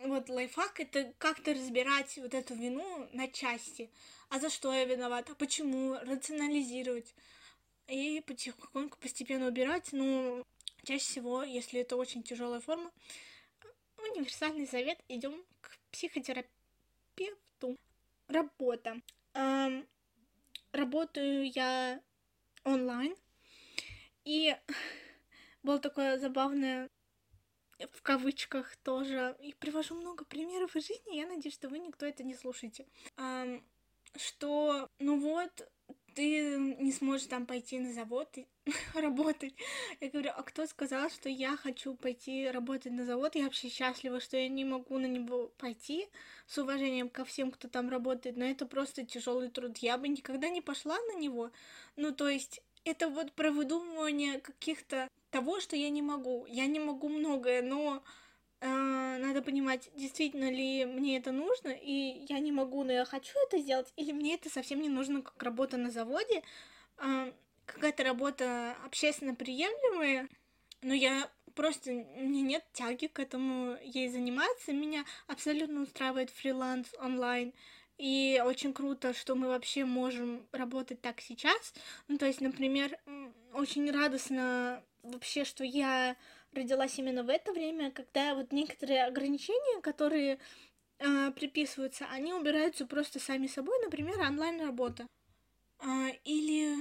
вот 0.05 0.29
лайфхак 0.29 0.79
это 0.79 1.13
как-то 1.17 1.53
разбирать 1.53 2.17
вот 2.17 2.33
эту 2.33 2.55
вину 2.55 3.09
на 3.13 3.27
части. 3.27 3.89
А 4.29 4.39
за 4.39 4.49
что 4.49 4.73
я 4.73 4.85
виновата? 4.85 5.35
Почему? 5.35 5.95
Рационализировать. 6.01 7.13
И 7.87 8.21
потихоньку 8.25 8.97
постепенно 8.99 9.47
убирать. 9.47 9.89
Ну, 9.91 10.43
чаще 10.83 11.03
всего, 11.05 11.43
если 11.43 11.81
это 11.81 11.95
очень 11.95 12.23
тяжелая 12.23 12.59
форма, 12.59 12.91
универсальный 13.97 14.67
совет, 14.67 14.99
идем 15.07 15.43
к 15.61 15.77
психотерапевту. 15.91 17.77
Работа. 18.27 19.01
Эм, 19.33 19.87
работаю 20.71 21.51
я 21.51 22.01
онлайн. 22.63 23.15
И 24.25 24.55
было 25.63 25.79
такое 25.79 26.17
забавное 26.17 26.89
в 27.91 28.01
кавычках 28.01 28.75
тоже. 28.77 29.35
И 29.39 29.53
привожу 29.53 29.95
много 29.95 30.25
примеров 30.25 30.75
из 30.75 30.87
жизни, 30.87 31.17
я 31.17 31.27
надеюсь, 31.27 31.55
что 31.55 31.69
вы 31.69 31.79
никто 31.79 32.05
это 32.05 32.23
не 32.23 32.35
слушаете. 32.35 32.85
Что, 34.15 34.87
ну 34.99 35.19
вот, 35.19 35.67
ты 36.13 36.57
не 36.57 36.91
сможешь 36.91 37.27
там 37.27 37.45
пойти 37.45 37.79
на 37.79 37.91
завод 37.93 38.29
и 38.37 38.47
работать. 38.93 39.55
Я 39.99 40.09
говорю, 40.09 40.31
а 40.35 40.43
кто 40.43 40.65
сказал, 40.65 41.09
что 41.09 41.29
я 41.29 41.57
хочу 41.57 41.95
пойти 41.95 42.49
работать 42.49 42.91
на 42.93 43.05
завод? 43.05 43.35
Я 43.35 43.45
вообще 43.45 43.69
счастлива, 43.69 44.19
что 44.19 44.37
я 44.37 44.47
не 44.47 44.65
могу 44.65 44.97
на 44.97 45.07
него 45.07 45.47
пойти 45.57 46.07
с 46.47 46.57
уважением 46.57 47.09
ко 47.09 47.25
всем, 47.25 47.51
кто 47.51 47.67
там 47.67 47.89
работает, 47.89 48.37
но 48.37 48.45
это 48.45 48.65
просто 48.65 49.05
тяжелый 49.05 49.49
труд. 49.49 49.77
Я 49.79 49.97
бы 49.97 50.07
никогда 50.07 50.49
не 50.49 50.61
пошла 50.61 50.97
на 51.13 51.17
него. 51.17 51.51
Ну, 51.95 52.11
то 52.13 52.27
есть, 52.29 52.61
это 52.85 53.09
вот 53.09 53.33
про 53.33 53.51
выдумывание 53.51 54.39
каких-то 54.39 55.07
того, 55.33 55.59
что 55.59 55.75
я 55.75 55.89
не 55.89 56.03
могу. 56.03 56.45
Я 56.45 56.67
не 56.67 56.79
могу 56.79 57.09
многое, 57.09 57.63
но 57.63 58.03
э, 58.61 58.67
надо 58.67 59.41
понимать, 59.41 59.89
действительно 59.95 60.49
ли 60.49 60.85
мне 60.85 61.17
это 61.17 61.31
нужно, 61.31 61.69
и 61.69 62.23
я 62.29 62.39
не 62.39 62.51
могу, 62.51 62.83
но 62.83 62.93
я 62.93 63.03
хочу 63.03 63.33
это 63.47 63.57
сделать, 63.57 63.91
или 63.95 64.11
мне 64.11 64.35
это 64.35 64.49
совсем 64.49 64.79
не 64.79 64.89
нужно, 64.89 65.23
как 65.23 65.41
работа 65.41 65.77
на 65.77 65.89
заводе, 65.89 66.43
э, 66.99 67.33
какая-то 67.65 68.03
работа 68.03 68.75
общественно 68.85 69.33
приемлемая, 69.33 70.29
но 70.83 70.93
я 70.93 71.27
просто, 71.55 71.91
мне 71.91 72.41
нет 72.43 72.63
тяги 72.73 73.07
к 73.07 73.19
этому 73.19 73.75
ей 73.81 74.09
заниматься, 74.09 74.71
меня 74.71 75.03
абсолютно 75.25 75.81
устраивает 75.81 76.29
фриланс 76.29 76.93
онлайн, 76.99 77.53
и 77.97 78.41
очень 78.43 78.73
круто, 78.73 79.13
что 79.13 79.35
мы 79.35 79.47
вообще 79.47 79.85
можем 79.85 80.47
работать 80.51 81.01
так 81.01 81.21
сейчас. 81.21 81.73
Ну, 82.07 82.17
то 82.17 82.25
есть, 82.25 82.41
например, 82.41 82.97
очень 83.53 83.89
радостно 83.91 84.83
вообще, 85.03 85.45
что 85.45 85.63
я 85.63 86.15
родилась 86.53 86.97
именно 86.97 87.23
в 87.23 87.29
это 87.29 87.51
время, 87.51 87.91
когда 87.91 88.35
вот 88.35 88.51
некоторые 88.51 89.05
ограничения, 89.05 89.81
которые 89.81 90.39
э, 90.99 91.31
приписываются, 91.31 92.05
они 92.11 92.33
убираются 92.33 92.85
просто 92.85 93.19
сами 93.19 93.47
собой, 93.47 93.77
например, 93.83 94.19
онлайн-работа. 94.19 95.07
Э, 95.79 96.09
или, 96.23 96.75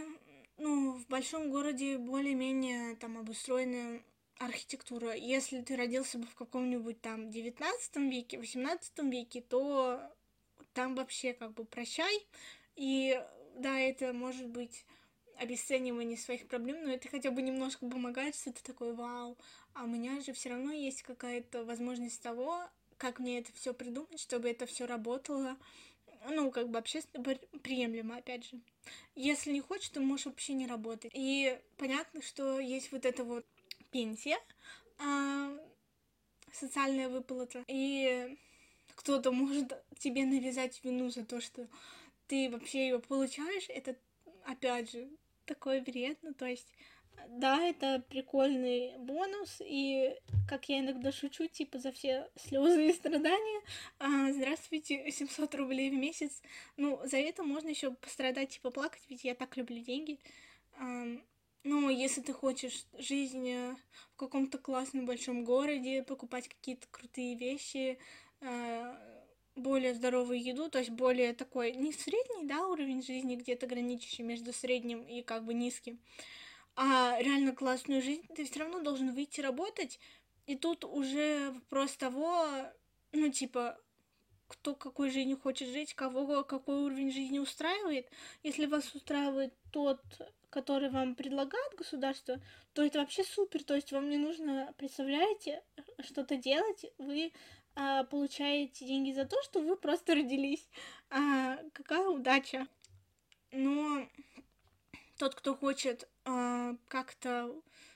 ну, 0.59 0.93
в 0.93 1.07
большом 1.09 1.51
городе 1.51 1.99
более-менее 1.99 2.97
там 2.97 3.19
обустроенная 3.19 4.03
архитектура. 4.39 5.15
Если 5.15 5.61
ты 5.63 5.77
родился 5.77 6.19
бы 6.19 6.27
в 6.27 6.35
каком-нибудь 6.35 7.01
там 7.01 7.31
19 7.31 7.97
веке, 7.97 8.39
18 8.39 8.99
веке, 9.05 9.41
то 9.41 10.01
там 10.75 10.95
вообще 10.95 11.33
как 11.33 11.53
бы 11.55 11.65
прощай. 11.65 12.27
И 12.77 13.21
да, 13.57 13.79
это 13.79 14.13
может 14.13 14.49
быть 14.49 14.85
обесценивание 15.37 16.17
своих 16.17 16.47
проблем, 16.47 16.85
но 16.85 16.93
это 16.93 17.09
хотя 17.09 17.31
бы 17.31 17.43
немножко 17.43 17.87
помогает, 17.89 18.35
что 18.35 18.53
ты 18.53 18.63
такой, 18.63 18.95
вау, 18.95 19.37
а 19.75 19.85
у 19.85 19.87
меня 19.87 20.21
же 20.21 20.33
все 20.33 20.51
равно 20.51 20.73
есть 20.73 21.03
какая-то 21.03 21.65
возможность 21.65 22.23
того, 22.23 22.63
как 22.97 23.19
мне 23.19 23.41
это 23.41 23.53
все 23.53 23.75
придумать, 23.75 24.21
чтобы 24.21 24.49
это 24.49 24.67
все 24.67 24.87
работало, 24.87 25.57
ну, 26.29 26.51
как 26.51 26.69
бы 26.69 26.79
общественно 26.79 27.25
приемлемо, 27.63 28.17
опять 28.17 28.45
же. 28.45 28.61
Если 29.15 29.51
не 29.51 29.61
хочешь, 29.61 29.89
то 29.89 30.01
можешь 30.01 30.27
вообще 30.27 30.53
не 30.53 30.67
работать. 30.67 31.11
И 31.15 31.59
понятно, 31.77 32.23
что 32.23 32.61
есть 32.61 32.93
вот 32.93 33.05
эта 33.05 33.25
вот 33.25 33.45
пенсия, 33.91 34.39
а, 34.99 35.59
социальная 36.53 37.09
выплата, 37.09 37.65
и 37.67 38.39
кто-то 39.03 39.33
может 39.33 39.73
тебе 39.99 40.25
навязать 40.25 40.83
вину 40.85 41.11
за 41.11 41.25
то, 41.25 41.41
что 41.41 41.67
ты 42.29 42.49
вообще 42.51 42.85
ее 42.89 42.99
получаешь, 43.01 43.67
это 43.69 43.97
опять 44.45 44.91
же 44.91 45.09
такой 45.45 45.81
бред, 45.81 46.19
ну 46.23 46.33
то 46.35 46.47
есть 46.47 46.69
да, 47.29 47.63
это 47.63 48.03
прикольный 48.09 48.97
бонус, 48.99 49.61
и 49.61 50.15
как 50.49 50.69
я 50.69 50.81
иногда 50.81 51.13
шучу, 51.13 51.47
типа, 51.47 51.79
за 51.79 51.93
все 51.93 52.29
слезы 52.37 52.89
и 52.89 52.93
страдания, 52.93 53.63
а, 53.99 54.33
здравствуйте, 54.33 55.11
700 55.11 55.55
рублей 55.55 55.91
в 55.91 55.95
месяц, 55.95 56.43
ну, 56.77 57.01
за 57.05 57.19
это 57.19 57.43
можно 57.43 57.69
еще 57.69 57.93
пострадать, 57.93 58.51
типа, 58.51 58.71
плакать, 58.71 59.03
ведь 59.09 59.25
я 59.25 59.35
так 59.35 59.57
люблю 59.57 59.79
деньги, 59.83 60.19
а, 60.79 61.07
ну, 61.65 61.91
если 61.91 62.21
ты 62.23 62.33
хочешь 62.33 62.87
жизнь 62.99 63.49
э, 63.49 63.77
в 64.15 64.17
каком-то 64.17 64.59
классном 64.59 65.07
большом 65.07 65.45
городе, 65.45 66.03
покупать 66.03 66.49
какие-то 66.49 66.89
крутые 66.91 67.37
вещи, 67.37 67.99
более 69.55 69.95
здоровую 69.95 70.43
еду, 70.43 70.71
то 70.71 70.79
есть 70.79 70.91
более 70.91 71.35
такой, 71.35 71.73
не 71.73 71.93
средний, 71.93 72.47
да, 72.47 72.67
уровень 72.67 73.03
жизни, 73.03 73.37
где-то 73.37 73.67
граничащий 73.67 74.25
между 74.25 74.53
средним 74.53 75.03
и 75.03 75.23
как 75.23 75.45
бы 75.45 75.55
низким, 75.55 76.01
а 76.75 77.19
реально 77.21 77.55
классную 77.55 78.01
жизнь, 78.01 78.27
ты 78.35 78.45
все 78.45 78.61
равно 78.61 78.81
должен 78.81 79.13
выйти 79.13 79.41
работать. 79.41 80.01
И 80.47 80.57
тут 80.57 80.85
уже 80.85 81.51
вопрос 81.51 81.97
того, 81.97 82.49
ну, 83.13 83.31
типа, 83.31 83.79
кто 84.49 84.75
какой 84.75 85.11
жизнью 85.11 85.39
хочет 85.39 85.69
жить, 85.69 85.95
кого 85.95 86.45
какой 86.45 86.83
уровень 86.83 87.13
жизни 87.13 87.39
устраивает. 87.39 88.09
Если 88.43 88.67
вас 88.67 88.95
устраивает 88.95 89.55
тот, 89.71 90.01
который 90.51 90.91
вам 90.91 91.15
предлагает 91.15 91.75
государство, 91.75 92.41
то 92.73 92.83
это 92.85 92.99
вообще 92.99 93.25
супер. 93.25 93.63
То 93.65 93.75
есть 93.75 93.93
вам 93.93 94.11
не 94.11 94.19
нужно, 94.19 94.75
представляете, 94.77 95.63
что-то 96.01 96.37
делать, 96.37 96.85
вы 96.99 97.33
а, 97.75 98.05
получаете 98.05 98.87
деньги 98.87 99.13
за 99.13 99.25
то, 99.25 99.37
что 99.43 99.61
вы 99.61 99.77
просто 99.77 100.15
родились. 100.15 100.69
А, 101.11 101.59
какая 101.73 102.09
удача. 102.09 102.67
Но 103.51 104.07
тот, 105.19 105.35
кто 105.35 105.55
хочет 105.55 106.09
э, 106.25 106.77
как-то 106.89 107.55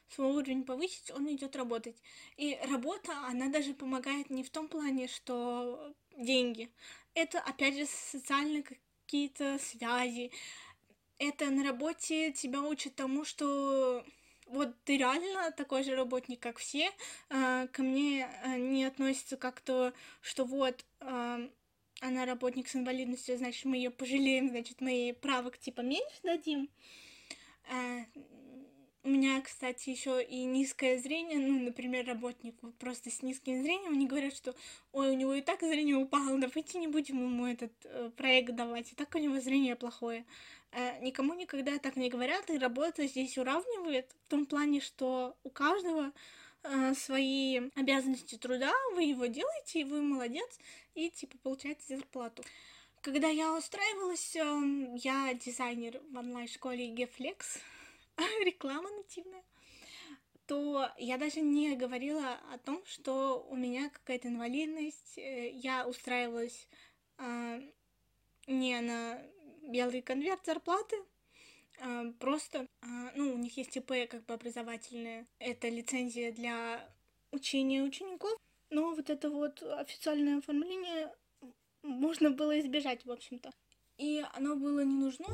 свой 0.08 0.28
уровень 0.28 0.64
повысить, 0.64 1.10
он 1.10 1.28
идет 1.32 1.56
работать. 1.56 1.96
И 2.36 2.58
работа, 2.70 3.12
она 3.26 3.48
даже 3.48 3.74
помогает 3.74 4.30
не 4.30 4.44
в 4.44 4.50
том 4.50 4.68
плане, 4.68 5.08
что 5.08 5.94
деньги. 6.16 6.70
Это, 7.14 7.40
опять 7.40 7.76
же, 7.76 7.86
социальные 7.86 8.64
какие-то 9.06 9.58
связи. 9.58 10.30
Это 11.18 11.50
на 11.50 11.64
работе 11.64 12.32
тебя 12.32 12.60
учат 12.60 12.94
тому, 12.94 13.24
что 13.24 14.04
вот 14.46 14.74
ты 14.84 14.96
реально 14.96 15.50
такой 15.52 15.82
же 15.82 15.94
работник, 15.94 16.40
как 16.40 16.58
все. 16.58 16.90
Э, 17.30 17.66
ко 17.72 17.82
мне 17.82 18.28
э, 18.44 18.56
не 18.58 18.84
относится 18.84 19.36
как-то, 19.36 19.92
что 20.20 20.44
вот 20.44 20.84
э, 21.00 21.48
она 22.00 22.24
работник 22.24 22.68
с 22.68 22.76
инвалидностью, 22.76 23.36
значит, 23.36 23.64
мы 23.64 23.76
ее 23.76 23.90
пожалеем, 23.90 24.48
значит, 24.48 24.80
мы 24.80 24.90
ей 24.90 25.14
правок 25.14 25.58
типа 25.58 25.80
меньше 25.80 26.20
дадим. 26.22 26.68
У 29.06 29.08
меня, 29.08 29.40
кстати, 29.40 29.90
еще 29.90 30.20
и 30.20 30.42
низкое 30.42 30.98
зрение, 30.98 31.38
ну, 31.38 31.60
например, 31.60 32.04
работник 32.08 32.56
просто 32.80 33.08
с 33.08 33.22
низким 33.22 33.62
зрением, 33.62 33.92
они 33.92 34.08
говорят, 34.08 34.34
что, 34.34 34.52
ой, 34.90 35.10
у 35.10 35.14
него 35.14 35.32
и 35.34 35.42
так 35.42 35.60
зрение 35.60 35.94
упало, 35.94 36.36
давайте 36.40 36.78
не 36.80 36.88
будем 36.88 37.22
ему 37.22 37.46
этот 37.46 37.70
э, 37.84 38.10
проект 38.16 38.56
давать, 38.56 38.90
и 38.90 38.96
так 38.96 39.14
у 39.14 39.18
него 39.18 39.38
зрение 39.38 39.76
плохое. 39.76 40.24
Э, 40.72 40.98
никому 41.02 41.34
никогда 41.34 41.78
так 41.78 41.94
не 41.94 42.08
говорят, 42.08 42.50
и 42.50 42.58
работа 42.58 43.06
здесь 43.06 43.38
уравнивает 43.38 44.10
в 44.24 44.28
том 44.28 44.44
плане, 44.44 44.80
что 44.80 45.36
у 45.44 45.50
каждого 45.50 46.10
э, 46.64 46.94
свои 46.94 47.60
обязанности 47.76 48.34
труда, 48.34 48.72
вы 48.96 49.04
его 49.04 49.26
делаете, 49.26 49.82
и 49.82 49.84
вы 49.84 50.02
молодец, 50.02 50.58
и, 50.96 51.10
типа, 51.10 51.38
получаете 51.44 51.82
зарплату. 51.86 52.42
Когда 53.02 53.28
я 53.28 53.56
устраивалась, 53.56 54.34
эм, 54.34 54.96
я 54.96 55.32
дизайнер 55.32 56.00
в 56.10 56.18
онлайн-школе 56.18 56.92
Geflex, 56.92 57.60
реклама 58.44 58.90
нативная, 58.90 59.44
то 60.46 60.88
я 60.98 61.18
даже 61.18 61.40
не 61.40 61.76
говорила 61.76 62.38
о 62.52 62.58
том, 62.58 62.84
что 62.86 63.46
у 63.48 63.56
меня 63.56 63.90
какая-то 63.90 64.28
инвалидность. 64.28 65.18
Э, 65.18 65.50
я 65.50 65.86
устраивалась 65.86 66.68
э, 67.18 67.60
не 68.46 68.80
на 68.80 69.22
белый 69.62 70.02
конверт 70.02 70.44
зарплаты, 70.46 70.96
э, 71.80 72.12
просто, 72.20 72.66
э, 72.82 72.86
ну, 73.16 73.34
у 73.34 73.38
них 73.38 73.56
есть 73.56 73.76
ИП 73.76 74.08
как 74.08 74.24
бы 74.24 74.34
образовательная, 74.34 75.26
это 75.38 75.68
лицензия 75.68 76.32
для 76.32 76.88
учения 77.32 77.82
учеников, 77.82 78.38
но 78.70 78.94
вот 78.94 79.10
это 79.10 79.30
вот 79.30 79.62
официальное 79.62 80.38
оформление 80.38 81.12
можно 81.82 82.30
было 82.30 82.58
избежать, 82.60 83.04
в 83.04 83.10
общем-то. 83.10 83.50
И 83.98 84.24
оно 84.34 84.56
было 84.56 84.80
не 84.80 84.94
нужно, 84.94 85.26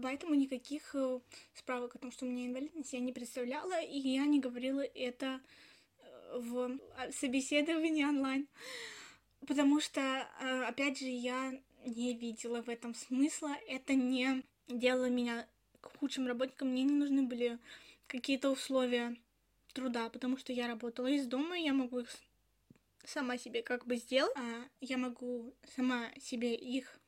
поэтому 0.00 0.34
никаких 0.34 0.94
э, 0.94 1.20
справок 1.54 1.94
о 1.94 1.98
том, 1.98 2.12
что 2.12 2.26
у 2.26 2.28
меня 2.28 2.46
инвалидность, 2.46 2.92
я 2.92 3.00
не 3.00 3.12
представляла, 3.12 3.80
и 3.80 3.98
я 3.98 4.26
не 4.26 4.40
говорила 4.40 4.80
это 4.80 5.40
э, 5.98 6.38
в 6.38 6.78
а, 6.96 7.12
собеседовании 7.12 8.04
онлайн. 8.04 8.48
Потому 9.46 9.80
что, 9.80 10.00
э, 10.00 10.64
опять 10.64 10.98
же, 10.98 11.06
я 11.06 11.60
не 11.86 12.14
видела 12.14 12.62
в 12.62 12.68
этом 12.68 12.94
смысла. 12.94 13.56
Это 13.66 13.94
не 13.94 14.42
делало 14.68 15.08
меня 15.08 15.46
худшим 15.98 16.26
работником. 16.26 16.68
Мне 16.68 16.84
не 16.84 16.92
нужны 16.92 17.22
были 17.22 17.58
какие-то 18.06 18.50
условия 18.50 19.16
труда, 19.72 20.08
потому 20.10 20.36
что 20.36 20.52
я 20.52 20.66
работала 20.66 21.06
из 21.06 21.26
дома, 21.26 21.56
я 21.56 21.72
могу 21.72 22.00
их 22.00 22.08
сама 23.04 23.38
себе 23.38 23.62
как 23.62 23.86
бы 23.86 23.96
сделать, 23.96 24.32
а 24.36 24.68
я 24.80 24.98
могу 24.98 25.54
сама 25.74 26.10
себе 26.20 26.54
их 26.54 27.00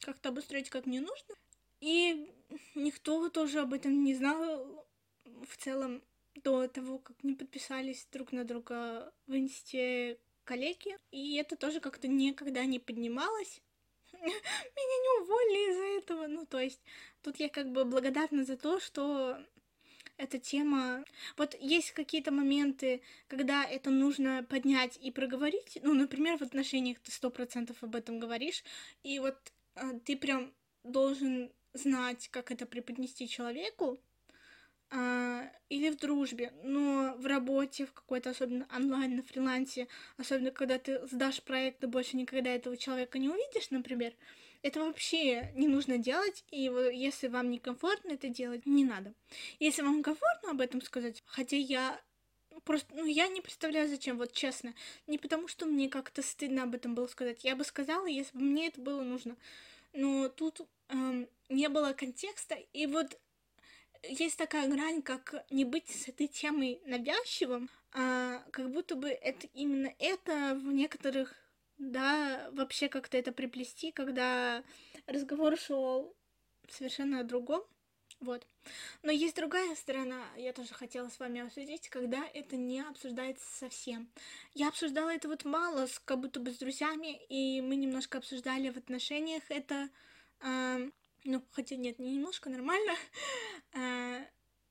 как-то 0.00 0.30
обустроить, 0.30 0.70
как 0.70 0.86
мне 0.86 1.00
нужно. 1.00 1.34
И 1.80 2.32
никто 2.74 3.28
тоже 3.28 3.60
об 3.60 3.72
этом 3.72 4.04
не 4.04 4.14
знал 4.14 4.86
в 5.24 5.56
целом 5.56 6.02
до 6.42 6.68
того, 6.68 6.98
как 6.98 7.22
не 7.22 7.34
подписались 7.34 8.06
друг 8.12 8.32
на 8.32 8.44
друга 8.44 9.12
в 9.26 9.36
инсте 9.36 10.18
коллеги. 10.44 10.96
И 11.10 11.36
это 11.36 11.56
тоже 11.56 11.80
как-то 11.80 12.08
никогда 12.08 12.64
не 12.64 12.78
поднималось. 12.78 13.60
Меня 14.12 14.96
не 15.02 15.22
уволили 15.22 15.70
из-за 15.70 16.04
этого. 16.04 16.26
Ну, 16.26 16.46
то 16.46 16.60
есть, 16.60 16.80
тут 17.22 17.36
я 17.36 17.48
как 17.48 17.70
бы 17.72 17.84
благодарна 17.84 18.44
за 18.44 18.56
то, 18.56 18.80
что 18.80 19.38
эта 20.16 20.38
тема... 20.38 21.04
Вот 21.36 21.54
есть 21.60 21.92
какие-то 21.92 22.30
моменты, 22.30 23.02
когда 23.28 23.64
это 23.64 23.90
нужно 23.90 24.46
поднять 24.48 24.98
и 25.02 25.10
проговорить. 25.10 25.78
Ну, 25.82 25.94
например, 25.94 26.38
в 26.38 26.42
отношениях 26.42 26.98
ты 27.00 27.10
сто 27.12 27.30
процентов 27.30 27.82
об 27.82 27.94
этом 27.94 28.18
говоришь, 28.18 28.64
и 29.02 29.18
вот 29.18 29.36
э, 29.74 29.98
ты 30.04 30.16
прям 30.16 30.52
должен 30.84 31.52
знать, 31.76 32.28
как 32.28 32.50
это 32.50 32.66
преподнести 32.66 33.28
человеку, 33.28 33.98
э, 34.90 35.42
или 35.68 35.90
в 35.90 35.96
дружбе, 35.96 36.52
но 36.62 37.14
в 37.18 37.26
работе, 37.26 37.86
в 37.86 37.92
какой-то 37.92 38.30
особенно 38.30 38.66
онлайн, 38.74 39.16
на 39.16 39.22
фрилансе, 39.22 39.88
особенно 40.16 40.50
когда 40.50 40.78
ты 40.78 41.06
сдашь 41.06 41.42
проект, 41.42 41.80
ты 41.80 41.86
больше 41.86 42.16
никогда 42.16 42.50
этого 42.50 42.76
человека 42.76 43.18
не 43.18 43.28
увидишь, 43.28 43.70
например, 43.70 44.12
это 44.62 44.80
вообще 44.80 45.52
не 45.54 45.68
нужно 45.68 45.98
делать, 45.98 46.44
и 46.50 46.62
если 46.92 47.28
вам 47.28 47.50
некомфортно 47.50 48.12
это 48.12 48.28
делать, 48.28 48.66
не 48.66 48.84
надо. 48.84 49.14
Если 49.60 49.82
вам 49.82 50.02
комфортно 50.02 50.50
об 50.50 50.60
этом 50.60 50.82
сказать, 50.82 51.22
хотя 51.26 51.56
я 51.56 52.00
просто, 52.64 52.94
ну, 52.94 53.06
я 53.06 53.28
не 53.28 53.40
представляю, 53.40 53.88
зачем, 53.88 54.18
вот 54.18 54.32
честно. 54.32 54.74
Не 55.06 55.18
потому, 55.18 55.48
что 55.48 55.66
мне 55.66 55.88
как-то 55.88 56.20
стыдно 56.22 56.64
об 56.64 56.74
этом 56.74 56.94
было 56.94 57.06
сказать. 57.06 57.44
Я 57.44 57.56
бы 57.56 57.64
сказала, 57.64 58.06
если 58.06 58.36
бы 58.36 58.44
мне 58.44 58.66
это 58.68 58.80
было 58.80 59.02
нужно. 59.02 59.36
Но 59.92 60.28
тут 60.28 60.60
эм, 60.88 61.28
не 61.48 61.68
было 61.68 61.92
контекста, 61.92 62.54
и 62.54 62.86
вот 62.86 63.18
есть 64.02 64.38
такая 64.38 64.68
грань, 64.68 65.02
как 65.02 65.44
не 65.50 65.64
быть 65.64 65.88
с 65.88 66.08
этой 66.08 66.28
темой 66.28 66.80
навязчивым, 66.84 67.70
а 67.92 68.44
как 68.52 68.70
будто 68.70 68.94
бы 68.94 69.08
это 69.08 69.46
именно 69.54 69.92
это 69.98 70.54
в 70.54 70.66
некоторых 70.66 71.34
да, 71.78 72.48
вообще 72.52 72.88
как-то 72.88 73.18
это 73.18 73.32
приплести, 73.32 73.92
когда 73.92 74.62
разговор 75.06 75.58
шел 75.58 76.16
совершенно 76.68 77.20
о 77.20 77.24
другом. 77.24 77.62
Вот. 78.20 78.46
Но 79.02 79.12
есть 79.12 79.36
другая 79.36 79.74
сторона, 79.76 80.24
я 80.36 80.52
тоже 80.52 80.72
хотела 80.74 81.08
с 81.08 81.18
вами 81.18 81.42
обсудить, 81.42 81.88
когда 81.88 82.24
это 82.32 82.56
не 82.56 82.80
обсуждается 82.80 83.44
совсем. 83.58 84.08
Я 84.54 84.68
обсуждала 84.68 85.10
это 85.14 85.28
вот 85.28 85.44
мало, 85.44 85.86
с, 85.86 85.98
как 85.98 86.20
будто 86.20 86.40
бы 86.40 86.50
с 86.50 86.56
друзьями, 86.58 87.20
и 87.28 87.60
мы 87.60 87.76
немножко 87.76 88.18
обсуждали 88.18 88.70
в 88.70 88.76
отношениях 88.78 89.42
это. 89.50 89.90
Э, 90.40 90.90
Ну, 91.24 91.42
хотя 91.52 91.76
нет, 91.76 91.98
не 91.98 92.12
немножко 92.12 92.50
нормально. 92.50 92.94
А, 93.78 94.24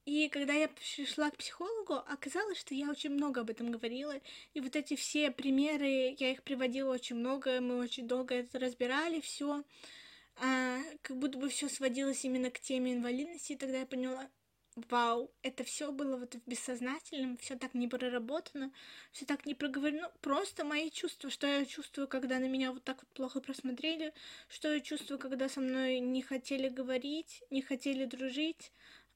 и 0.06 0.30
когда 0.30 0.54
я 0.54 0.68
пришла 0.68 1.30
к 1.30 1.38
психологу, 1.38 1.96
оказалось, 1.96 2.60
что 2.60 2.74
я 2.74 2.90
очень 2.90 3.12
много 3.12 3.42
об 3.42 3.50
этом 3.52 3.72
говорила. 3.72 4.16
И 4.54 4.62
вот 4.62 4.76
эти 4.76 4.96
все 4.96 5.32
примеры, 5.32 6.16
я 6.18 6.32
их 6.32 6.44
приводила 6.44 6.92
очень 6.94 7.16
много, 7.18 7.62
мы 7.62 7.78
очень 7.80 8.08
долго 8.08 8.36
это 8.36 8.60
разбирали, 8.60 9.20
все. 9.22 9.64
А, 10.38 10.80
как 11.02 11.18
будто 11.18 11.38
бы 11.38 11.50
все 11.50 11.70
сводилось 11.70 12.26
именно 12.26 12.52
к 12.52 12.60
теме 12.60 12.94
инвалидности, 12.94 13.54
и 13.54 13.58
тогда 13.58 13.80
я 13.80 13.86
поняла, 13.86 14.30
вау, 14.76 15.32
это 15.42 15.64
все 15.64 15.92
было 15.92 16.18
вот 16.18 16.36
в 16.36 16.48
бессознательном, 16.48 17.38
все 17.38 17.56
так 17.56 17.74
не 17.74 17.88
проработано, 17.88 18.72
все 19.12 19.26
так 19.26 19.46
не 19.46 19.56
проговорено. 19.56 20.12
Просто 20.22 20.66
мои 20.66 20.90
чувства, 20.90 21.30
что 21.30 21.48
я 21.48 21.66
чувствую, 21.66 22.08
когда 22.08 22.40
на 22.40 22.48
меня 22.50 22.72
вот 22.74 22.84
так 22.84 22.98
вот 23.02 23.10
плохо 23.14 23.40
просмотрели, 23.40 24.14
что 24.50 24.74
я 24.74 24.82
чувствую, 24.82 25.20
когда 25.20 25.48
со 25.48 25.62
мной 25.62 26.00
не 26.00 26.22
хотели 26.22 26.68
говорить, 26.68 27.44
не 27.50 27.62
хотели 27.62 28.06
дружить, 28.06 28.72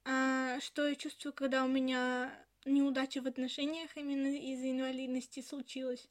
а, 0.05 0.59
что 0.61 0.87
я 0.87 0.95
чувствую, 0.95 1.33
когда 1.33 1.65
у 1.65 1.67
меня 1.67 2.33
неудача 2.65 3.21
в 3.21 3.27
отношениях 3.27 3.95
именно 3.95 4.35
из-за 4.37 4.71
инвалидности 4.71 5.41
случилась. 5.41 6.07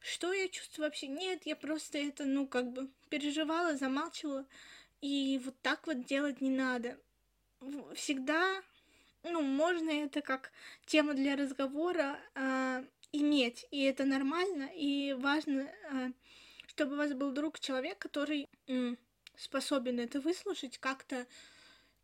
Что 0.00 0.32
я 0.32 0.48
чувствую 0.48 0.86
вообще? 0.86 1.06
Нет, 1.06 1.42
я 1.44 1.54
просто 1.56 1.98
это, 1.98 2.24
ну, 2.24 2.46
как 2.46 2.72
бы 2.72 2.88
переживала, 3.10 3.76
замалчивала. 3.76 4.46
И 5.02 5.40
вот 5.44 5.54
так 5.62 5.86
вот 5.86 6.04
делать 6.04 6.40
не 6.40 6.50
надо. 6.50 6.98
Всегда, 7.94 8.62
ну, 9.22 9.42
можно 9.42 9.90
это 9.90 10.22
как 10.22 10.52
тему 10.86 11.12
для 11.12 11.36
разговора 11.36 12.18
э, 12.34 12.84
иметь. 13.12 13.66
И 13.70 13.82
это 13.82 14.04
нормально, 14.04 14.70
и 14.74 15.12
важно, 15.12 15.70
э, 15.92 16.12
чтобы 16.66 16.94
у 16.94 16.98
вас 16.98 17.12
был 17.12 17.32
друг, 17.32 17.60
человек, 17.60 17.98
который 17.98 18.48
э, 18.68 18.96
способен 19.36 20.00
это 20.00 20.20
выслушать 20.20 20.78
как-то, 20.78 21.26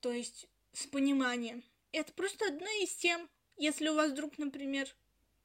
то 0.01 0.12
есть 0.12 0.49
с 0.72 0.86
пониманием. 0.86 1.64
Это 1.92 2.12
просто 2.12 2.47
одна 2.47 2.70
из 2.82 2.94
тем, 2.94 3.28
если 3.57 3.88
у 3.88 3.94
вас 3.94 4.12
друг, 4.12 4.36
например, 4.36 4.94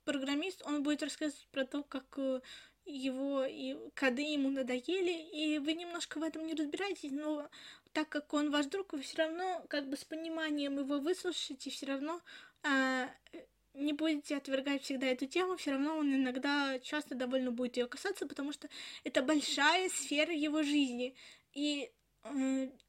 программист, 0.04 0.62
он 0.66 0.84
будет 0.84 1.04
рассказывать 1.04 1.48
про 1.52 1.66
то, 1.66 1.84
как 1.84 2.06
э, 2.18 2.42
его 2.86 3.46
и 3.46 3.76
коды 3.96 4.22
ему 4.22 4.50
надоели, 4.50 5.12
и 5.12 5.60
вы 5.60 5.74
немножко 5.74 6.20
в 6.20 6.24
этом 6.24 6.46
не 6.46 6.54
разбираетесь, 6.54 7.12
но 7.12 7.50
так 7.94 8.10
как 8.10 8.34
он 8.34 8.52
ваш 8.52 8.68
друг, 8.68 8.94
вы 8.94 9.02
все 9.02 9.18
равно 9.18 9.64
как 9.70 9.88
бы 9.90 9.98
с 9.98 10.04
пониманием 10.04 10.80
его 10.80 11.00
выслушаете, 11.00 11.70
все 11.70 11.86
равно 11.86 12.22
а, 12.64 13.10
не 13.74 13.94
будете 13.94 14.38
отвергать 14.38 14.84
всегда 14.84 15.08
эту 15.08 15.28
тему, 15.28 15.58
все 15.58 15.72
равно 15.72 15.98
он 15.98 16.14
иногда 16.14 16.80
часто 16.80 17.16
довольно 17.16 17.52
будет 17.52 17.78
ее 17.78 17.88
касаться, 17.88 18.26
потому 18.26 18.52
что 18.52 18.70
это 19.04 19.22
большая 19.22 19.90
сфера 19.90 20.34
его 20.34 20.64
жизни. 20.64 21.16
И 21.54 21.92
Э, 21.92 22.01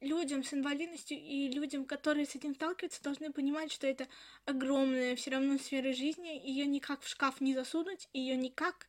людям 0.01 0.43
с 0.43 0.53
инвалидностью 0.53 1.17
и 1.17 1.49
людям, 1.49 1.85
которые 1.85 2.25
с 2.25 2.35
этим 2.35 2.53
сталкиваются, 2.53 3.01
должны 3.01 3.31
понимать, 3.31 3.71
что 3.71 3.87
это 3.87 4.07
огромная 4.45 5.15
все 5.15 5.31
равно 5.31 5.57
сфера 5.57 5.93
жизни, 5.93 6.39
ее 6.47 6.65
никак 6.65 7.01
в 7.01 7.07
шкаф 7.07 7.41
не 7.41 7.53
засунуть, 7.53 8.09
ее 8.13 8.35
никак 8.35 8.87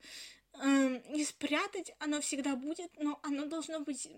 э, 0.62 1.00
не 1.10 1.24
спрятать, 1.24 1.94
оно 1.98 2.20
всегда 2.20 2.56
будет, 2.56 2.90
но 2.98 3.18
оно 3.22 3.46
должно 3.46 3.80
быть, 3.80 4.08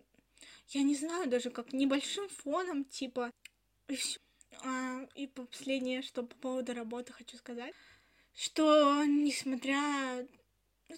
я 0.68 0.82
не 0.82 0.96
знаю, 0.96 1.28
даже 1.28 1.50
как 1.50 1.72
небольшим 1.72 2.28
фоном, 2.28 2.84
типа, 2.84 3.30
и 3.88 3.96
все. 3.96 4.18
А, 4.64 5.06
и 5.14 5.26
последнее, 5.26 6.02
что 6.02 6.22
по 6.22 6.34
поводу 6.36 6.72
работы 6.72 7.12
хочу 7.12 7.36
сказать, 7.36 7.74
что 8.34 9.04
несмотря 9.04 10.26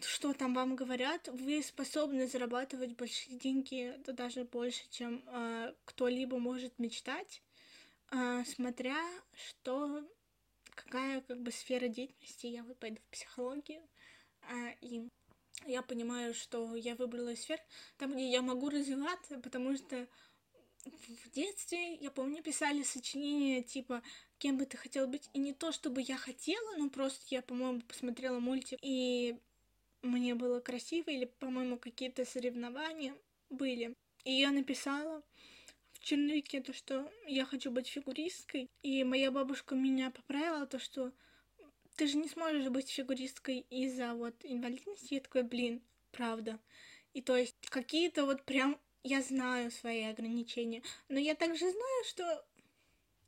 что 0.03 0.32
там 0.32 0.55
вам 0.55 0.76
говорят, 0.76 1.28
вы 1.28 1.62
способны 1.62 2.26
зарабатывать 2.26 2.97
большие 2.97 3.39
деньги, 3.39 3.95
да 4.05 4.12
даже 4.12 4.45
больше, 4.45 4.82
чем 4.91 5.22
э, 5.26 5.74
кто-либо 5.84 6.39
может 6.39 6.78
мечтать, 6.78 7.43
э, 8.11 8.45
смотря 8.45 8.99
что 9.32 10.05
какая 10.74 11.20
как 11.22 11.41
бы 11.41 11.51
сфера 11.51 11.89
деятельности. 11.89 12.47
Я 12.47 12.62
вот 12.62 12.78
пойду 12.78 12.99
в 13.03 13.11
психологию, 13.11 13.82
э, 14.43 14.74
и 14.80 15.09
я 15.66 15.82
понимаю, 15.82 16.34
что 16.34 16.74
я 16.76 16.95
выбрала 16.95 17.34
сферу 17.34 17.62
там, 17.97 18.12
где 18.12 18.30
я 18.30 18.43
могу 18.43 18.70
развиваться, 18.70 19.39
потому 19.39 19.76
что 19.76 20.07
в 20.84 21.30
детстве, 21.30 21.95
я 21.97 22.11
помню, 22.11 22.43
писали 22.43 22.82
сочинения 22.82 23.62
типа 23.62 24.03
«Кем 24.39 24.57
бы 24.57 24.66
ты 24.66 24.76
хотел 24.76 25.07
быть?» 25.07 25.28
И 25.34 25.39
не 25.39 25.53
то, 25.53 25.72
чтобы 25.72 26.01
я 26.01 26.16
хотела, 26.16 26.76
но 26.76 26.89
просто 26.89 27.20
я, 27.30 27.43
по-моему, 27.43 27.80
посмотрела 27.82 28.39
мультик, 28.39 28.78
и 28.82 29.36
мне 30.03 30.34
было 30.34 30.61
красиво, 30.61 31.11
или, 31.11 31.24
по-моему, 31.24 31.78
какие-то 31.78 32.24
соревнования 32.24 33.14
были. 33.51 33.94
И 34.24 34.32
я 34.32 34.51
написала 34.51 35.22
в 35.92 36.01
черновике 36.01 36.61
то, 36.61 36.72
что 36.72 37.11
я 37.26 37.44
хочу 37.44 37.70
быть 37.70 37.88
фигуристкой, 37.88 38.68
и 38.82 39.05
моя 39.05 39.30
бабушка 39.30 39.74
меня 39.74 40.11
поправила, 40.11 40.66
то, 40.66 40.78
что 40.78 41.12
ты 41.96 42.07
же 42.07 42.16
не 42.16 42.28
сможешь 42.28 42.68
быть 42.68 42.90
фигуристкой 42.90 43.66
из-за 43.70 44.14
вот 44.14 44.34
инвалидности. 44.44 45.14
Я 45.14 45.20
такой, 45.20 45.42
блин, 45.42 45.82
правда. 46.12 46.61
И 47.12 47.22
то 47.22 47.36
есть 47.36 47.57
какие-то 47.68 48.24
вот 48.24 48.44
прям 48.44 48.78
я 49.03 49.22
знаю 49.22 49.70
свои 49.70 50.05
ограничения, 50.05 50.82
но 51.09 51.18
я 51.18 51.34
также 51.34 51.70
знаю, 51.70 52.05
что 52.05 52.46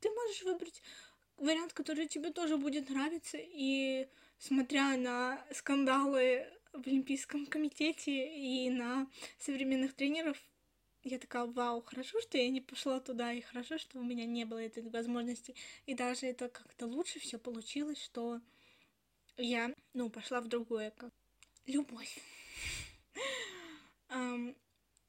ты 0.00 0.10
можешь 0.10 0.42
выбрать 0.42 0.82
вариант, 1.36 1.72
который 1.72 2.06
тебе 2.06 2.30
тоже 2.30 2.56
будет 2.56 2.90
нравиться, 2.90 3.38
и 3.40 4.08
смотря 4.38 4.96
на 4.96 5.44
скандалы 5.52 6.46
в 6.72 6.86
Олимпийском 6.86 7.46
комитете 7.46 8.36
и 8.36 8.70
на 8.70 9.08
современных 9.38 9.94
тренеров, 9.94 10.36
я 11.02 11.18
такая, 11.18 11.46
вау, 11.46 11.82
хорошо, 11.82 12.20
что 12.20 12.36
я 12.36 12.48
не 12.50 12.60
пошла 12.60 13.00
туда, 13.00 13.32
и 13.32 13.40
хорошо, 13.40 13.78
что 13.78 13.98
у 13.98 14.02
меня 14.02 14.26
не 14.26 14.44
было 14.44 14.58
этой 14.58 14.82
возможности. 14.88 15.54
И 15.86 15.94
даже 15.94 16.26
это 16.26 16.48
как-то 16.48 16.86
лучше 16.86 17.18
все 17.20 17.38
получилось, 17.38 18.02
что 18.02 18.40
я, 19.36 19.74
ну, 19.94 20.10
пошла 20.10 20.40
в 20.40 20.48
другое, 20.48 20.90
как 20.90 21.12
любовь. 21.66 22.18
um, 24.10 24.54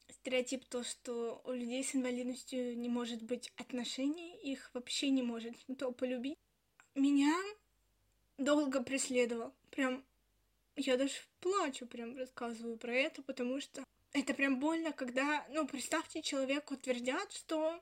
стереотип 0.08 0.64
то, 0.64 0.82
что 0.82 1.42
у 1.44 1.52
людей 1.52 1.84
с 1.84 1.94
инвалидностью 1.94 2.78
не 2.78 2.88
может 2.88 3.22
быть 3.22 3.52
отношений, 3.56 4.38
их 4.42 4.70
вообще 4.72 5.10
не 5.10 5.22
может 5.22 5.54
никто 5.68 5.92
полюбить. 5.92 6.38
Меня 6.94 7.34
долго 8.38 8.82
преследовал. 8.82 9.52
Прям 9.70 10.04
я 10.76 10.96
даже 10.96 11.14
плачу, 11.40 11.86
прям 11.86 12.16
рассказываю 12.16 12.76
про 12.76 12.94
это, 12.94 13.22
потому 13.22 13.60
что 13.60 13.84
это 14.12 14.34
прям 14.34 14.58
больно, 14.58 14.92
когда, 14.92 15.46
ну, 15.50 15.66
представьте, 15.66 16.22
человеку 16.22 16.76
твердят, 16.76 17.32
что 17.32 17.80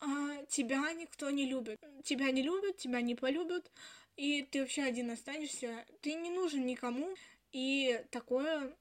а, 0.00 0.44
тебя 0.48 0.92
никто 0.92 1.30
не 1.30 1.46
любит. 1.46 1.80
Тебя 2.04 2.30
не 2.30 2.42
любят, 2.42 2.76
тебя 2.76 3.00
не 3.00 3.14
полюбят, 3.14 3.70
и 4.16 4.42
ты 4.42 4.60
вообще 4.60 4.82
один 4.82 5.10
останешься. 5.10 5.84
Ты 6.00 6.14
не 6.14 6.30
нужен 6.30 6.66
никому, 6.66 7.14
и 7.52 8.04
такое 8.10 8.74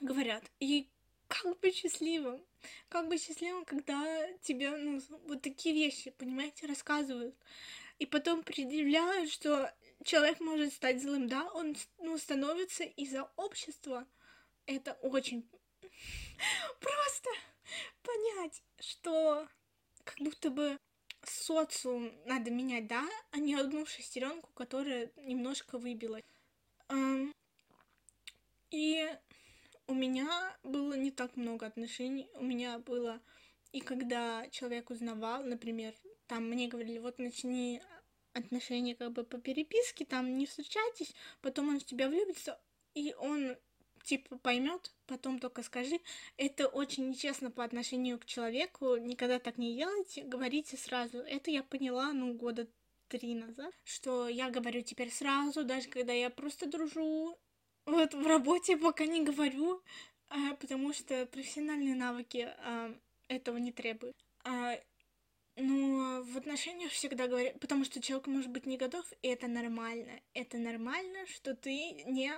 говорят. 0.00 0.44
И 0.60 0.88
как 1.28 1.58
бы 1.58 1.70
счастливым, 1.70 2.42
как 2.88 3.08
бы 3.08 3.18
счастливым, 3.18 3.64
когда 3.64 4.26
тебе, 4.42 4.70
ну, 4.70 5.00
вот 5.26 5.42
такие 5.42 5.74
вещи, 5.74 6.10
понимаете, 6.18 6.66
рассказывают. 6.66 7.34
И 7.98 8.06
потом 8.06 8.42
предъявляют, 8.42 9.30
что 9.30 9.72
человек 10.06 10.40
может 10.40 10.72
стать 10.72 11.02
злым, 11.02 11.28
да, 11.28 11.44
он 11.52 11.76
ну, 11.98 12.16
становится 12.16 12.84
из-за 12.84 13.24
общества. 13.36 14.06
Это 14.64 14.94
очень 15.02 15.48
просто 16.80 17.30
понять, 18.02 18.62
что 18.80 19.46
как 20.04 20.18
будто 20.20 20.50
бы 20.50 20.78
социум 21.22 22.12
надо 22.24 22.50
менять, 22.50 22.86
да, 22.86 23.04
а 23.32 23.38
не 23.38 23.54
одну 23.54 23.84
шестеренку, 23.84 24.50
которая 24.54 25.10
немножко 25.16 25.78
выбилась. 25.78 26.24
И 28.70 29.08
у 29.88 29.94
меня 29.94 30.56
было 30.62 30.94
не 30.94 31.10
так 31.10 31.36
много 31.36 31.66
отношений. 31.66 32.28
У 32.34 32.44
меня 32.44 32.78
было 32.78 33.20
и 33.72 33.80
когда 33.80 34.48
человек 34.50 34.88
узнавал, 34.90 35.42
например, 35.42 35.94
там 36.28 36.48
мне 36.48 36.66
говорили, 36.66 36.98
вот 36.98 37.18
начни 37.18 37.82
отношения 38.36 38.94
как 38.94 39.12
бы 39.12 39.24
по 39.24 39.38
переписке, 39.38 40.04
там 40.04 40.36
не 40.38 40.46
встречайтесь, 40.46 41.14
потом 41.40 41.70
он 41.70 41.80
в 41.80 41.84
тебя 41.84 42.08
влюбится, 42.08 42.60
и 42.94 43.14
он 43.18 43.56
типа 44.04 44.38
поймет, 44.38 44.92
потом 45.06 45.38
только 45.38 45.62
скажи. 45.62 46.00
Это 46.36 46.68
очень 46.68 47.08
нечестно 47.08 47.50
по 47.50 47.64
отношению 47.64 48.18
к 48.18 48.24
человеку, 48.24 48.96
никогда 48.96 49.38
так 49.38 49.58
не 49.58 49.74
делайте, 49.76 50.22
говорите 50.22 50.76
сразу. 50.76 51.18
Это 51.18 51.50
я 51.50 51.62
поняла, 51.62 52.12
ну, 52.12 52.34
года 52.34 52.68
три 53.08 53.34
назад, 53.34 53.72
что 53.84 54.28
я 54.28 54.50
говорю 54.50 54.82
теперь 54.82 55.10
сразу, 55.10 55.64
даже 55.64 55.88
когда 55.88 56.12
я 56.12 56.30
просто 56.30 56.66
дружу, 56.66 57.38
вот 57.84 58.14
в 58.14 58.26
работе 58.26 58.76
пока 58.76 59.06
не 59.06 59.24
говорю, 59.24 59.82
а, 60.28 60.54
потому 60.54 60.92
что 60.92 61.26
профессиональные 61.26 61.94
навыки 61.94 62.48
а, 62.58 62.94
этого 63.28 63.58
не 63.58 63.72
требуют. 63.72 64.16
Ну, 65.56 66.22
в 66.22 66.36
отношениях 66.36 66.92
всегда 66.92 67.28
говорят, 67.28 67.58
потому 67.60 67.84
что 67.84 68.00
человек 68.00 68.26
может 68.26 68.50
быть 68.50 68.66
не 68.66 68.76
готов, 68.76 69.06
и 69.22 69.28
это 69.28 69.48
нормально. 69.48 70.20
Это 70.34 70.58
нормально, 70.58 71.26
что 71.26 71.54
ты 71.54 71.92
не 72.04 72.32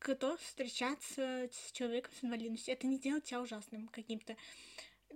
готов 0.00 0.40
встречаться 0.40 1.48
с 1.50 1.72
человеком 1.72 2.12
с 2.14 2.24
инвалидностью. 2.24 2.74
Это 2.74 2.86
не 2.86 2.98
делает 2.98 3.24
тебя 3.24 3.40
ужасным 3.40 3.88
каким-то. 3.88 4.36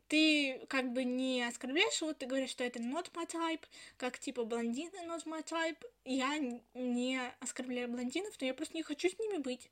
ты 0.09 0.65
как 0.69 0.93
бы 0.93 1.05
не 1.05 1.43
оскорбляешь 1.43 2.01
его, 2.01 2.13
ты 2.13 2.27
говоришь, 2.27 2.51
что 2.51 2.65
это 2.65 2.79
not 2.79 3.11
my 3.13 3.27
type, 3.29 3.65
как 3.97 4.19
типа 4.19 4.45
блондины 4.45 4.97
not 5.07 5.25
my 5.25 5.45
type. 5.45 5.85
Я 6.05 6.39
не 6.75 7.21
оскорбляю 7.41 7.89
блондинов, 7.89 8.35
но 8.41 8.47
я 8.47 8.55
просто 8.55 8.77
не 8.77 8.83
хочу 8.83 9.09
с 9.09 9.19
ними 9.19 9.39
быть. 9.39 9.71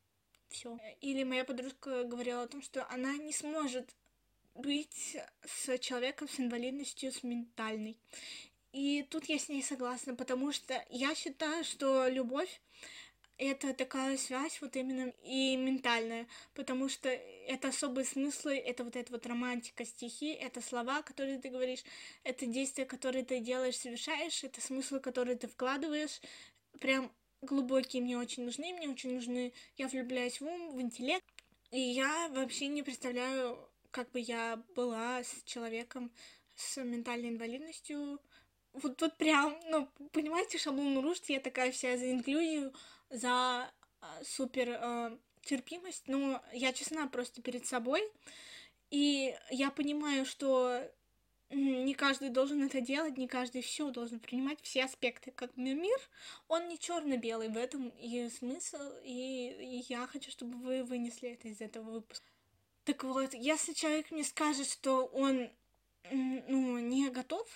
Все. 0.48 0.78
Или 1.00 1.24
моя 1.24 1.44
подружка 1.44 2.04
говорила 2.04 2.42
о 2.42 2.48
том, 2.48 2.62
что 2.62 2.86
она 2.90 3.16
не 3.16 3.32
сможет 3.32 3.94
быть 4.54 5.16
с 5.44 5.78
человеком 5.78 6.28
с 6.28 6.38
инвалидностью, 6.40 7.12
с 7.12 7.22
ментальной. 7.22 7.96
И 8.72 9.06
тут 9.08 9.26
я 9.26 9.38
с 9.38 9.48
ней 9.48 9.62
согласна, 9.62 10.14
потому 10.14 10.52
что 10.52 10.84
я 10.90 11.14
считаю, 11.14 11.64
что 11.64 12.08
любовь 12.08 12.60
это 13.36 13.74
такая 13.74 14.16
связь 14.16 14.60
вот 14.60 14.76
именно 14.76 15.12
и 15.24 15.56
ментальная, 15.56 16.26
потому 16.54 16.88
что 16.88 17.08
это 17.08 17.68
особые 17.68 18.04
смыслы, 18.04 18.56
это 18.56 18.84
вот 18.84 18.96
эта 18.96 19.10
вот 19.12 19.26
романтика 19.26 19.84
стихи, 19.84 20.32
это 20.32 20.60
слова, 20.60 21.02
которые 21.02 21.38
ты 21.38 21.48
говоришь, 21.48 21.82
это 22.22 22.46
действия, 22.46 22.84
которые 22.84 23.24
ты 23.24 23.40
делаешь, 23.40 23.76
совершаешь, 23.76 24.44
это 24.44 24.60
смыслы, 24.60 25.00
которые 25.00 25.36
ты 25.36 25.48
вкладываешь, 25.48 26.20
прям 26.80 27.10
глубокие 27.42 28.02
мне 28.02 28.16
очень 28.16 28.44
нужны, 28.44 28.72
мне 28.72 28.88
очень 28.88 29.14
нужны, 29.14 29.52
я 29.76 29.88
влюбляюсь 29.88 30.40
в 30.40 30.46
ум, 30.46 30.76
в 30.76 30.80
интеллект, 30.80 31.24
и 31.70 31.80
я 31.80 32.28
вообще 32.28 32.68
не 32.68 32.82
представляю, 32.84 33.58
как 33.94 34.10
бы 34.10 34.18
я 34.18 34.60
была 34.74 35.22
с 35.22 35.44
человеком 35.44 36.10
с 36.56 36.82
ментальной 36.82 37.28
инвалидностью, 37.28 38.20
вот, 38.72 39.00
вот 39.00 39.16
прям, 39.16 39.56
ну, 39.70 39.88
понимаете, 40.10 40.58
шаблон 40.58 40.98
рушит, 40.98 41.28
я 41.28 41.38
такая 41.38 41.70
вся 41.70 41.96
за 41.96 42.10
инклюзию, 42.10 42.74
за 43.10 43.70
э, 44.02 44.24
супер 44.24 44.70
э, 44.70 45.16
терпимость, 45.42 46.08
но 46.08 46.42
я 46.52 46.72
честна 46.72 47.06
просто 47.06 47.40
перед 47.40 47.66
собой, 47.66 48.02
и 48.90 49.36
я 49.50 49.70
понимаю, 49.70 50.26
что 50.26 50.82
не 51.50 51.94
каждый 51.94 52.30
должен 52.30 52.64
это 52.64 52.80
делать, 52.80 53.16
не 53.16 53.28
каждый 53.28 53.62
все 53.62 53.90
должен 53.90 54.18
принимать 54.18 54.58
все 54.62 54.84
аспекты. 54.84 55.30
Как 55.30 55.56
мир, 55.56 56.00
он 56.48 56.66
не 56.66 56.80
черно-белый, 56.80 57.48
в 57.48 57.56
этом 57.56 57.90
и 57.90 58.28
смысл, 58.28 58.90
и, 59.04 59.50
и 59.60 59.84
я 59.88 60.08
хочу, 60.08 60.32
чтобы 60.32 60.58
вы 60.58 60.82
вынесли 60.82 61.30
это 61.30 61.46
из 61.46 61.60
этого 61.60 61.92
выпуска. 61.92 62.33
Так 62.84 63.04
вот, 63.04 63.34
если 63.34 63.72
человек 63.72 64.10
мне 64.10 64.24
скажет, 64.24 64.68
что 64.68 65.06
он 65.06 65.50
ну, 66.10 66.78
не 66.78 67.08
готов 67.10 67.46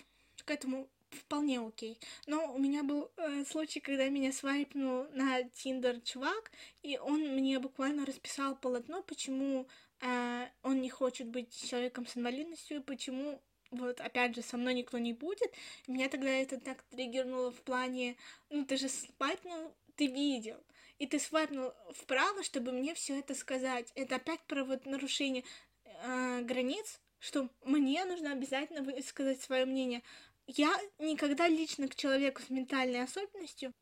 к 0.45 0.51
этому, 0.51 0.89
вполне 1.11 1.61
окей. 1.61 1.99
Но 2.26 2.55
у 2.55 2.59
меня 2.59 2.83
был 2.83 3.11
э, 3.16 3.45
случай, 3.45 3.81
когда 3.81 4.09
меня 4.09 4.33
свайпнул 4.33 5.07
на 5.12 5.43
Тиндер 5.43 6.01
чувак, 6.01 6.51
и 6.83 6.99
он 6.99 7.20
мне 7.35 7.59
буквально 7.59 8.05
расписал 8.07 8.57
полотно, 8.57 9.03
почему 9.03 9.66
э, 10.01 10.47
он 10.62 10.81
не 10.81 10.91
хочет 10.91 11.29
быть 11.29 11.55
человеком 11.68 12.07
с 12.07 12.16
инвалидностью, 12.16 12.83
почему 12.83 13.41
вот 13.70 14.01
опять 14.01 14.35
же 14.35 14.43
со 14.43 14.57
мной 14.57 14.74
никто 14.74 14.99
не 14.99 15.12
будет. 15.12 15.53
Меня 15.87 16.09
тогда 16.09 16.31
это 16.31 16.59
так 16.59 16.83
триггернуло 16.85 17.51
в 17.51 17.61
плане, 17.62 18.16
ну 18.51 18.64
ты 18.64 18.76
же 18.76 18.89
свайпнул, 18.89 19.74
ты 19.97 20.07
видел. 20.07 20.57
И 20.99 21.07
ты 21.07 21.18
свайпнул 21.18 21.72
вправо, 21.90 22.42
чтобы 22.42 22.72
мне 22.72 22.94
все 22.94 23.18
это 23.18 23.34
сказать. 23.34 23.92
Это 23.94 24.16
опять 24.16 24.40
про 24.46 24.64
вот 24.64 24.86
нарушение 24.86 25.44
э, 25.84 26.42
границ, 26.42 27.01
что 27.18 27.49
мне 27.64 28.05
нужно 28.05 28.32
обязательно 28.32 28.82
высказать 28.82 29.40
свое 29.40 29.64
мнение 29.64 30.03
я 30.49 30.74
никогда 30.99 31.46
лично 31.46 31.88
к 31.88 31.94
человеку 31.94 32.40
с 32.42 32.49
ментальной 32.49 33.03
особенностью, 33.03 33.74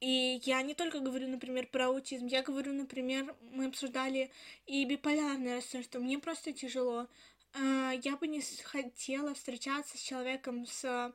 и 0.00 0.40
я 0.44 0.60
не 0.62 0.74
только 0.74 0.98
говорю, 0.98 1.28
например, 1.28 1.68
про 1.68 1.86
аутизм, 1.86 2.26
я 2.26 2.42
говорю, 2.42 2.72
например, 2.72 3.34
мы 3.52 3.66
обсуждали 3.66 4.30
и 4.66 4.84
биполярное 4.84 5.56
расстройство, 5.56 6.00
мне 6.00 6.18
просто 6.18 6.52
тяжело. 6.52 7.06
А, 7.54 7.92
я 8.02 8.16
бы 8.16 8.26
не 8.26 8.40
хотела 8.40 9.34
встречаться 9.34 9.96
с 9.96 10.00
человеком 10.00 10.66
с 10.66 11.14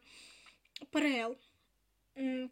ПРЛ, 0.91 1.37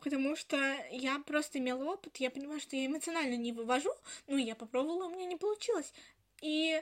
потому 0.01 0.35
что 0.35 0.57
я 0.91 1.19
просто 1.19 1.59
имела 1.59 1.83
опыт, 1.85 2.17
я 2.17 2.29
понимаю, 2.29 2.59
что 2.59 2.75
я 2.75 2.85
эмоционально 2.85 3.35
не 3.35 3.53
вывожу, 3.53 3.93
ну, 4.27 4.37
я 4.37 4.55
попробовала, 4.55 5.05
у 5.05 5.09
меня 5.09 5.25
не 5.25 5.37
получилось. 5.37 5.93
И 6.41 6.81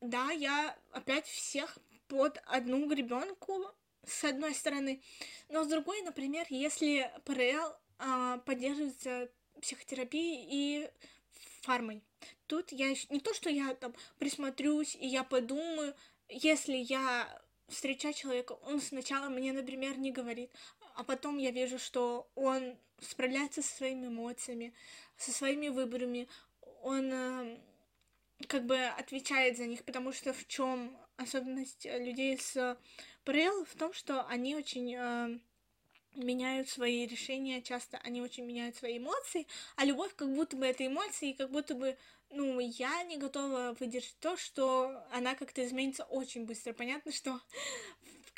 да, 0.00 0.30
я 0.30 0.76
опять 0.92 1.26
всех 1.26 1.78
под 2.08 2.40
одну 2.46 2.86
гребенку 2.88 3.64
с 4.06 4.24
одной 4.24 4.54
стороны. 4.54 5.00
Но 5.48 5.64
с 5.64 5.68
другой, 5.68 6.02
например, 6.02 6.46
если 6.50 7.10
ПРЛ 7.24 7.74
а, 7.98 8.38
поддерживается 8.38 9.30
психотерапией 9.60 10.46
и 10.50 10.90
фармой, 11.62 12.02
тут 12.46 12.72
я 12.72 12.94
не 13.10 13.20
то, 13.20 13.34
что 13.34 13.50
я 13.50 13.74
там 13.74 13.94
присмотрюсь 14.18 14.96
и 14.96 15.06
я 15.06 15.22
подумаю, 15.22 15.94
если 16.28 16.76
я 16.76 17.28
встречаю 17.68 18.14
человека, 18.14 18.52
он 18.52 18.80
сначала 18.80 19.28
мне, 19.28 19.52
например, 19.52 19.98
не 19.98 20.10
говорит, 20.10 20.50
а 20.98 21.04
потом 21.04 21.38
я 21.38 21.52
вижу, 21.52 21.78
что 21.78 22.28
он 22.34 22.76
справляется 23.00 23.62
со 23.62 23.76
своими 23.76 24.08
эмоциями, 24.08 24.74
со 25.16 25.30
своими 25.30 25.68
выборами, 25.68 26.26
он 26.82 27.12
э, 27.12 27.58
как 28.48 28.66
бы 28.66 28.76
отвечает 28.76 29.56
за 29.56 29.66
них, 29.66 29.84
потому 29.84 30.12
что 30.12 30.32
в 30.32 30.48
чем 30.48 30.98
особенность 31.16 31.84
людей 31.84 32.36
с 32.36 32.76
ПРЛ 33.22 33.64
в 33.66 33.76
том, 33.76 33.92
что 33.92 34.26
они 34.26 34.56
очень 34.56 34.92
э, 34.96 35.38
меняют 36.16 36.68
свои 36.68 37.06
решения, 37.06 37.62
часто 37.62 37.98
они 37.98 38.20
очень 38.20 38.44
меняют 38.44 38.74
свои 38.74 38.98
эмоции, 38.98 39.46
а 39.76 39.84
любовь 39.84 40.16
как 40.16 40.34
будто 40.34 40.56
бы 40.56 40.66
это 40.66 40.84
эмоции, 40.84 41.30
и 41.30 41.34
как 41.34 41.52
будто 41.52 41.76
бы, 41.76 41.96
ну, 42.30 42.58
я 42.58 43.04
не 43.04 43.18
готова 43.18 43.76
выдержать 43.78 44.16
то, 44.18 44.36
что 44.36 45.00
она 45.12 45.36
как-то 45.36 45.64
изменится 45.64 46.02
очень 46.02 46.44
быстро. 46.44 46.72
Понятно, 46.72 47.12
что 47.12 47.40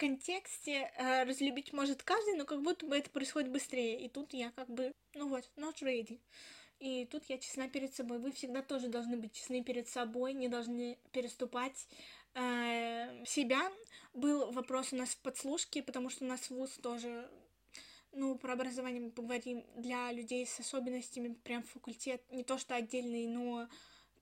контексте 0.00 0.90
э, 0.96 1.24
разлюбить 1.24 1.74
может 1.74 2.02
каждый, 2.02 2.34
но 2.34 2.46
как 2.46 2.62
будто 2.62 2.86
бы 2.86 2.96
это 2.96 3.10
происходит 3.10 3.52
быстрее, 3.52 4.00
и 4.00 4.08
тут 4.08 4.32
я 4.32 4.50
как 4.52 4.70
бы, 4.70 4.92
ну 5.14 5.28
вот, 5.28 5.44
not 5.56 5.82
ready. 5.82 6.18
И 6.78 7.04
тут 7.04 7.24
я 7.28 7.36
честна 7.36 7.68
перед 7.68 7.94
собой. 7.94 8.18
Вы 8.18 8.32
всегда 8.32 8.62
тоже 8.62 8.88
должны 8.88 9.18
быть 9.18 9.34
честны 9.34 9.62
перед 9.62 9.86
собой, 9.88 10.32
не 10.32 10.48
должны 10.48 10.98
переступать 11.12 11.86
э, 12.32 13.24
себя. 13.26 13.60
Был 14.14 14.50
вопрос 14.52 14.94
у 14.94 14.96
нас 14.96 15.10
в 15.10 15.18
подслушке, 15.18 15.82
потому 15.82 16.08
что 16.08 16.24
у 16.24 16.28
нас 16.28 16.48
вуз 16.48 16.70
тоже, 16.82 17.30
ну, 18.12 18.38
про 18.38 18.54
образование 18.54 19.02
мы 19.02 19.10
поговорим 19.10 19.66
для 19.76 20.10
людей 20.12 20.46
с 20.46 20.58
особенностями, 20.60 21.34
прям 21.34 21.62
факультет, 21.62 22.22
не 22.30 22.42
то 22.42 22.56
что 22.56 22.74
отдельный, 22.74 23.26
но 23.26 23.68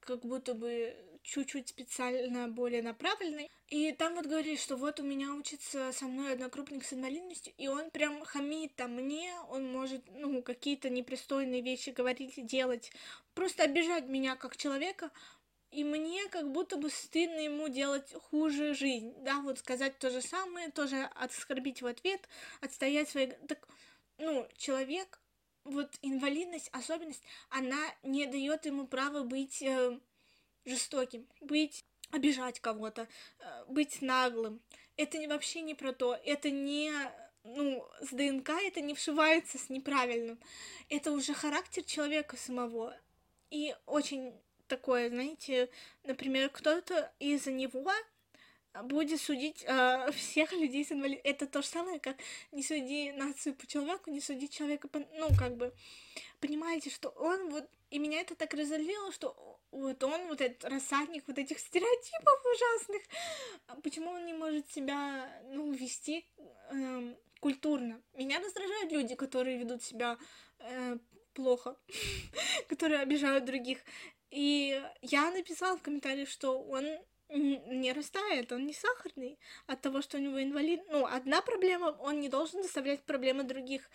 как 0.01 0.25
будто 0.25 0.55
бы 0.55 0.97
чуть-чуть 1.29 1.69
специально 1.69 2.49
более 2.49 2.83
направленный. 2.83 3.51
И 3.69 3.93
там 3.93 4.15
вот 4.15 4.25
говорили, 4.25 4.57
что 4.57 4.77
вот 4.77 4.99
у 4.99 5.03
меня 5.03 5.35
учится 5.35 5.93
со 5.93 6.07
мной 6.07 6.33
однокрупник 6.33 6.85
с 6.85 6.95
инвалидностью, 6.95 7.53
и 7.59 7.69
он 7.69 7.91
прям 7.91 8.25
хамит 8.25 8.75
там 8.77 8.93
мне, 8.95 9.35
он 9.51 9.71
может, 9.71 10.03
ну, 10.15 10.43
какие-то 10.43 10.89
непристойные 10.89 11.61
вещи 11.61 11.91
говорить 11.91 12.39
и 12.39 12.43
делать, 12.43 12.91
просто 13.35 13.65
обижать 13.65 14.07
меня 14.07 14.37
как 14.37 14.57
человека, 14.57 15.11
и 15.71 15.85
мне 15.85 16.27
как 16.29 16.51
будто 16.51 16.79
бы 16.79 16.89
стыдно 16.89 17.41
ему 17.41 17.69
делать 17.69 18.11
хуже 18.31 18.73
жизнь, 18.73 19.13
да, 19.19 19.41
вот 19.41 19.59
сказать 19.59 19.99
то 19.99 20.11
же 20.11 20.23
самое, 20.23 20.71
тоже 20.71 21.03
оскорбить 21.15 21.83
в 21.83 21.87
ответ, 21.87 22.27
отстоять 22.63 23.11
свои... 23.11 23.27
Так, 23.27 23.69
ну, 24.17 24.49
человек, 24.57 25.21
вот 25.65 25.95
инвалидность, 26.01 26.71
особенность, 26.73 27.23
она 27.51 27.79
не 28.03 28.25
дает 28.25 28.65
ему 28.65 28.87
права 28.87 29.25
быть 29.25 29.61
э, 29.61 29.99
жестоким, 30.69 31.27
быть 31.41 31.85
обижать 32.11 32.61
кого-то, 32.61 33.09
э, 33.41 33.65
быть 33.69 34.03
наглым. 34.03 34.61
Это 34.97 35.19
не, 35.19 35.27
вообще 35.27 35.61
не 35.61 35.75
про 35.75 35.93
то, 35.93 36.19
это 36.25 36.51
не 36.51 36.93
ну, 37.45 37.87
с 38.01 38.11
ДНК 38.11 38.51
это 38.51 38.81
не 38.81 38.95
вшивается 38.95 39.59
с 39.59 39.71
неправильным. 39.71 40.39
Это 40.89 41.13
уже 41.13 41.35
характер 41.35 41.83
человека 41.85 42.37
самого. 42.37 42.97
И 43.51 43.75
очень 43.87 44.35
такое, 44.67 45.09
знаете, 45.09 45.71
например, 46.05 46.51
кто-то 46.51 47.13
из-за 47.19 47.51
него 47.51 47.91
будет 48.85 49.21
судить 49.21 49.65
э, 49.67 50.13
всех 50.13 50.53
людей 50.53 50.85
с 50.85 50.93
инвалидностью. 50.93 51.31
Это 51.31 51.47
то 51.47 51.63
же 51.63 51.69
самое, 51.69 51.99
как 51.99 52.17
не 52.53 52.63
суди 52.63 53.13
нацию 53.13 53.55
по 53.55 53.67
человеку, 53.67 54.11
не 54.11 54.21
суди 54.21 54.49
человека 54.49 54.89
по... 54.89 54.99
Ну, 54.99 55.29
как 55.39 55.57
бы, 55.57 55.73
понимаете, 56.41 56.91
что 56.91 57.09
он 57.11 57.51
вот... 57.51 57.69
И 57.91 57.99
меня 57.99 58.21
это 58.21 58.35
так 58.35 58.53
разозлило, 58.53 59.11
что 59.13 59.48
вот 59.71 60.03
он, 60.03 60.29
вот 60.29 60.41
этот 60.41 60.65
рассадник 60.65 61.25
вот 61.27 61.39
этих 61.39 61.59
стереотипов 61.59 62.45
ужасных, 62.45 63.03
а 63.67 63.81
почему 63.81 64.11
он 64.11 64.27
не 64.27 64.33
может 64.33 64.71
себя, 64.71 65.31
ну, 65.51 65.73
вести 65.73 66.27
э, 66.71 67.15
культурно? 67.41 68.03
Меня 68.15 68.41
раздражают 68.41 68.93
люди, 68.93 69.15
которые 69.15 69.59
ведут 69.59 69.83
себя 69.83 70.19
э, 70.61 70.99
плохо, 71.35 71.77
которые 72.69 73.01
обижают 73.01 73.45
других. 73.45 73.79
И 74.31 74.83
я 75.03 75.31
написала 75.31 75.77
в 75.77 75.83
комментариях, 75.83 76.29
что 76.29 76.61
он 76.61 76.85
не 77.31 77.93
растает, 77.93 78.53
он 78.53 78.67
не 78.67 78.73
сахарный 78.73 79.39
от 79.67 79.81
того, 79.81 80.01
что 80.03 80.17
у 80.17 80.21
него 80.21 80.43
инвалид. 80.43 80.81
Ну, 80.89 81.05
одна 81.07 81.43
проблема, 81.43 81.97
он 82.01 82.21
не 82.21 82.29
должен 82.29 82.63
доставлять 82.63 83.03
проблемы 83.03 83.43
других, 83.45 83.91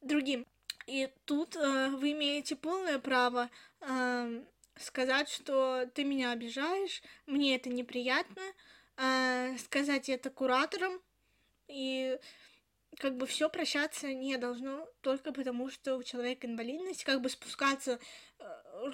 другим. 0.00 0.46
И 0.86 1.08
тут 1.26 1.56
э, 1.56 1.90
вы 1.90 2.12
имеете 2.12 2.56
полное 2.56 2.98
право 2.98 3.50
э, 3.80 4.44
сказать, 4.80 5.28
что 5.28 5.86
ты 5.94 6.04
меня 6.04 6.32
обижаешь, 6.32 7.02
мне 7.26 7.56
это 7.56 7.68
неприятно, 7.68 8.42
э, 8.96 9.56
сказать 9.58 10.08
это 10.08 10.30
кураторам, 10.30 11.00
и 11.68 12.18
как 12.98 13.16
бы 13.16 13.26
все 13.26 13.48
прощаться 13.48 14.12
не 14.12 14.36
должно 14.36 14.88
только 15.00 15.32
потому, 15.32 15.70
что 15.70 15.96
у 15.96 16.02
человека 16.02 16.46
инвалидность, 16.46 17.04
как 17.04 17.20
бы 17.20 17.28
спускаться 17.28 17.98
э, 18.38 18.44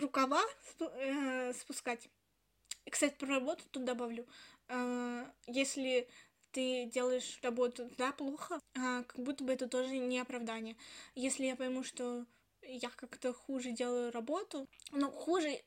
рукава 0.01 0.43
э, 0.81 1.53
спускать. 1.55 2.09
Кстати, 2.91 3.15
про 3.15 3.29
работу 3.29 3.65
тут 3.71 3.85
добавлю. 3.85 4.27
Э, 4.69 5.25
если 5.47 6.09
ты 6.53 6.87
делаешь 6.87 7.39
работу, 7.43 7.91
да, 7.99 8.13
плохо, 8.13 8.61
а, 8.79 9.03
как 9.03 9.19
будто 9.19 9.45
бы 9.45 9.53
это 9.53 9.69
тоже 9.69 9.99
не 9.99 10.19
оправдание. 10.19 10.75
Если 11.15 11.45
я 11.45 11.55
пойму, 11.55 11.83
что 11.83 12.25
я 12.63 12.89
как-то 12.89 13.35
хуже 13.35 13.73
делаю 13.73 14.11
работу, 14.11 14.67
ну, 14.91 15.11
хуже, 15.11 15.63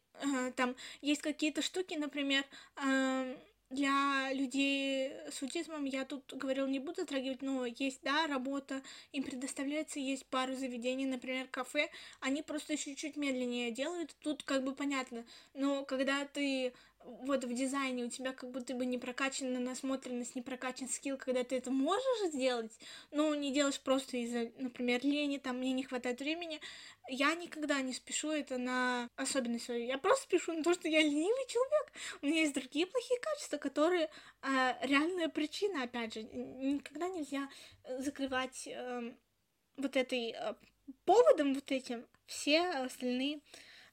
там, 0.56 0.76
есть 1.02 1.22
какие-то 1.22 1.62
штуки, 1.62 1.96
например, 1.96 2.44
э, 2.78 3.38
для 3.70 4.34
людей 4.34 5.12
с 5.30 5.44
аутизмом 5.44 5.86
я 5.86 6.04
тут 6.04 6.34
говорил, 6.34 6.68
не 6.68 6.80
буду 6.80 7.02
затрагивать, 7.02 7.44
но 7.44 7.66
есть, 7.66 8.02
да, 8.02 8.26
работа, 8.26 8.82
им 9.12 9.24
предоставляется, 9.24 10.00
есть 10.00 10.26
пару 10.26 10.56
заведений, 10.56 11.06
например, 11.06 11.48
кафе, 11.48 11.90
они 12.20 12.42
просто 12.42 12.78
чуть-чуть 12.78 13.16
медленнее 13.16 13.72
делают, 13.72 14.16
тут 14.22 14.42
как 14.44 14.64
бы 14.64 14.74
понятно, 14.74 15.24
но 15.54 15.86
когда 15.86 16.26
ты 16.26 16.74
вот 17.04 17.44
в 17.44 17.54
дизайне 17.54 18.06
у 18.06 18.10
тебя 18.10 18.34
как 18.34 18.52
будто 18.52 18.74
бы 18.74 18.86
не 18.86 18.98
прокачана 18.98 19.60
насмотренность, 19.60 20.36
не 20.36 20.42
прокачан 20.42 20.88
скилл, 20.90 21.18
когда 21.18 21.44
ты 21.44 21.58
это 21.58 21.72
можешь 21.72 22.32
сделать, 22.32 22.72
но 23.12 23.34
не 23.36 23.54
делаешь 23.54 23.80
просто 23.80 24.18
из-за, 24.18 24.52
например, 24.58 25.04
лени, 25.04 25.38
там, 25.38 25.58
мне 25.58 25.72
не 25.74 25.84
хватает 25.84 26.20
времени, 26.20 26.60
я 27.08 27.34
никогда 27.36 27.82
не 27.82 27.94
спешу 27.94 28.32
это 28.32 28.58
на 28.58 29.10
особенность 29.16 29.66
свою. 29.66 29.86
Я 29.86 29.98
просто 29.98 30.24
спешу 30.24 30.54
на 30.54 30.64
то, 30.64 30.74
что 30.74 30.88
я 30.88 31.02
ленивый 31.02 31.48
человек. 31.48 31.92
У 32.22 32.28
меня 32.28 32.42
есть 32.42 32.54
другие 32.54 32.86
плохие 32.86 33.20
качества, 33.20 33.58
которые 33.58 34.10
э, 34.42 34.74
реальная 34.84 35.30
причина, 35.30 35.84
опять 35.84 36.14
же. 36.14 36.24
Никогда 36.24 37.08
нельзя 37.08 37.50
закрывать 38.00 38.68
э, 38.68 39.14
вот 39.78 39.96
этой 39.96 40.32
э, 40.32 40.54
поводом 41.06 41.54
вот 41.54 41.72
этим 41.72 42.06
все 42.26 42.62
остальные. 42.62 43.42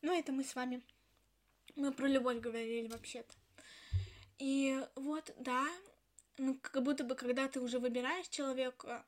Но 0.03 0.13
это 0.13 0.33
мы 0.33 0.45
с 0.45 0.55
вами 0.55 0.83
мы 1.77 1.93
про 1.93 2.09
любовь 2.09 2.41
говорили 2.41 2.89
вообще-то. 2.89 3.35
И 4.39 4.83
вот, 4.97 5.33
да, 5.39 5.64
ну, 6.39 6.59
как 6.61 6.83
будто 6.83 7.05
бы, 7.05 7.14
когда 7.14 7.49
ты 7.49 7.61
уже 7.61 7.79
выбираешь 7.79 8.29
человека, 8.29 9.05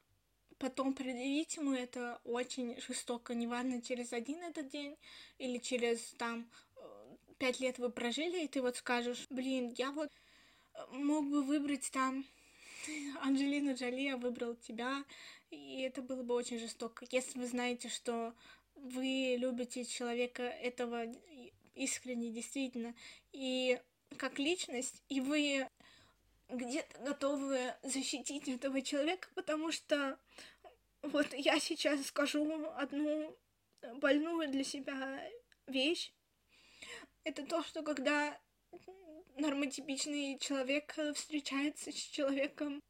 потом 0.59 0.95
предъявить 0.95 1.57
ему 1.57 1.73
это 1.73 2.21
очень 2.25 2.81
жестоко, 2.81 3.35
неважно, 3.35 3.83
через 3.83 4.13
один 4.13 4.43
этот 4.43 4.69
день 4.69 4.97
или 5.39 5.59
через, 5.59 6.01
там, 6.19 6.49
пять 7.39 7.61
лет 7.61 7.79
вы 7.79 7.91
прожили, 7.91 8.45
и 8.45 8.49
ты 8.49 8.61
вот 8.63 8.77
скажешь, 8.77 9.27
блин, 9.31 9.75
я 9.77 9.93
вот 9.93 10.11
мог 10.91 11.27
бы 11.27 11.43
выбрать 11.43 11.91
там 11.93 12.25
Анджелину 13.23 13.75
Джоли, 13.75 14.09
а 14.09 14.17
выбрал 14.17 14.55
тебя, 14.55 15.05
и 15.51 15.81
это 15.83 16.03
было 16.03 16.23
бы 16.23 16.35
очень 16.35 16.59
жестоко. 16.59 17.07
Если 17.11 17.39
вы 17.39 17.47
знаете, 17.47 17.89
что 17.89 18.35
вы 18.75 19.37
любите 19.39 19.85
человека 19.85 20.43
этого 20.43 21.07
искренне, 21.79 22.31
действительно, 22.31 22.95
и 23.33 23.81
как 24.17 24.39
личность, 24.39 25.03
и 25.09 25.21
вы 25.21 25.69
где-то 26.49 26.99
готовы 27.01 27.75
защитить 27.83 28.49
этого 28.49 28.81
человека, 28.83 29.29
потому 29.35 29.71
что 29.71 30.19
вот 31.03 31.33
я 31.35 31.61
сейчас 31.61 32.07
скажу 32.07 32.71
одну 32.77 33.37
больную 33.97 34.49
для 34.49 34.65
себя 34.65 35.23
вещь. 35.67 36.13
Это 37.25 37.45
то, 37.45 37.63
что 37.63 37.83
когда 37.83 38.39
нормотипичный 39.37 40.39
человек 40.39 40.97
встречается 41.15 41.93
с 41.93 41.95
человеком 41.95 42.83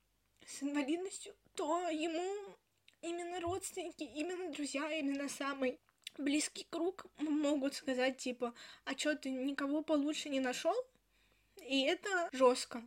с 0.46 0.62
инвалидностью, 0.62 1.34
то 1.54 1.88
ему 1.90 2.56
именно 3.02 3.40
родственники, 3.40 4.04
именно 4.04 4.50
друзья, 4.52 4.90
именно 4.92 5.28
самый 5.28 5.78
близкий 6.18 6.66
круг 6.70 7.06
могут 7.18 7.74
сказать 7.74 8.18
типа, 8.18 8.54
а 8.84 8.94
чё 8.94 9.14
ты 9.14 9.30
никого 9.30 9.82
получше 9.82 10.28
не 10.28 10.40
нашел? 10.40 10.74
И 11.62 11.82
это 11.82 12.28
жестко. 12.32 12.82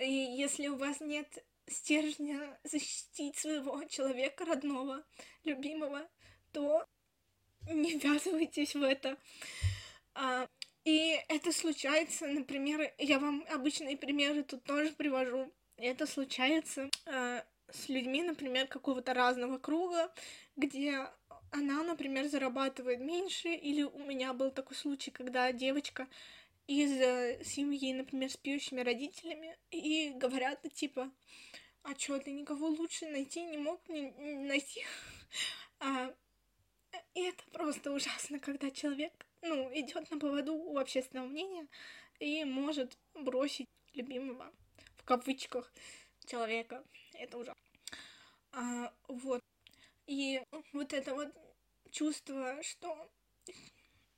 И 0.00 0.10
если 0.10 0.68
у 0.68 0.76
вас 0.76 1.00
нет 1.00 1.44
стержня 1.66 2.58
защитить 2.64 3.36
своего 3.36 3.84
человека 3.84 4.44
родного, 4.44 5.04
любимого, 5.44 6.08
то 6.52 6.86
не 7.68 7.98
ввязывайтесь 7.98 8.74
в 8.74 8.82
это. 8.82 9.16
А, 10.14 10.48
и 10.84 11.18
это 11.28 11.52
случается, 11.52 12.26
например, 12.26 12.92
я 12.98 13.18
вам 13.18 13.44
обычные 13.50 13.96
примеры 13.96 14.42
тут 14.42 14.64
тоже 14.64 14.92
привожу. 14.92 15.52
Это 15.76 16.06
случается 16.06 16.90
а, 17.06 17.44
с 17.70 17.88
людьми, 17.88 18.22
например, 18.22 18.66
какого-то 18.66 19.14
разного 19.14 19.58
круга, 19.58 20.12
где 20.56 21.06
она, 21.52 21.82
например, 21.82 22.28
зарабатывает 22.28 23.00
меньше, 23.00 23.48
или 23.48 23.82
у 23.82 23.98
меня 23.98 24.32
был 24.32 24.50
такой 24.50 24.76
случай, 24.76 25.10
когда 25.10 25.52
девочка 25.52 26.08
из 26.66 26.92
э, 26.92 27.42
семьи, 27.44 27.92
например, 27.92 28.30
с 28.30 28.36
пьющими 28.36 28.80
родителями, 28.80 29.56
и 29.70 30.10
говорят, 30.10 30.60
типа, 30.72 31.10
а 31.82 31.94
чё, 31.94 32.18
ты 32.18 32.30
никого 32.32 32.68
лучше 32.68 33.06
найти 33.06 33.42
не 33.42 33.58
мог 33.58 33.88
не, 33.88 34.12
найти? 34.46 34.84
А, 35.82 36.14
и 37.14 37.22
это 37.22 37.42
просто 37.52 37.90
ужасно, 37.90 38.38
когда 38.38 38.70
человек, 38.70 39.12
ну, 39.40 39.70
идет 39.72 40.10
на 40.10 40.18
поводу 40.18 40.54
у 40.54 40.78
общественного 40.78 41.26
мнения 41.26 41.66
и 42.18 42.44
может 42.44 42.98
бросить 43.14 43.68
любимого, 43.94 44.52
в 44.96 45.04
кавычках, 45.04 45.72
человека. 46.26 46.84
Это 47.14 47.38
ужасно. 47.38 47.62
А, 48.52 48.92
вот. 49.08 49.40
И 50.10 50.42
вот 50.72 50.92
это 50.92 51.14
вот 51.14 51.32
чувство, 51.92 52.60
что 52.64 53.08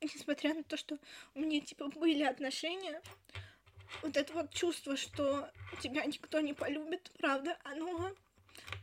несмотря 0.01 0.55
на 0.55 0.63
то, 0.63 0.75
что 0.75 0.97
у 1.35 1.39
меня 1.39 1.61
типа 1.61 1.87
были 1.89 2.23
отношения, 2.23 2.99
вот 4.01 4.17
это 4.17 4.33
вот 4.33 4.51
чувство, 4.51 4.97
что 4.97 5.51
тебя 5.83 6.03
никто 6.05 6.39
не 6.39 6.55
полюбит, 6.55 7.11
правда, 7.19 7.59
оно 7.63 8.11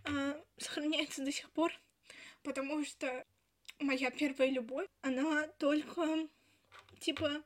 э, 0.04 0.40
сохраняется 0.56 1.24
до 1.24 1.32
сих 1.32 1.50
пор, 1.50 1.72
потому 2.44 2.84
что 2.84 3.26
моя 3.80 4.12
первая 4.12 4.50
любовь, 4.50 4.86
она 5.02 5.48
только 5.58 6.28
типа 7.00 7.42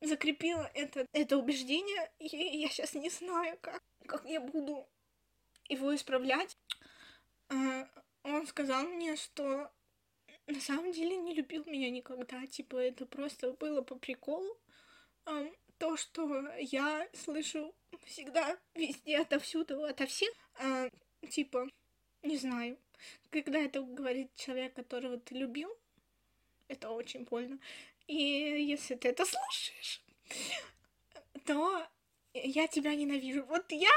закрепила 0.00 0.70
это, 0.74 1.04
это 1.14 1.36
убеждение, 1.36 2.12
и 2.20 2.28
я 2.60 2.68
сейчас 2.68 2.94
не 2.94 3.10
знаю, 3.10 3.58
как, 3.60 3.82
как 4.06 4.24
я 4.24 4.40
буду 4.40 4.86
его 5.68 5.92
исправлять. 5.96 6.56
Э, 7.48 7.86
он 8.34 8.46
сказал 8.46 8.84
мне, 8.84 9.16
что 9.16 9.70
на 10.46 10.60
самом 10.60 10.92
деле 10.92 11.16
не 11.16 11.34
любил 11.34 11.64
меня 11.66 11.90
никогда, 11.90 12.46
типа 12.46 12.76
это 12.76 13.06
просто 13.06 13.52
было 13.52 13.82
по 13.82 13.96
приколу. 13.96 14.58
Um, 15.26 15.54
то, 15.76 15.96
что 15.96 16.48
я 16.58 17.08
слышу 17.12 17.74
всегда, 18.06 18.58
везде, 18.74 19.18
отовсюду, 19.18 19.84
ото 19.84 20.06
всех, 20.06 20.32
uh, 20.60 20.90
типа, 21.28 21.68
не 22.22 22.36
знаю, 22.38 22.78
когда 23.30 23.58
это 23.58 23.82
говорит 23.82 24.34
человек, 24.34 24.74
которого 24.74 25.18
ты 25.18 25.34
любил, 25.34 25.70
это 26.68 26.90
очень 26.90 27.24
больно. 27.24 27.58
И 28.06 28.14
если 28.14 28.94
ты 28.94 29.08
это 29.08 29.24
слушаешь, 29.24 30.02
то 31.44 31.86
я 32.32 32.66
тебя 32.66 32.94
ненавижу. 32.94 33.44
Вот 33.44 33.70
я 33.70 33.92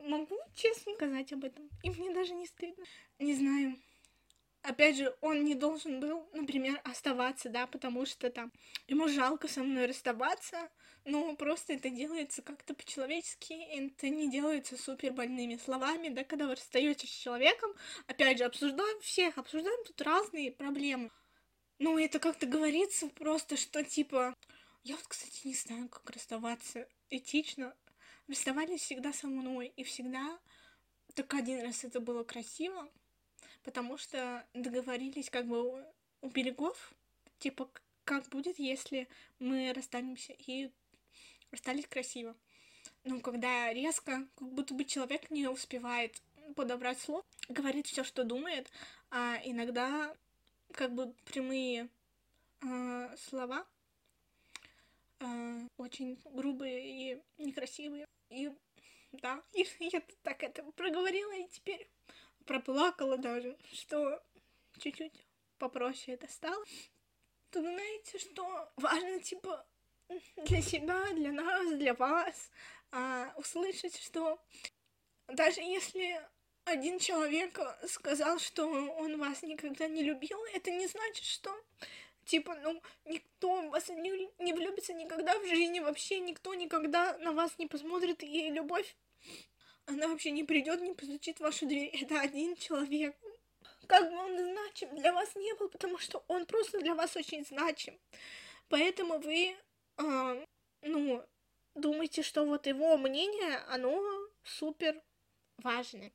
могу 0.00 0.36
честно 0.54 0.94
сказать 0.94 1.32
об 1.32 1.44
этом. 1.44 1.68
И 1.82 1.90
мне 1.90 2.12
даже 2.12 2.34
не 2.34 2.46
стыдно. 2.46 2.84
Не 3.18 3.34
знаю 3.34 3.76
опять 4.62 4.96
же, 4.96 5.14
он 5.20 5.44
не 5.44 5.54
должен 5.54 6.00
был, 6.00 6.28
например, 6.32 6.80
оставаться, 6.84 7.48
да, 7.48 7.66
потому 7.66 8.06
что 8.06 8.30
там 8.30 8.52
ему 8.86 9.08
жалко 9.08 9.48
со 9.48 9.62
мной 9.62 9.86
расставаться, 9.86 10.68
но 11.04 11.34
просто 11.36 11.74
это 11.74 11.88
делается 11.88 12.42
как-то 12.42 12.74
по-человечески, 12.74 13.52
это 13.52 14.08
не 14.08 14.30
делается 14.30 14.76
супер 14.76 15.12
больными 15.12 15.56
словами, 15.56 16.08
да, 16.08 16.24
когда 16.24 16.46
вы 16.46 16.54
расстаетесь 16.54 17.10
с 17.10 17.22
человеком, 17.22 17.72
опять 18.06 18.38
же, 18.38 18.44
обсуждаем 18.44 19.00
всех, 19.00 19.38
обсуждаем 19.38 19.82
тут 19.84 20.00
разные 20.02 20.52
проблемы. 20.52 21.10
Ну, 21.78 21.98
это 21.98 22.18
как-то 22.18 22.46
говорится 22.46 23.08
просто, 23.08 23.56
что 23.56 23.82
типа, 23.82 24.34
я 24.82 24.96
вот, 24.96 25.06
кстати, 25.06 25.46
не 25.46 25.54
знаю, 25.54 25.88
как 25.88 26.10
расставаться 26.10 26.86
этично. 27.08 27.74
Расставались 28.30 28.82
всегда 28.82 29.12
со 29.12 29.26
мной, 29.26 29.72
и 29.74 29.82
всегда 29.82 30.38
только 31.16 31.38
один 31.38 31.62
раз 31.62 31.82
это 31.82 31.98
было 31.98 32.22
красиво, 32.22 32.88
потому 33.64 33.98
что 33.98 34.46
договорились 34.54 35.28
как 35.30 35.48
бы 35.48 35.84
у 36.20 36.28
берегов, 36.28 36.94
типа, 37.40 37.68
как 38.04 38.28
будет, 38.28 38.60
если 38.60 39.08
мы 39.40 39.72
расстанемся 39.74 40.32
и 40.38 40.70
расстались 41.50 41.88
красиво. 41.88 42.36
Но 43.02 43.18
когда 43.18 43.72
резко, 43.72 44.28
как 44.36 44.48
будто 44.52 44.74
бы 44.74 44.84
человек 44.84 45.28
не 45.32 45.48
успевает 45.48 46.22
подобрать 46.54 47.00
слов, 47.00 47.24
говорит 47.48 47.88
все, 47.88 48.04
что 48.04 48.22
думает, 48.22 48.70
а 49.10 49.40
иногда 49.44 50.16
как 50.70 50.94
бы 50.94 51.12
прямые 51.24 51.88
э, 52.62 53.16
слова 53.28 53.66
э, 55.18 55.66
очень 55.78 56.16
грубые 56.32 57.16
и 57.16 57.22
некрасивые. 57.38 58.06
И 58.30 58.50
да, 59.12 59.42
и 59.52 59.66
я 59.80 60.02
так 60.22 60.42
это 60.42 60.62
проговорила 60.72 61.32
и 61.32 61.48
теперь 61.48 61.90
проплакала 62.46 63.18
даже, 63.18 63.56
что 63.72 64.22
чуть-чуть 64.78 65.26
попроще 65.58 66.16
это 66.16 66.30
стало. 66.32 66.64
То 67.50 67.60
знаете, 67.60 68.18
что 68.18 68.72
важно, 68.76 69.20
типа, 69.20 69.66
для 70.36 70.62
себя, 70.62 71.04
для 71.12 71.32
нас, 71.32 71.72
для 71.74 71.94
вас, 71.94 72.50
а, 72.92 73.32
услышать, 73.36 73.96
что 74.00 74.40
даже 75.26 75.60
если 75.60 76.20
один 76.64 76.98
человек 76.98 77.58
сказал, 77.88 78.38
что 78.38 78.66
он 78.66 79.18
вас 79.18 79.42
никогда 79.42 79.88
не 79.88 80.02
любил, 80.02 80.38
это 80.54 80.70
не 80.70 80.86
значит, 80.86 81.24
что 81.24 81.52
типа, 82.30 82.54
ну, 82.62 82.80
никто 83.06 83.68
вас 83.70 83.88
не, 83.88 84.30
не 84.38 84.52
влюбится 84.52 84.92
никогда 84.92 85.36
в 85.38 85.46
жизни, 85.46 85.80
вообще 85.80 86.20
никто 86.20 86.54
никогда 86.54 87.18
на 87.18 87.32
вас 87.32 87.58
не 87.58 87.66
посмотрит, 87.66 88.22
и 88.22 88.50
любовь, 88.50 88.96
она 89.86 90.06
вообще 90.06 90.30
не 90.30 90.44
придет, 90.44 90.80
не 90.80 90.94
постучит 90.94 91.38
в 91.38 91.40
вашу 91.40 91.66
дверь. 91.66 91.90
Это 92.00 92.20
один 92.20 92.54
человек. 92.54 93.16
Как 93.88 94.08
бы 94.08 94.16
он 94.16 94.38
значим 94.38 94.94
для 94.96 95.12
вас 95.12 95.34
не 95.34 95.52
был, 95.54 95.68
потому 95.68 95.98
что 95.98 96.22
он 96.28 96.46
просто 96.46 96.78
для 96.78 96.94
вас 96.94 97.16
очень 97.16 97.44
значим. 97.44 97.98
Поэтому 98.68 99.18
вы, 99.18 99.56
э, 99.96 100.46
ну, 100.82 101.24
думаете, 101.74 102.22
что 102.22 102.44
вот 102.44 102.66
его 102.66 102.96
мнение, 102.96 103.56
оно 103.68 104.00
супер 104.44 105.02
важное. 105.58 106.12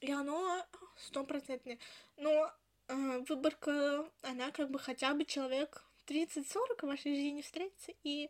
И 0.00 0.10
оно 0.10 0.64
стопроцентное. 0.96 1.78
Но 2.16 2.50
выборка, 2.88 4.10
она 4.22 4.50
как 4.50 4.70
бы 4.70 4.78
хотя 4.78 5.14
бы 5.14 5.24
человек 5.24 5.84
30-40 6.06 6.44
в 6.82 6.82
вашей 6.82 7.14
жизни 7.14 7.42
встретится, 7.42 7.92
и, 8.02 8.28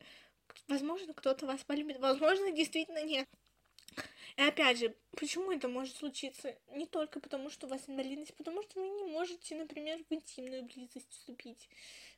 возможно, 0.69 1.13
кто-то 1.15 1.47
вас 1.47 1.65
полюбит, 1.65 1.99
возможно, 1.99 2.53
действительно 2.53 3.03
нет. 3.03 3.29
И 4.37 4.43
опять 4.43 4.79
же, 4.79 4.97
почему 5.13 5.53
это 5.53 5.69
может 5.69 5.97
случиться? 5.97 6.57
Не 6.73 6.87
только 6.87 7.21
потому, 7.21 7.51
что 7.51 7.67
у 7.67 7.71
вас 7.71 7.89
инвалидность, 7.89 8.35
потому 8.35 8.63
что 8.63 8.81
вы 8.81 8.89
не 8.89 9.05
можете, 9.05 9.55
например, 9.55 10.03
в 10.09 10.13
интимную 10.13 10.65
близость 10.65 11.11
вступить. 11.11 11.69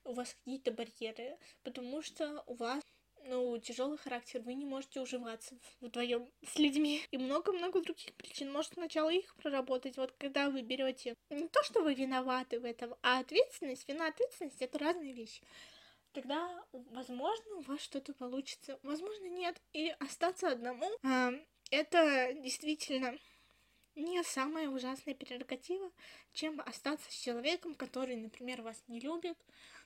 У 0.05 0.14
вас 0.14 0.32
какие-то 0.34 0.70
барьеры, 0.72 1.37
потому 1.62 2.01
что 2.01 2.43
у 2.47 2.55
вас 2.55 2.82
ну, 3.27 3.59
тяжелый 3.59 3.99
характер, 3.99 4.41
вы 4.43 4.55
не 4.55 4.64
можете 4.64 5.01
уживаться 5.01 5.57
вдвоем 5.81 6.31
с 6.47 6.59
людьми. 6.59 7.03
И 7.11 7.18
много-много 7.18 7.81
других 7.81 8.14
причин. 8.14 8.53
Может, 8.53 8.74
сначала 8.74 9.11
их 9.11 9.35
проработать. 9.37 9.97
Вот 9.97 10.12
когда 10.18 10.51
вы 10.51 10.62
берете 10.62 11.14
не 11.31 11.49
то, 11.49 11.62
что 11.62 11.83
вы 11.83 11.95
виноваты 11.95 12.61
в 12.61 12.64
этом, 12.64 12.95
а 13.03 13.18
ответственность, 13.20 13.89
вина, 13.89 14.09
ответственность 14.09 14.62
это 14.62 14.79
разные 14.79 15.12
вещи. 15.12 15.43
Тогда, 16.12 16.64
возможно, 16.72 17.57
у 17.57 17.61
вас 17.61 17.81
что-то 17.81 18.14
получится, 18.14 18.79
возможно, 18.83 19.27
нет. 19.27 19.61
И 19.74 19.91
остаться 20.01 20.49
одному, 20.49 20.89
а, 21.03 21.33
это 21.70 22.33
действительно 22.35 23.18
не 23.97 24.22
самая 24.22 24.68
ужасная 24.68 25.14
прерогатива, 25.14 25.91
чем 26.33 26.61
остаться 26.61 27.11
с 27.11 27.14
человеком, 27.14 27.74
который, 27.74 28.16
например, 28.16 28.62
вас 28.62 28.83
не 28.89 29.01
любит, 29.01 29.39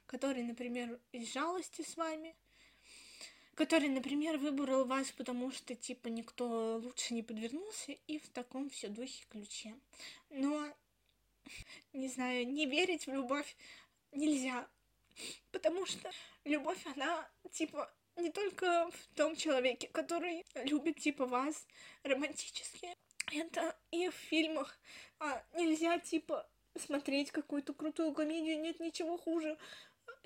который, 0.06 0.42
например, 0.42 1.00
из 1.12 1.32
жалости 1.32 1.82
с 1.82 1.96
вами, 1.96 2.36
который, 3.60 3.90
например, 3.90 4.38
выбрал 4.38 4.86
вас, 4.86 5.10
потому 5.10 5.50
что, 5.50 5.74
типа, 5.74 6.08
никто 6.08 6.80
лучше 6.82 7.12
не 7.12 7.22
подвернулся, 7.22 7.92
и 8.06 8.18
в 8.18 8.26
таком 8.30 8.70
все 8.70 8.88
духе 8.88 9.26
ключе. 9.28 9.74
Но, 10.30 10.66
не 11.92 12.08
знаю, 12.08 12.48
не 12.48 12.64
верить 12.64 13.06
в 13.06 13.12
любовь 13.12 13.54
нельзя, 14.12 14.66
потому 15.52 15.84
что 15.84 16.10
любовь, 16.44 16.82
она, 16.94 17.28
типа, 17.50 17.92
не 18.16 18.30
только 18.30 18.90
в 18.90 19.14
том 19.14 19.36
человеке, 19.36 19.88
который 19.88 20.46
любит, 20.54 20.98
типа, 20.98 21.26
вас 21.26 21.66
романтически, 22.02 22.96
это 23.30 23.76
и 23.90 24.08
в 24.08 24.14
фильмах. 24.14 24.80
А, 25.18 25.44
нельзя, 25.52 25.98
типа, 25.98 26.48
смотреть 26.78 27.30
какую-то 27.30 27.74
крутую 27.74 28.14
комедию, 28.14 28.58
нет 28.58 28.80
ничего 28.80 29.18
хуже 29.18 29.58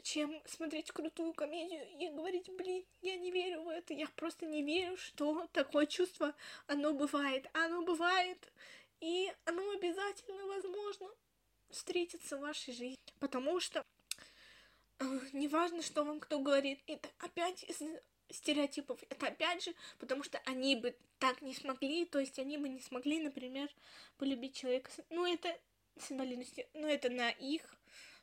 чем 0.03 0.41
смотреть 0.45 0.91
крутую 0.91 1.33
комедию 1.33 1.87
и 1.99 2.09
говорить, 2.09 2.51
блин, 2.57 2.85
я 3.03 3.17
не 3.17 3.31
верю 3.31 3.63
в 3.63 3.69
это, 3.69 3.95
я 3.95 4.07
просто 4.17 4.47
не 4.47 4.63
верю, 4.63 4.97
что 4.97 5.47
такое 5.53 5.87
чувство, 5.87 6.35
оно 6.67 6.93
бывает, 6.93 7.49
оно 7.55 7.83
бывает, 7.83 8.53
и 9.01 9.33
оно 9.45 9.71
обязательно 9.71 10.47
возможно 10.47 11.09
встретиться 11.71 12.37
в 12.37 12.41
вашей 12.41 12.75
жизни, 12.75 12.99
потому 13.19 13.61
что 13.61 13.85
э, 14.99 15.05
неважно, 15.33 15.83
что 15.83 16.05
вам 16.05 16.21
кто 16.21 16.39
говорит, 16.39 16.81
это 16.87 17.09
опять 17.19 17.65
из 17.65 17.83
стереотипов, 18.31 19.03
это 19.11 19.29
опять 19.29 19.65
же, 19.65 19.75
потому 19.99 20.23
что 20.23 20.39
они 20.45 20.77
бы 20.77 20.97
так 21.19 21.43
не 21.43 21.55
смогли, 21.55 22.05
то 22.05 22.19
есть 22.19 22.39
они 22.39 22.59
бы 22.59 22.69
не 22.69 22.81
смогли, 22.81 23.21
например, 23.21 23.71
полюбить 24.19 24.57
человека, 24.57 24.91
ну 25.11 25.27
это 25.27 25.57
с 25.99 26.11
инвалидностью, 26.11 26.67
но 26.75 26.89
это 26.89 27.09
на 27.11 27.31
их 27.31 27.63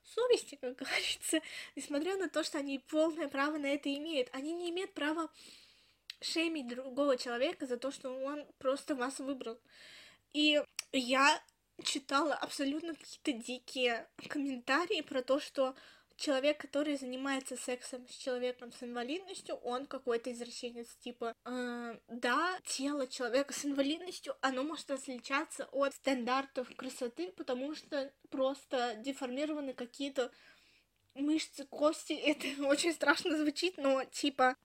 совести, 0.04 0.56
как 0.56 0.76
говорится, 0.76 1.42
несмотря 1.76 2.18
на 2.18 2.30
то, 2.30 2.44
что 2.44 2.58
они 2.58 2.80
полное 2.80 3.28
право 3.28 3.58
на 3.58 3.68
это 3.68 3.94
имеют. 3.94 4.30
Они 4.34 4.54
не 4.54 4.70
имеют 4.70 4.94
права 4.94 5.30
шеймить 6.22 6.68
другого 6.68 7.18
человека 7.18 7.66
за 7.66 7.78
то, 7.78 7.92
что 7.92 8.12
он 8.12 8.46
просто 8.60 8.96
вас 8.96 9.20
выбрал. 9.20 9.60
И 10.34 10.62
я 10.92 11.42
читала 11.84 12.36
абсолютно 12.36 12.94
какие-то 12.94 13.32
дикие 13.34 14.08
комментарии 14.30 15.02
про 15.02 15.22
то, 15.22 15.40
что 15.40 15.76
человек, 16.22 16.60
который 16.60 16.96
занимается 16.96 17.58
сексом 17.58 18.08
с 18.08 18.12
человеком 18.12 18.72
с 18.72 18.84
инвалидностью, 18.84 19.56
он 19.56 19.88
какой-то 19.88 20.32
извращенец, 20.32 20.88
типа, 21.04 21.36
э, 21.46 21.98
да, 22.08 22.60
тело 22.66 23.08
человека 23.08 23.54
с 23.54 23.66
инвалидностью, 23.66 24.36
оно 24.42 24.64
может 24.64 24.92
отличаться 24.92 25.68
от 25.72 25.94
стандартов 25.96 26.74
красоты, 26.76 27.32
потому 27.32 27.76
что 27.76 28.14
просто 28.30 28.96
деформированы 28.98 29.74
какие-то 29.74 30.32
мышцы, 31.16 31.66
кости, 31.66 32.14
это 32.14 32.48
очень 32.66 32.94
страшно 32.94 33.38
звучит, 33.38 33.78
но, 33.78 34.04
типа, 34.06 34.56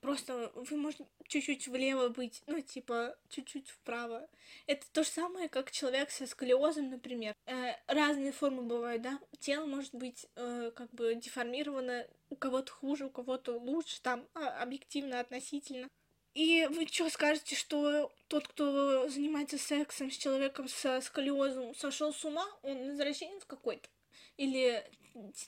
Просто 0.00 0.50
вы 0.54 0.76
можете 0.76 1.04
чуть-чуть 1.24 1.68
влево 1.68 2.08
быть, 2.08 2.42
ну, 2.46 2.60
типа, 2.60 3.16
чуть-чуть 3.28 3.68
вправо. 3.68 4.26
Это 4.66 4.86
то 4.92 5.02
же 5.02 5.10
самое, 5.10 5.48
как 5.48 5.70
человек 5.70 6.10
со 6.10 6.26
сколиозом, 6.26 6.90
например. 6.90 7.34
Э, 7.46 7.74
разные 7.86 8.32
формы 8.32 8.62
бывают, 8.62 9.02
да? 9.02 9.20
Тело 9.40 9.66
может 9.66 9.94
быть 9.94 10.26
э, 10.36 10.72
как 10.74 10.90
бы 10.92 11.14
деформировано, 11.14 12.06
у 12.30 12.36
кого-то 12.36 12.72
хуже, 12.72 13.06
у 13.06 13.10
кого-то 13.10 13.58
лучше, 13.58 14.00
там, 14.00 14.26
а, 14.34 14.62
объективно, 14.62 15.20
относительно. 15.20 15.88
И 16.34 16.66
вы 16.70 16.86
что 16.86 17.10
скажете, 17.10 17.56
что 17.56 18.12
тот, 18.28 18.46
кто 18.46 19.08
занимается 19.08 19.58
сексом 19.58 20.10
с 20.10 20.16
человеком 20.16 20.68
со 20.68 21.00
сколиозом, 21.00 21.74
сошел 21.74 22.14
с 22.14 22.24
ума, 22.24 22.46
он 22.62 22.90
извращенец 22.90 23.44
какой-то? 23.44 23.88
Или 24.36 24.84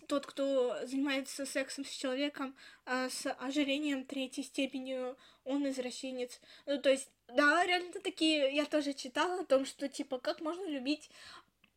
тот, 0.06 0.26
кто 0.26 0.76
занимается 0.86 1.46
сексом 1.46 1.84
с 1.84 1.90
человеком 1.90 2.54
а, 2.84 3.08
с 3.08 3.30
ожирением 3.32 4.04
третьей 4.04 4.44
степени, 4.44 5.14
он 5.44 5.68
извращенец. 5.68 6.40
Ну, 6.66 6.80
то 6.80 6.90
есть, 6.90 7.10
да, 7.28 7.64
реально 7.64 7.92
такие, 8.00 8.54
я 8.54 8.64
тоже 8.64 8.92
читала 8.92 9.40
о 9.40 9.44
том, 9.44 9.64
что, 9.64 9.88
типа, 9.88 10.18
как 10.18 10.40
можно 10.40 10.66
любить 10.66 11.10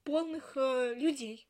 полных 0.03 0.53
э, 0.55 0.93
людей. 0.95 1.47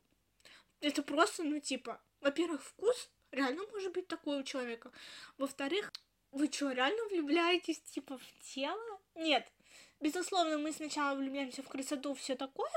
Это 0.81 1.03
просто, 1.03 1.43
ну, 1.43 1.59
типа, 1.59 2.01
во-первых, 2.21 2.63
вкус 2.63 3.09
реально 3.31 3.63
может 3.71 3.93
быть 3.93 4.07
такой 4.07 4.39
у 4.39 4.43
человека. 4.43 4.91
Во-вторых, 5.37 5.91
вы 6.31 6.51
что, 6.51 6.71
реально 6.71 7.03
влюбляетесь, 7.09 7.81
типа, 7.81 8.17
в 8.17 8.53
тело? 8.53 8.99
Нет. 9.15 9.51
Безусловно, 9.99 10.57
мы 10.57 10.71
сначала 10.71 11.15
влюбляемся 11.15 11.63
в 11.63 11.67
красоту, 11.67 12.13
все 12.13 12.35
такое, 12.35 12.69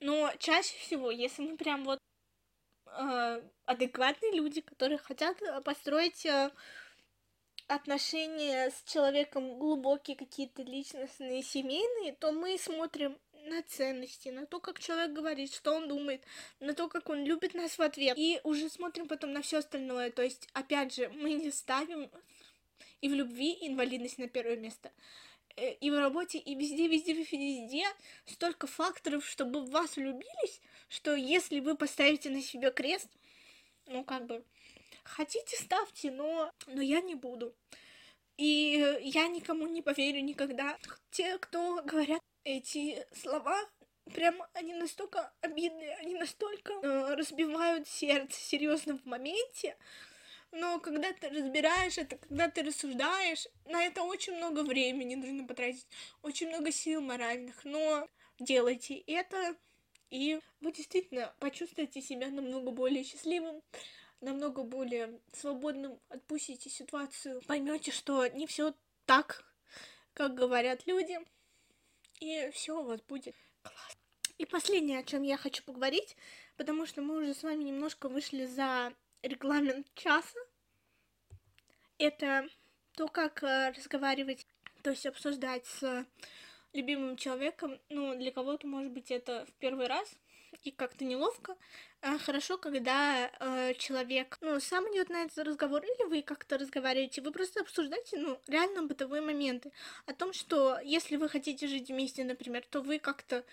но 0.00 0.32
чаще 0.38 0.76
всего, 0.78 1.10
если 1.10 1.42
мы 1.42 1.56
прям 1.56 1.84
вот 1.84 1.98
э, 2.98 3.42
адекватные 3.66 4.32
люди, 4.32 4.60
которые 4.60 4.98
хотят 4.98 5.40
э, 5.42 5.60
построить 5.62 6.24
э, 6.26 6.50
отношения 7.66 8.70
с 8.70 8.82
человеком 8.90 9.58
глубокие 9.58 10.16
какие-то 10.16 10.62
личностные, 10.62 11.42
семейные, 11.42 12.12
то 12.12 12.32
мы 12.32 12.58
смотрим 12.58 13.18
на 13.44 13.62
ценности, 13.62 14.28
на 14.28 14.46
то, 14.46 14.60
как 14.60 14.78
человек 14.78 15.12
говорит, 15.12 15.52
что 15.52 15.72
он 15.72 15.88
думает, 15.88 16.24
на 16.60 16.74
то, 16.74 16.88
как 16.88 17.08
он 17.08 17.24
любит 17.24 17.54
нас 17.54 17.78
в 17.78 17.82
ответ. 17.82 18.16
И 18.16 18.40
уже 18.44 18.68
смотрим 18.68 19.08
потом 19.08 19.32
на 19.32 19.42
все 19.42 19.58
остальное. 19.58 20.10
То 20.10 20.22
есть, 20.22 20.48
опять 20.52 20.94
же, 20.94 21.08
мы 21.08 21.32
не 21.32 21.50
ставим 21.50 22.10
и 23.00 23.08
в 23.08 23.14
любви 23.14 23.56
инвалидность 23.60 24.18
на 24.18 24.28
первое 24.28 24.56
место. 24.56 24.92
И 25.56 25.90
в 25.90 25.98
работе, 25.98 26.38
и 26.38 26.54
везде, 26.54 26.88
везде, 26.88 27.12
везде 27.12 27.84
столько 28.24 28.66
факторов, 28.66 29.26
чтобы 29.26 29.60
в 29.60 29.70
вас 29.70 29.96
влюбились, 29.96 30.60
что 30.92 31.14
если 31.14 31.60
вы 31.60 31.74
поставите 31.74 32.28
на 32.28 32.42
себе 32.42 32.70
крест, 32.70 33.08
ну 33.86 34.04
как 34.04 34.26
бы, 34.26 34.44
хотите 35.04 35.56
ставьте, 35.56 36.10
но, 36.10 36.52
но 36.66 36.82
я 36.82 37.00
не 37.00 37.14
буду. 37.14 37.54
И 38.36 39.00
я 39.00 39.26
никому 39.28 39.66
не 39.66 39.80
поверю 39.80 40.22
никогда. 40.22 40.76
Те, 41.10 41.38
кто 41.38 41.82
говорят 41.82 42.20
эти 42.44 43.06
слова, 43.14 43.58
прям 44.12 44.42
они 44.52 44.74
настолько 44.74 45.32
обидные, 45.40 45.96
они 45.96 46.14
настолько 46.14 46.74
э, 46.74 47.14
разбивают 47.14 47.88
сердце 47.88 48.38
серьезно 48.38 48.98
в 48.98 49.06
моменте, 49.06 49.78
Но 50.50 50.78
когда 50.78 51.10
ты 51.14 51.30
разбираешь 51.30 51.96
это, 51.96 52.18
когда 52.18 52.50
ты 52.50 52.62
рассуждаешь, 52.62 53.48
на 53.64 53.82
это 53.82 54.02
очень 54.02 54.36
много 54.36 54.62
времени 54.62 55.14
нужно 55.14 55.46
потратить, 55.46 55.86
очень 56.20 56.48
много 56.48 56.70
сил 56.70 57.00
моральных, 57.00 57.64
но 57.64 58.06
делайте 58.38 58.98
это, 59.06 59.56
и 60.12 60.38
вы 60.60 60.72
действительно 60.72 61.34
почувствуете 61.40 62.02
себя 62.02 62.28
намного 62.28 62.70
более 62.70 63.02
счастливым, 63.02 63.62
намного 64.20 64.62
более 64.62 65.18
свободным, 65.32 65.98
отпустите 66.10 66.68
ситуацию, 66.68 67.40
поймете, 67.46 67.92
что 67.92 68.26
не 68.26 68.46
все 68.46 68.74
так, 69.06 69.42
как 70.12 70.34
говорят 70.34 70.86
люди, 70.86 71.18
и 72.20 72.50
все 72.52 72.78
у 72.78 72.84
вас 72.84 73.00
будет 73.00 73.34
классно. 73.62 74.00
И 74.36 74.44
последнее, 74.44 74.98
о 74.98 75.04
чем 75.04 75.22
я 75.22 75.38
хочу 75.38 75.64
поговорить, 75.64 76.14
потому 76.58 76.84
что 76.84 77.00
мы 77.00 77.22
уже 77.22 77.32
с 77.32 77.42
вами 77.42 77.64
немножко 77.64 78.10
вышли 78.10 78.44
за 78.44 78.92
регламент 79.22 79.86
часа. 79.94 80.38
Это 81.96 82.46
то, 82.96 83.08
как 83.08 83.42
э, 83.42 83.70
разговаривать, 83.70 84.46
то 84.82 84.90
есть 84.90 85.06
обсуждать 85.06 85.64
с 85.64 86.06
любимым 86.72 87.16
человеком. 87.16 87.78
Ну, 87.88 88.16
для 88.16 88.32
кого-то, 88.32 88.66
может 88.66 88.92
быть, 88.92 89.10
это 89.10 89.46
в 89.46 89.52
первый 89.54 89.86
раз, 89.86 90.08
и 90.62 90.70
как-то 90.70 91.04
неловко. 91.04 91.56
А 92.00 92.18
хорошо, 92.18 92.58
когда 92.58 93.30
э, 93.40 93.74
человек, 93.74 94.38
ну, 94.40 94.60
сам 94.60 94.84
идет 94.92 95.08
на 95.08 95.24
этот 95.24 95.38
разговор, 95.38 95.82
или 95.82 96.08
вы 96.08 96.22
как-то 96.22 96.58
разговариваете, 96.58 97.22
вы 97.22 97.32
просто 97.32 97.60
обсуждаете, 97.60 98.18
ну, 98.18 98.38
реально 98.46 98.82
бытовые 98.82 99.22
моменты. 99.22 99.72
О 100.06 100.12
том, 100.12 100.32
что 100.32 100.78
если 100.84 101.16
вы 101.16 101.28
хотите 101.28 101.66
жить 101.66 101.88
вместе, 101.88 102.24
например, 102.24 102.64
то 102.68 102.80
вы 102.80 102.98
как-то 102.98 103.44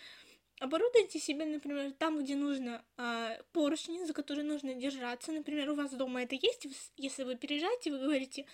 оборудуйте 0.59 1.20
себе, 1.20 1.45
например, 1.45 1.93
там, 1.93 2.22
где 2.22 2.36
нужно 2.36 2.84
э, 2.97 3.41
поручни, 3.53 4.03
за 4.03 4.13
которые 4.13 4.45
нужно 4.45 4.76
держаться. 4.76 5.32
Например, 5.32 5.70
у 5.70 5.76
вас 5.76 5.91
дома 5.91 6.24
это 6.24 6.36
есть, 6.36 6.67
если 6.97 7.24
вы 7.24 7.36
переезжаете, 7.36 7.91
вы 7.91 7.99
говорите, 7.99 8.45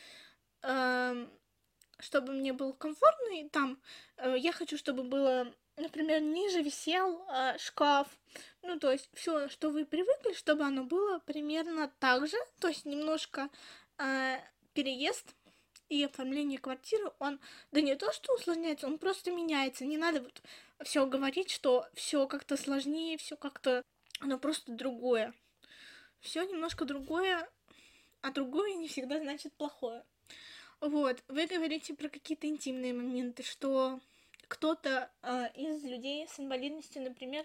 э, 0.62 1.28
чтобы 2.00 2.34
мне 2.34 2.54
было 2.54 2.74
комфортно, 2.74 3.40
и 3.40 3.50
там 3.50 3.80
э, 4.18 4.36
я 4.38 4.52
хочу, 4.52 4.78
чтобы 4.78 5.04
было, 5.04 5.54
например, 5.78 6.22
ниже 6.22 6.62
висел 6.62 7.26
э, 7.30 7.58
шкаф. 7.58 8.08
Ну, 8.62 8.80
то 8.80 8.92
есть 8.92 9.10
все, 9.14 9.48
что 9.50 9.70
вы 9.70 9.86
привыкли, 9.86 10.34
чтобы 10.34 10.64
оно 10.64 10.84
было 10.84 11.20
примерно 11.20 11.92
так 12.00 12.28
же, 12.28 12.38
то 12.60 12.68
есть 12.68 12.86
немножко 12.86 13.50
э, 13.98 14.40
переезд 14.74 15.36
и 15.90 16.04
оформление 16.04 16.60
квартиры, 16.60 17.12
он, 17.20 17.40
да 17.72 17.82
не 17.82 17.96
то, 17.96 18.12
что 18.12 18.34
усложняется, 18.34 18.88
он 18.88 18.98
просто 18.98 19.32
меняется. 19.32 19.86
Не 19.86 19.98
надо 19.98 20.22
вот 20.22 20.42
все 20.84 21.06
говорить, 21.06 21.52
что 21.52 21.88
все 21.94 22.28
как-то 22.28 22.58
сложнее, 22.58 23.18
все 23.18 23.38
как-то, 23.38 23.84
оно 24.20 24.40
просто 24.40 24.72
другое. 24.72 25.34
Все 26.20 26.44
немножко 26.44 26.86
другое, 26.86 27.48
а 28.22 28.32
другое 28.32 28.74
не 28.74 28.88
всегда 28.88 29.20
значит 29.20 29.54
плохое. 29.54 30.04
Вот, 30.86 31.24
вы 31.30 31.48
говорите 31.48 31.96
про 31.96 32.10
какие-то 32.10 32.46
интимные 32.46 32.94
моменты, 32.94 33.42
что 33.42 34.00
кто-то 34.48 35.10
э, 35.24 35.48
из 35.56 35.84
людей 35.84 36.28
с 36.28 36.40
инвалидностью, 36.40 37.02
например, 37.02 37.44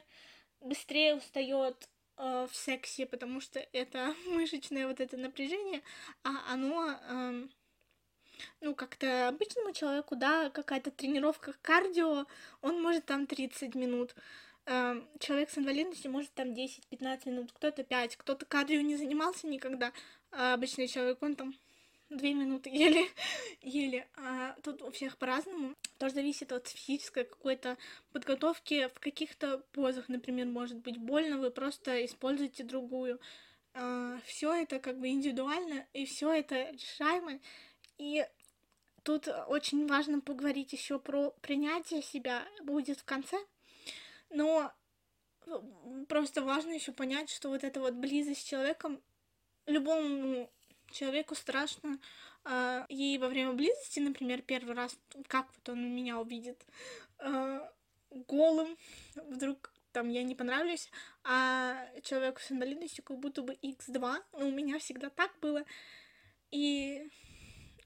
быстрее 0.61 1.15
устает 1.15 1.89
э, 2.19 2.47
в 2.51 2.55
сексе, 2.55 3.07
потому 3.07 3.41
что 3.41 3.59
это 3.73 4.15
мышечное 4.27 4.87
вот 4.87 5.01
это 5.01 5.17
напряжение, 5.17 5.81
а 6.23 6.53
оно 6.53 6.91
э, 6.91 7.49
ну, 8.61 8.75
как-то 8.75 9.29
обычному 9.29 9.73
человеку, 9.73 10.17
да, 10.17 10.51
какая-то 10.51 10.91
тренировка 10.91 11.55
кардио, 11.63 12.27
он 12.61 12.83
может 12.83 13.07
там 13.07 13.27
30 13.27 13.75
минут. 13.75 14.15
Эм, 14.67 15.09
человек 15.19 15.49
с 15.49 15.57
инвалидностью 15.57 16.11
может 16.11 16.35
там 16.35 16.49
10-15 16.53 17.27
минут, 17.31 17.53
кто-то 17.53 17.85
5, 17.85 18.17
кто-то 18.19 18.45
кардио 18.45 18.83
не 18.83 18.97
занимался 18.97 19.47
никогда, 19.47 19.95
а 20.31 20.53
обычный 20.53 20.89
человек, 20.89 21.23
он 21.23 21.37
там 21.37 21.55
две 22.11 22.35
минуты 22.35 22.71
еле, 22.73 23.09
еле. 23.63 24.09
А 24.17 24.55
тут 24.63 24.83
у 24.83 24.91
всех 24.91 25.17
по-разному. 25.17 25.75
Тоже 25.99 26.15
зависит 26.15 26.53
от 26.53 26.69
физической 26.69 27.25
какой-то 27.25 27.79
подготовки. 28.13 28.89
В 28.89 29.01
каких-то 29.01 29.59
позах, 29.73 30.09
например, 30.09 30.47
может 30.47 30.79
быть 30.79 30.99
больно, 30.99 31.39
вы 31.39 31.51
просто 31.51 32.05
используете 32.05 32.65
другую. 32.65 33.21
А, 33.75 34.19
все 34.25 34.53
это 34.53 34.81
как 34.81 34.99
бы 34.99 35.09
индивидуально, 35.09 35.87
и 35.93 36.05
все 36.05 36.33
это 36.33 36.71
решаемо. 36.71 37.41
И 37.99 38.27
тут 39.03 39.29
очень 39.49 39.87
важно 39.87 40.21
поговорить 40.21 40.73
еще 40.73 40.99
про 40.99 41.31
принятие 41.41 42.03
себя 42.03 42.45
будет 42.63 42.99
в 42.99 43.05
конце. 43.05 43.37
Но 44.31 44.73
просто 46.09 46.43
важно 46.43 46.73
еще 46.73 46.93
понять, 46.93 47.31
что 47.31 47.49
вот 47.49 47.65
эта 47.65 47.81
вот 47.81 47.95
близость 47.95 48.43
с 48.43 48.45
человеком 48.45 49.01
любому 49.67 50.51
человеку 50.91 51.35
страшно. 51.35 51.99
А, 52.45 52.87
и 52.89 53.19
во 53.19 53.29
время 53.29 53.53
близости, 53.53 54.01
например, 54.01 54.43
первый 54.43 54.75
раз, 54.75 54.97
как 55.29 55.47
вот 55.55 55.69
он 55.69 55.95
меня 55.95 56.19
увидит 56.19 56.65
а, 57.19 57.71
голым, 58.11 58.77
вдруг 59.15 59.73
там 59.93 60.09
я 60.09 60.23
не 60.23 60.35
понравлюсь, 60.35 60.89
а 61.25 61.87
человеку 62.03 62.41
с 62.41 62.53
инвалидностью 62.53 63.05
как 63.05 63.19
будто 63.19 63.43
бы 63.43 63.55
x2, 63.55 64.23
ну, 64.33 64.49
у 64.49 64.53
меня 64.53 64.79
всегда 64.79 65.11
так 65.11 65.33
было. 65.41 65.65
И 66.51 67.09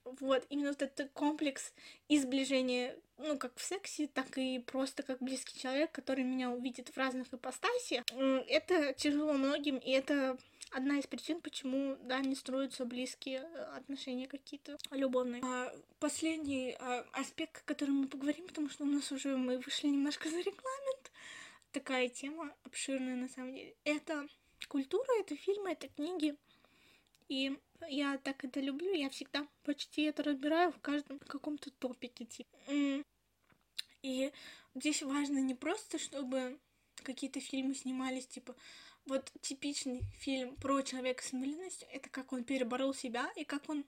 вот, 0.04 0.46
именно 0.50 0.68
вот 0.68 0.82
этот 0.82 1.10
комплекс 1.12 1.72
изближения, 2.08 2.96
ну, 3.16 3.38
как 3.38 3.56
в 3.56 3.62
сексе, 3.62 4.06
так 4.06 4.36
и 4.36 4.58
просто 4.58 5.02
как 5.02 5.22
близкий 5.22 5.58
человек, 5.58 5.92
который 5.92 6.24
меня 6.24 6.50
увидит 6.50 6.90
в 6.90 6.96
разных 6.96 7.32
ипостасиях, 7.32 8.04
это 8.48 8.92
тяжело 8.92 9.32
многим, 9.32 9.78
и 9.78 9.90
это 9.90 10.36
одна 10.74 10.98
из 10.98 11.06
причин, 11.06 11.40
почему, 11.40 11.96
да, 12.02 12.20
не 12.20 12.34
строятся 12.34 12.84
близкие 12.84 13.40
э, 13.40 13.76
отношения 13.76 14.26
какие-то 14.26 14.76
любовные. 14.90 15.40
А 15.44 15.72
последний 16.00 16.76
а, 16.78 17.06
аспект, 17.12 17.62
о 17.62 17.64
котором 17.64 17.94
мы 17.94 18.08
поговорим, 18.08 18.46
потому 18.48 18.68
что 18.68 18.84
у 18.84 18.86
нас 18.86 19.10
уже 19.12 19.36
мы 19.36 19.58
вышли 19.58 19.86
немножко 19.86 20.28
за 20.28 20.38
регламент, 20.38 21.12
такая 21.70 22.08
тема 22.08 22.52
обширная 22.64 23.16
на 23.16 23.28
самом 23.28 23.54
деле, 23.54 23.76
это 23.84 24.26
культура, 24.68 25.06
это 25.20 25.36
фильмы, 25.36 25.72
это 25.72 25.88
книги, 25.88 26.36
и 27.28 27.56
я 27.88 28.18
так 28.18 28.44
это 28.44 28.60
люблю, 28.60 28.92
я 28.92 29.10
всегда 29.10 29.46
почти 29.62 30.02
это 30.02 30.22
разбираю 30.22 30.72
в 30.72 30.80
каждом 30.80 31.18
каком-то 31.20 31.70
топике, 31.70 32.24
типа. 32.24 32.58
И 34.02 34.32
здесь 34.74 35.02
важно 35.02 35.38
не 35.38 35.54
просто, 35.54 35.98
чтобы 35.98 36.58
какие-то 37.02 37.40
фильмы 37.40 37.74
снимались, 37.74 38.26
типа, 38.26 38.54
вот 39.06 39.30
типичный 39.40 40.02
фильм 40.18 40.56
про 40.56 40.82
человека 40.82 41.22
с 41.22 41.34
инвалидностью, 41.34 41.88
это 41.92 42.08
как 42.08 42.32
он 42.32 42.44
переборол 42.44 42.94
себя 42.94 43.30
и 43.36 43.44
как 43.44 43.68
он 43.68 43.84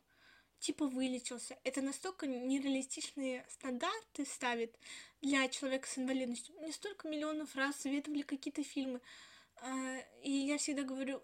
типа 0.59 0.87
вылечился. 0.87 1.59
Это 1.65 1.83
настолько 1.83 2.27
нереалистичные 2.27 3.45
стандарты 3.49 4.25
ставит 4.25 4.79
для 5.21 5.49
человека 5.49 5.89
с 5.89 5.99
инвалидностью. 5.99 6.55
Мне 6.57 6.73
столько 6.73 7.09
миллионов 7.09 7.55
раз 7.55 7.77
советовали 7.77 8.23
какие-то 8.23 8.63
фильмы. 8.63 9.01
А, 9.63 9.99
и 10.23 10.31
я 10.31 10.59
всегда 10.59 10.83
говорю, 10.83 11.23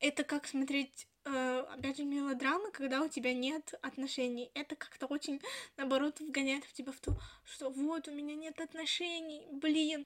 это 0.00 0.24
как 0.24 0.46
смотреть 0.46 1.08
э, 1.24 1.64
опять 1.68 1.96
же, 1.96 2.04
мелодрамы, 2.04 2.70
когда 2.70 3.02
у 3.02 3.08
тебя 3.08 3.34
нет 3.34 3.74
отношений. 3.82 4.50
Это 4.54 4.76
как-то 4.76 5.06
очень, 5.06 5.40
наоборот, 5.76 6.20
вгоняет 6.20 6.64
в 6.64 6.72
тебя 6.72 6.92
в 6.92 7.00
то, 7.00 7.18
что 7.44 7.70
вот, 7.70 8.08
у 8.08 8.12
меня 8.12 8.34
нет 8.34 8.60
отношений, 8.60 9.46
блин. 9.50 10.04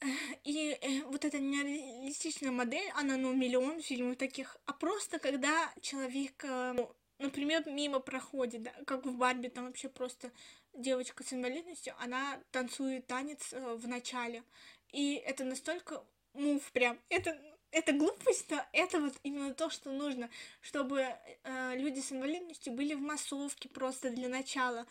И 0.44 0.78
э, 0.80 1.02
вот 1.04 1.24
эта 1.24 1.38
нереалистичная 1.38 2.50
модель, 2.50 2.88
она, 2.94 3.16
ну, 3.16 3.32
миллион 3.34 3.80
фильмов 3.80 4.16
таких. 4.16 4.56
А 4.66 4.72
просто 4.72 5.18
когда 5.18 5.72
человек, 5.80 6.44
э, 6.44 6.74
например, 7.18 7.68
мимо 7.68 8.00
проходит, 8.00 8.62
да, 8.62 8.72
как 8.86 9.06
в 9.06 9.16
Барби, 9.16 9.48
там 9.48 9.66
вообще 9.66 9.88
просто 9.88 10.30
девочка 10.74 11.24
с 11.24 11.32
инвалидностью, 11.32 11.94
она 11.98 12.40
танцует 12.50 13.06
танец 13.06 13.52
э, 13.52 13.74
в 13.74 13.88
начале. 13.88 14.42
И 14.92 15.14
это 15.14 15.44
настолько 15.44 16.04
мув 16.34 16.62
прям. 16.72 16.98
Это 17.08 17.38
это 17.72 17.92
глупость, 17.92 18.50
но 18.50 18.64
это 18.72 19.00
вот 19.00 19.14
именно 19.22 19.52
то, 19.52 19.68
что 19.68 19.90
нужно, 19.90 20.30
чтобы 20.62 21.00
э, 21.44 21.76
люди 21.76 22.00
с 22.00 22.10
инвалидностью 22.10 22.72
были 22.72 22.94
в 22.94 23.00
массовке 23.00 23.68
просто 23.68 24.10
для 24.10 24.28
начала, 24.30 24.86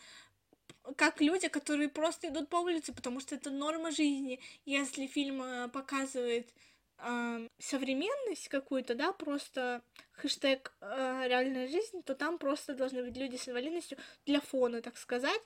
как 0.96 1.20
люди, 1.20 1.48
которые 1.48 1.88
просто 1.88 2.28
идут 2.28 2.48
по 2.48 2.56
улице, 2.56 2.92
потому 2.92 3.20
что 3.20 3.34
это 3.34 3.50
норма 3.50 3.90
жизни. 3.90 4.40
Если 4.64 5.06
фильм 5.06 5.42
э, 5.42 5.68
показывает 5.68 6.52
э, 6.98 7.48
современность 7.58 8.48
какую-то, 8.48 8.94
да, 8.94 9.12
просто 9.12 9.82
хэштег 10.12 10.72
э, 10.80 11.24
реальная 11.26 11.68
жизнь, 11.68 12.02
то 12.02 12.14
там 12.14 12.38
просто 12.38 12.74
должны 12.74 13.02
быть 13.02 13.16
люди 13.16 13.36
с 13.36 13.48
инвалидностью 13.48 13.98
для 14.24 14.40
фона, 14.40 14.80
так 14.82 14.96
сказать. 14.96 15.42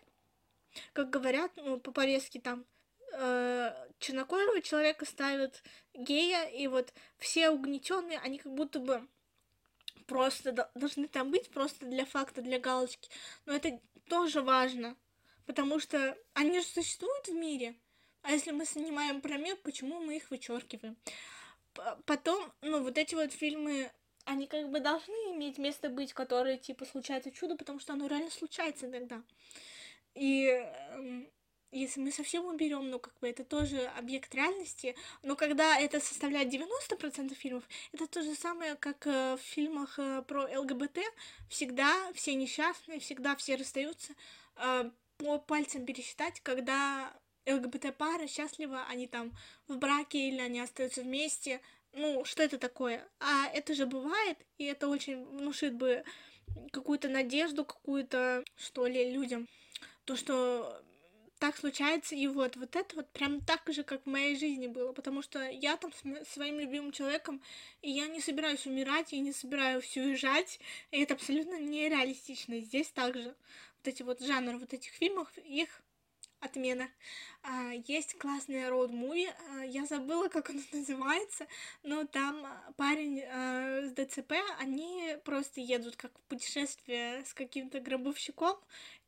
Как 0.92 1.10
говорят, 1.10 1.50
ну, 1.56 1.80
по-порезки 1.80 2.38
там 2.38 2.64
э, 3.12 3.74
чернокожего 3.98 4.60
человека 4.60 5.04
ставят 5.04 5.62
гея, 5.94 6.44
и 6.44 6.66
вот 6.66 6.92
все 7.18 7.50
угнетенные, 7.50 8.18
они 8.18 8.38
как 8.38 8.52
будто 8.52 8.78
бы 8.78 9.08
просто 10.06 10.52
должны 10.74 11.08
там 11.08 11.30
быть 11.30 11.50
просто 11.50 11.86
для 11.86 12.04
факта, 12.04 12.42
для 12.42 12.58
галочки. 12.58 13.10
Но 13.46 13.54
это 13.54 13.80
тоже 14.08 14.42
важно, 14.42 14.96
потому 15.50 15.80
что 15.80 16.16
они 16.32 16.60
же 16.60 16.64
существуют 16.64 17.26
в 17.26 17.34
мире. 17.34 17.74
А 18.22 18.30
если 18.30 18.52
мы 18.52 18.64
снимаем 18.64 19.20
про 19.20 19.36
мир, 19.36 19.56
почему 19.64 19.98
мы 19.98 20.16
их 20.16 20.30
вычеркиваем? 20.30 20.96
Потом, 22.06 22.52
ну, 22.62 22.84
вот 22.84 22.96
эти 22.96 23.16
вот 23.16 23.32
фильмы 23.32 23.90
они 24.26 24.46
как 24.46 24.70
бы 24.70 24.78
должны 24.78 25.34
иметь 25.34 25.58
место 25.58 25.88
быть, 25.88 26.12
которые, 26.12 26.56
типа, 26.56 26.84
случается 26.84 27.32
чудо, 27.32 27.56
потому 27.56 27.80
что 27.80 27.94
оно 27.94 28.06
реально 28.06 28.30
случается 28.30 28.86
иногда. 28.86 29.24
И 30.14 30.46
эм, 30.46 31.28
если 31.72 31.98
мы 31.98 32.12
совсем 32.12 32.44
уберем, 32.44 32.88
ну, 32.88 33.00
как 33.00 33.18
бы 33.18 33.28
это 33.28 33.42
тоже 33.42 33.86
объект 33.98 34.32
реальности, 34.32 34.94
но 35.24 35.34
когда 35.34 35.80
это 35.80 35.98
составляет 35.98 36.54
90% 36.54 37.34
фильмов, 37.34 37.64
это 37.90 38.06
то 38.06 38.22
же 38.22 38.36
самое, 38.36 38.76
как 38.76 39.04
э, 39.04 39.36
в 39.36 39.40
фильмах 39.40 39.98
э, 39.98 40.22
про 40.28 40.44
ЛГБТ, 40.60 41.00
всегда 41.48 42.12
все 42.14 42.34
несчастные, 42.34 43.00
всегда 43.00 43.34
все 43.34 43.56
расстаются, 43.56 44.12
э, 44.54 44.92
по 45.20 45.38
пальцам 45.38 45.84
пересчитать, 45.84 46.40
когда 46.40 47.12
ЛГБТ-пара 47.46 48.26
счастлива, 48.26 48.86
они 48.88 49.06
там 49.06 49.32
в 49.68 49.76
браке 49.76 50.28
или 50.28 50.40
они 50.40 50.60
остаются 50.60 51.02
вместе, 51.02 51.60
ну, 51.92 52.24
что 52.24 52.42
это 52.42 52.58
такое? 52.58 53.06
А 53.18 53.48
это 53.52 53.74
же 53.74 53.84
бывает, 53.84 54.38
и 54.56 54.64
это 54.64 54.88
очень 54.88 55.24
внушит 55.24 55.74
бы 55.74 56.04
какую-то 56.72 57.08
надежду, 57.08 57.64
какую-то, 57.64 58.44
что 58.56 58.86
ли, 58.86 59.12
людям. 59.12 59.46
То, 60.04 60.16
что 60.16 60.82
так 61.38 61.56
случается, 61.56 62.14
и 62.14 62.26
вот, 62.26 62.56
вот 62.56 62.76
это 62.76 62.96
вот 62.96 63.10
прям 63.12 63.40
так 63.40 63.62
же, 63.68 63.82
как 63.82 64.02
в 64.04 64.10
моей 64.10 64.36
жизни 64.36 64.66
было, 64.66 64.92
потому 64.92 65.22
что 65.22 65.42
я 65.48 65.76
там 65.76 65.90
с 65.92 66.28
своим 66.28 66.60
любимым 66.60 66.92
человеком, 66.92 67.42
и 67.82 67.90
я 67.90 68.06
не 68.08 68.20
собираюсь 68.20 68.66
умирать, 68.66 69.12
я 69.12 69.20
не 69.20 69.32
собираюсь 69.32 69.96
уезжать, 69.96 70.60
и 70.90 71.00
это 71.00 71.14
абсолютно 71.14 71.58
нереалистично. 71.58 72.60
Здесь 72.60 72.88
также 72.90 73.34
вот 73.80 73.88
эти 73.88 74.02
вот 74.02 74.20
жанры 74.20 74.58
вот 74.58 74.72
этих 74.74 74.92
фильмов, 74.92 75.28
их 75.38 75.82
отмена. 76.40 76.88
А, 77.42 77.72
есть 77.86 78.18
классный 78.18 78.68
роуд-муви, 78.68 79.28
а, 79.48 79.64
я 79.64 79.86
забыла, 79.86 80.28
как 80.28 80.50
он 80.50 80.62
называется, 80.72 81.46
но 81.82 82.04
там 82.04 82.46
парень 82.76 83.22
а, 83.22 83.82
с 83.82 83.92
ДЦП, 83.92 84.32
они 84.58 85.16
просто 85.24 85.60
едут 85.60 85.96
как 85.96 86.12
в 86.18 86.22
путешествие 86.28 87.24
с 87.24 87.34
каким-то 87.34 87.80
гробовщиком, 87.80 88.58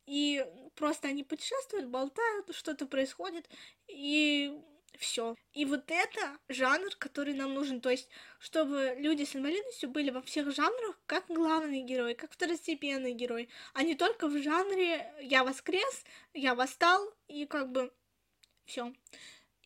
и 0.05 0.45
просто 0.75 1.07
они 1.07 1.23
путешествуют, 1.23 1.87
болтают, 1.87 2.53
что-то 2.55 2.85
происходит, 2.85 3.49
и 3.87 4.59
все. 4.97 5.35
И 5.53 5.65
вот 5.65 5.89
это 5.89 6.37
жанр, 6.49 6.95
который 6.97 7.33
нам 7.33 7.53
нужен. 7.53 7.81
То 7.81 7.89
есть, 7.89 8.09
чтобы 8.39 8.95
люди 8.97 9.23
с 9.23 9.35
инвалидностью 9.35 9.89
были 9.89 10.09
во 10.09 10.21
всех 10.21 10.51
жанрах 10.53 10.99
как 11.05 11.25
главный 11.27 11.81
герой, 11.81 12.15
как 12.15 12.31
второстепенный 12.31 13.13
герой, 13.13 13.49
а 13.73 13.83
не 13.83 13.95
только 13.95 14.27
в 14.27 14.41
жанре 14.41 15.13
я 15.21 15.43
воскрес, 15.43 16.03
я 16.33 16.55
восстал, 16.55 17.13
и 17.27 17.45
как 17.45 17.71
бы 17.71 17.91
все. 18.65 18.93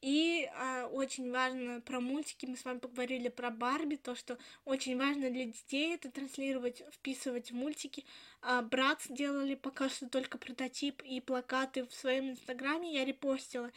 И 0.02 0.48
э, 0.48 0.84
очень 0.86 1.32
важно 1.32 1.82
про 1.82 2.00
мультики, 2.00 2.46
мы 2.46 2.56
с 2.56 2.66
вами 2.66 2.78
поговорили 2.78 3.30
про 3.30 3.50
Барби, 3.50 3.96
то, 3.96 4.14
что 4.14 4.38
очень 4.64 4.96
важно 4.96 5.32
для 5.32 5.46
детей 5.46 5.96
это 5.96 6.12
транслировать, 6.12 6.84
вписывать 6.92 7.52
в 7.52 7.56
мультики. 7.56 8.06
А 8.42 8.62
брат 8.62 9.02
сделали 9.02 9.56
пока 9.56 9.90
что 9.90 10.08
только 10.08 10.38
прототип 10.38 11.02
и 11.02 11.20
плакаты 11.20 11.86
в 11.86 11.94
своем 11.94 12.30
инстаграме, 12.30 12.94
я 12.94 13.06
репостила. 13.06 13.72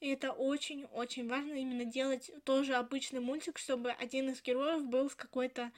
И 0.00 0.08
это 0.08 0.32
очень-очень 0.32 1.28
важно 1.28 1.54
именно 1.54 1.84
делать 1.84 2.30
тоже 2.44 2.74
обычный 2.74 3.20
мультик, 3.20 3.58
чтобы 3.58 3.90
один 3.92 4.30
из 4.30 4.42
героев 4.42 4.84
был 4.84 5.08
с 5.08 5.14
какой-то 5.14 5.72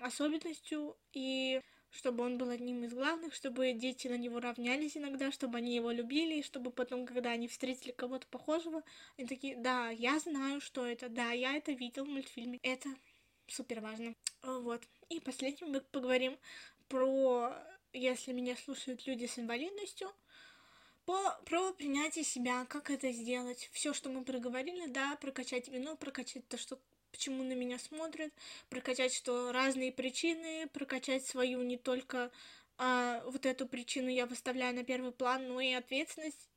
особенностью 0.00 0.96
и 1.12 1.60
чтобы 1.92 2.24
он 2.24 2.38
был 2.38 2.48
одним 2.48 2.84
из 2.84 2.94
главных, 2.94 3.34
чтобы 3.34 3.72
дети 3.72 4.08
на 4.08 4.16
него 4.16 4.40
равнялись 4.40 4.96
иногда, 4.96 5.30
чтобы 5.30 5.58
они 5.58 5.74
его 5.74 5.90
любили, 5.90 6.36
и 6.36 6.42
чтобы 6.42 6.70
потом, 6.70 7.06
когда 7.06 7.30
они 7.30 7.48
встретили 7.48 7.92
кого-то 7.92 8.26
похожего, 8.28 8.82
они 9.18 9.28
такие, 9.28 9.56
да, 9.56 9.90
я 9.90 10.18
знаю, 10.18 10.60
что 10.62 10.86
это, 10.86 11.10
да, 11.10 11.32
я 11.32 11.54
это 11.54 11.72
видел 11.72 12.06
в 12.06 12.08
мультфильме. 12.08 12.58
Это 12.62 12.88
супер 13.46 13.80
важно. 13.80 14.14
Вот. 14.42 14.82
И 15.10 15.20
последним 15.20 15.70
мы 15.70 15.80
поговорим 15.82 16.38
про, 16.88 17.54
если 17.92 18.32
меня 18.32 18.56
слушают 18.56 19.06
люди 19.06 19.26
с 19.26 19.38
инвалидностью, 19.38 20.10
по, 21.04 21.40
про 21.46 21.72
принятие 21.72 22.24
себя, 22.24 22.64
как 22.66 22.90
это 22.90 23.10
сделать. 23.12 23.68
Все, 23.72 23.92
что 23.92 24.10
мы 24.10 24.24
проговорили, 24.24 24.86
да, 24.86 25.16
прокачать 25.20 25.68
вино, 25.68 25.96
прокачать 25.96 26.46
то, 26.48 26.56
что 26.56 26.78
почему 27.10 27.42
на 27.44 27.52
меня 27.52 27.78
смотрят, 27.78 28.32
прокачать, 28.70 29.14
что 29.14 29.52
разные 29.52 29.92
причины, 29.92 30.68
прокачать 30.72 31.26
свою 31.26 31.62
не 31.62 31.76
только 31.76 32.30
а, 32.78 33.22
вот 33.26 33.46
эту 33.46 33.66
причину 33.66 34.08
я 34.08 34.26
выставляю 34.26 34.74
на 34.74 34.84
первый 34.84 35.12
план, 35.12 35.46
но 35.46 35.60
и 35.60 35.72
ответственность 35.72 36.48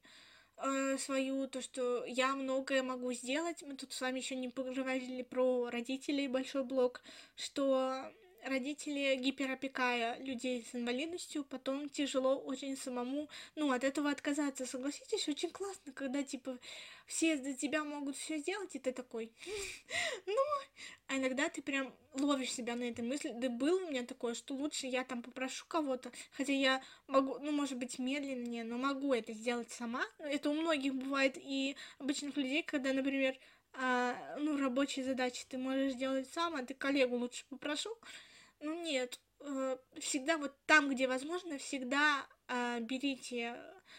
а, 0.58 0.98
свою, 0.98 1.48
то, 1.48 1.62
что 1.62 2.06
я 2.06 2.36
многое 2.36 2.84
могу 2.84 3.12
сделать. 3.14 3.62
Мы 3.64 3.76
тут 3.76 3.94
с 3.94 4.02
вами 4.02 4.20
еще 4.20 4.36
не 4.36 4.50
поговорили 4.50 5.24
про 5.24 5.70
родителей, 5.70 6.28
большой 6.28 6.64
блок, 6.64 7.02
что 7.36 8.12
родители, 8.46 9.16
гиперопекая 9.16 10.18
людей 10.20 10.66
с 10.70 10.76
инвалидностью, 10.76 11.44
потом 11.44 11.90
тяжело 11.90 12.38
очень 12.38 12.78
самому, 12.78 13.30
ну, 13.56 13.72
от 13.72 13.84
этого 13.84 14.10
отказаться. 14.10 14.66
Согласитесь, 14.66 15.28
очень 15.28 15.50
классно, 15.50 15.92
когда, 15.94 16.24
типа, 16.24 16.58
все 17.06 17.38
за 17.38 17.54
тебя 17.54 17.84
могут 17.84 18.16
все 18.16 18.38
сделать, 18.38 18.76
и 18.76 18.80
ты 18.80 18.92
такой, 18.92 19.32
ну, 20.26 20.34
а 21.08 21.18
иногда 21.18 21.50
ты 21.50 21.62
прям 21.62 21.94
ловишь 22.14 22.54
себя 22.54 22.76
на 22.76 22.84
этой 22.84 23.04
мысли, 23.04 23.34
да 23.36 23.50
было 23.50 23.84
у 23.84 23.90
меня 23.90 24.04
такое, 24.04 24.34
что 24.34 24.54
лучше 24.54 24.88
я 24.88 25.04
там 25.04 25.22
попрошу 25.22 25.66
кого-то, 25.68 26.12
хотя 26.32 26.54
я 26.54 26.82
могу, 27.08 27.38
ну, 27.40 27.52
может 27.52 27.78
быть, 27.78 28.00
медленнее, 28.00 28.64
но 28.64 28.78
могу 28.78 29.14
это 29.14 29.34
сделать 29.34 29.72
сама. 29.72 30.04
Это 30.20 30.50
у 30.50 30.54
многих 30.54 30.96
бывает 30.96 31.38
и 31.38 31.76
обычных 32.00 32.38
людей, 32.38 32.64
когда, 32.64 32.94
например, 32.94 33.36
а, 33.74 34.16
ну, 34.40 34.58
рабочие 34.58 35.04
задачи 35.04 35.46
ты 35.50 35.58
можешь 35.58 35.94
сделать 35.94 36.30
сам, 36.34 36.56
а 36.56 36.64
ты 36.64 36.74
коллегу 36.74 37.18
лучше 37.18 37.44
попрошу, 37.50 37.96
ну 38.66 38.84
нет, 38.84 39.20
э, 39.40 39.78
всегда 40.00 40.38
вот 40.38 40.54
там, 40.66 40.90
где 40.90 41.08
возможно, 41.08 41.58
всегда 41.58 42.26
э, 42.48 42.80
берите, 42.82 43.56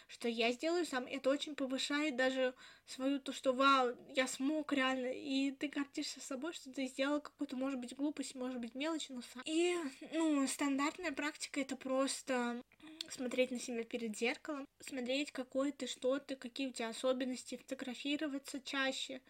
что 0.09 0.29
я 0.29 0.53
сделаю 0.53 0.85
сам. 0.85 1.07
Это 1.07 1.31
очень 1.31 1.55
повышает 1.55 2.17
даже 2.17 2.55
свою 2.87 3.21
то, 3.21 3.33
что 3.33 3.53
вау, 3.53 3.97
я 4.15 4.27
смог 4.27 4.73
реально, 4.73 5.13
и 5.13 5.53
ты 5.53 5.69
гордишься 5.69 6.21
собой, 6.21 6.53
что 6.53 6.73
ты 6.73 6.87
сделал 6.87 7.21
какую-то, 7.21 7.57
может 7.57 7.81
быть, 7.81 7.97
глупость, 7.97 8.35
может 8.35 8.61
быть, 8.61 8.75
мелочь, 8.75 9.09
но 9.09 9.23
сам. 9.23 9.43
И, 9.45 9.77
ну, 10.13 10.47
стандартная 10.47 11.13
практика 11.13 11.61
это 11.61 11.77
просто 11.77 12.63
смотреть 13.09 13.51
на 13.51 13.61
себя 13.61 13.85
перед 13.85 14.17
зеркалом, 14.17 14.67
смотреть, 14.81 15.31
какой 15.33 15.73
ты, 15.73 15.87
что 15.87 16.19
ты, 16.19 16.37
какие 16.37 16.69
у 16.69 16.73
тебя 16.73 16.89
особенности, 16.89 17.57
фотографироваться 17.57 18.61
чаще, 18.61 19.21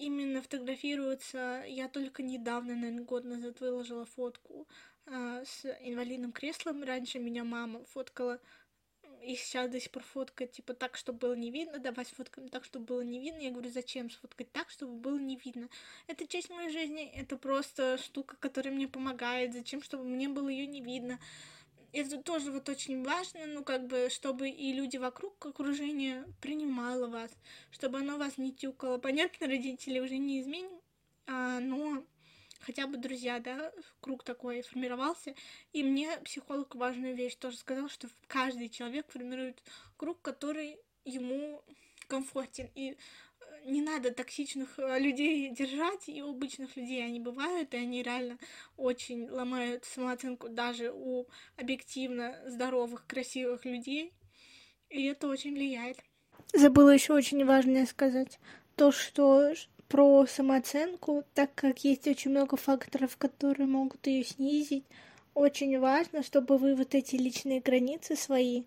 именно 0.00 0.42
фотографируется. 0.42 1.64
Я 1.66 1.88
только 1.88 2.22
недавно, 2.22 2.74
наверное, 2.74 3.04
год 3.04 3.24
назад 3.24 3.60
выложила 3.60 4.06
фотку 4.06 4.66
э, 5.06 5.44
с 5.46 5.64
инвалидным 5.82 6.32
креслом. 6.32 6.82
Раньше 6.82 7.18
меня 7.18 7.44
мама 7.44 7.84
фоткала, 7.84 8.40
и 9.22 9.36
сейчас 9.36 9.70
до 9.70 9.78
сих 9.78 9.90
пор 9.90 10.02
фоткает, 10.02 10.52
типа, 10.52 10.74
так, 10.74 10.96
чтобы 10.96 11.18
было 11.18 11.34
не 11.34 11.50
видно. 11.50 11.78
Давай 11.78 12.04
сфоткаем 12.04 12.48
так, 12.48 12.64
чтобы 12.64 12.86
было 12.86 13.00
не 13.02 13.20
видно. 13.20 13.40
Я 13.40 13.50
говорю, 13.50 13.70
зачем 13.70 14.10
сфоткать 14.10 14.50
так, 14.52 14.70
чтобы 14.70 14.94
было 14.94 15.18
не 15.18 15.36
видно? 15.36 15.68
Это 16.06 16.26
часть 16.26 16.48
моей 16.48 16.70
жизни, 16.70 17.04
это 17.14 17.36
просто 17.36 17.98
штука, 17.98 18.36
которая 18.40 18.72
мне 18.74 18.88
помогает. 18.88 19.52
Зачем, 19.52 19.82
чтобы 19.82 20.04
мне 20.04 20.28
было 20.28 20.48
ее 20.48 20.66
не 20.66 20.80
видно? 20.80 21.18
Это 21.92 22.18
тоже 22.18 22.52
вот 22.52 22.68
очень 22.68 23.04
важно, 23.04 23.46
ну, 23.46 23.64
как 23.64 23.86
бы, 23.86 24.08
чтобы 24.10 24.48
и 24.48 24.72
люди 24.72 24.96
вокруг 24.96 25.44
окружения 25.44 26.24
принимало 26.40 27.06
вас, 27.06 27.30
чтобы 27.70 27.98
оно 27.98 28.16
вас 28.16 28.38
не 28.38 28.52
тюкало. 28.52 28.98
Понятно, 28.98 29.46
родители 29.46 29.98
уже 29.98 30.18
не 30.18 30.40
изменим, 30.40 30.80
а, 31.26 31.60
но 31.60 32.04
хотя 32.60 32.86
бы 32.86 32.96
друзья, 32.96 33.40
да, 33.40 33.72
круг 34.00 34.22
такой 34.24 34.62
формировался. 34.62 35.34
И 35.72 35.82
мне 35.82 36.18
психолог 36.18 36.74
важную 36.74 37.16
вещь 37.16 37.36
тоже 37.36 37.56
сказал, 37.56 37.88
что 37.88 38.08
каждый 38.26 38.68
человек 38.68 39.10
формирует 39.10 39.62
круг, 39.96 40.20
который 40.22 40.78
ему 41.04 41.62
комфортен. 42.06 42.70
И 42.74 42.96
не 43.64 43.82
надо 43.82 44.10
токсичных 44.10 44.78
э, 44.78 44.98
людей 44.98 45.50
держать, 45.50 46.08
и 46.08 46.22
у 46.22 46.30
обычных 46.30 46.76
людей 46.76 47.04
они 47.04 47.20
бывают, 47.20 47.74
и 47.74 47.76
они 47.76 48.02
реально 48.02 48.38
очень 48.76 49.28
ломают 49.28 49.84
самооценку 49.84 50.48
даже 50.48 50.92
у 50.92 51.26
объективно 51.56 52.36
здоровых, 52.46 53.06
красивых 53.06 53.64
людей, 53.64 54.12
и 54.88 55.04
это 55.04 55.28
очень 55.28 55.54
влияет. 55.54 55.98
Забыла 56.52 56.90
еще 56.90 57.12
очень 57.12 57.44
важное 57.44 57.86
сказать, 57.86 58.38
то, 58.76 58.92
что 58.92 59.52
про 59.88 60.26
самооценку, 60.26 61.24
так 61.34 61.54
как 61.54 61.84
есть 61.84 62.06
очень 62.06 62.30
много 62.30 62.56
факторов, 62.56 63.16
которые 63.16 63.66
могут 63.66 64.06
ее 64.06 64.24
снизить, 64.24 64.84
очень 65.34 65.78
важно, 65.78 66.22
чтобы 66.22 66.58
вы 66.58 66.74
вот 66.74 66.94
эти 66.94 67.16
личные 67.16 67.60
границы 67.60 68.16
свои 68.16 68.64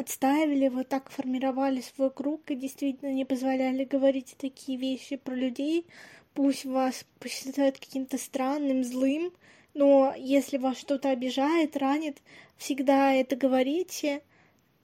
отстаивали, 0.00 0.68
вот 0.68 0.88
так 0.88 1.10
формировали 1.10 1.80
свой 1.80 2.10
круг 2.10 2.50
и 2.50 2.56
действительно 2.56 3.12
не 3.12 3.24
позволяли 3.24 3.84
говорить 3.84 4.34
такие 4.38 4.78
вещи 4.78 5.16
про 5.16 5.34
людей. 5.34 5.86
Пусть 6.34 6.64
вас 6.64 7.04
посчитают 7.18 7.78
каким-то 7.78 8.18
странным, 8.18 8.84
злым, 8.84 9.32
но 9.74 10.14
если 10.16 10.58
вас 10.58 10.78
что-то 10.78 11.10
обижает, 11.10 11.76
ранит, 11.76 12.22
всегда 12.56 13.12
это 13.12 13.36
говорите 13.36 14.22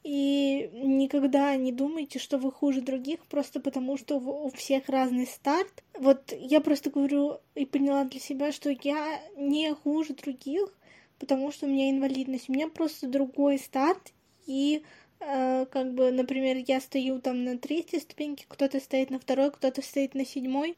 И 0.09 0.71
никогда 0.73 1.57
не 1.57 1.73
думайте, 1.73 2.21
что 2.21 2.39
вы 2.39 2.53
хуже 2.53 2.81
других, 2.81 3.19
просто 3.27 3.59
потому 3.59 3.99
что 3.99 4.19
у 4.21 4.51
всех 4.51 4.89
разный 4.89 5.27
старт. 5.27 5.83
Вот 5.99 6.33
я 6.33 6.61
просто 6.61 6.91
говорю 6.91 7.41
и 7.57 7.65
поняла 7.67 8.05
для 8.05 8.21
себя, 8.21 8.53
что 8.53 8.71
я 8.71 9.21
не 9.37 9.75
хуже 9.75 10.15
других, 10.15 10.73
потому 11.19 11.51
что 11.51 11.67
у 11.67 11.69
меня 11.69 11.91
инвалидность. 11.91 12.49
У 12.49 12.53
меня 12.53 12.69
просто 12.69 13.09
другой 13.09 13.59
старт, 13.59 14.13
и 14.47 14.85
как 15.19 15.95
бы, 15.95 16.11
например, 16.11 16.59
я 16.67 16.81
стою 16.81 17.21
там 17.21 17.45
на 17.45 17.59
третьей 17.59 18.01
ступеньке, 18.01 18.45
кто-то 18.49 18.81
стоит 18.81 19.11
на 19.11 19.19
второй, 19.19 19.51
кто-то 19.51 19.83
стоит 19.83 20.15
на 20.15 20.25
седьмой. 20.25 20.77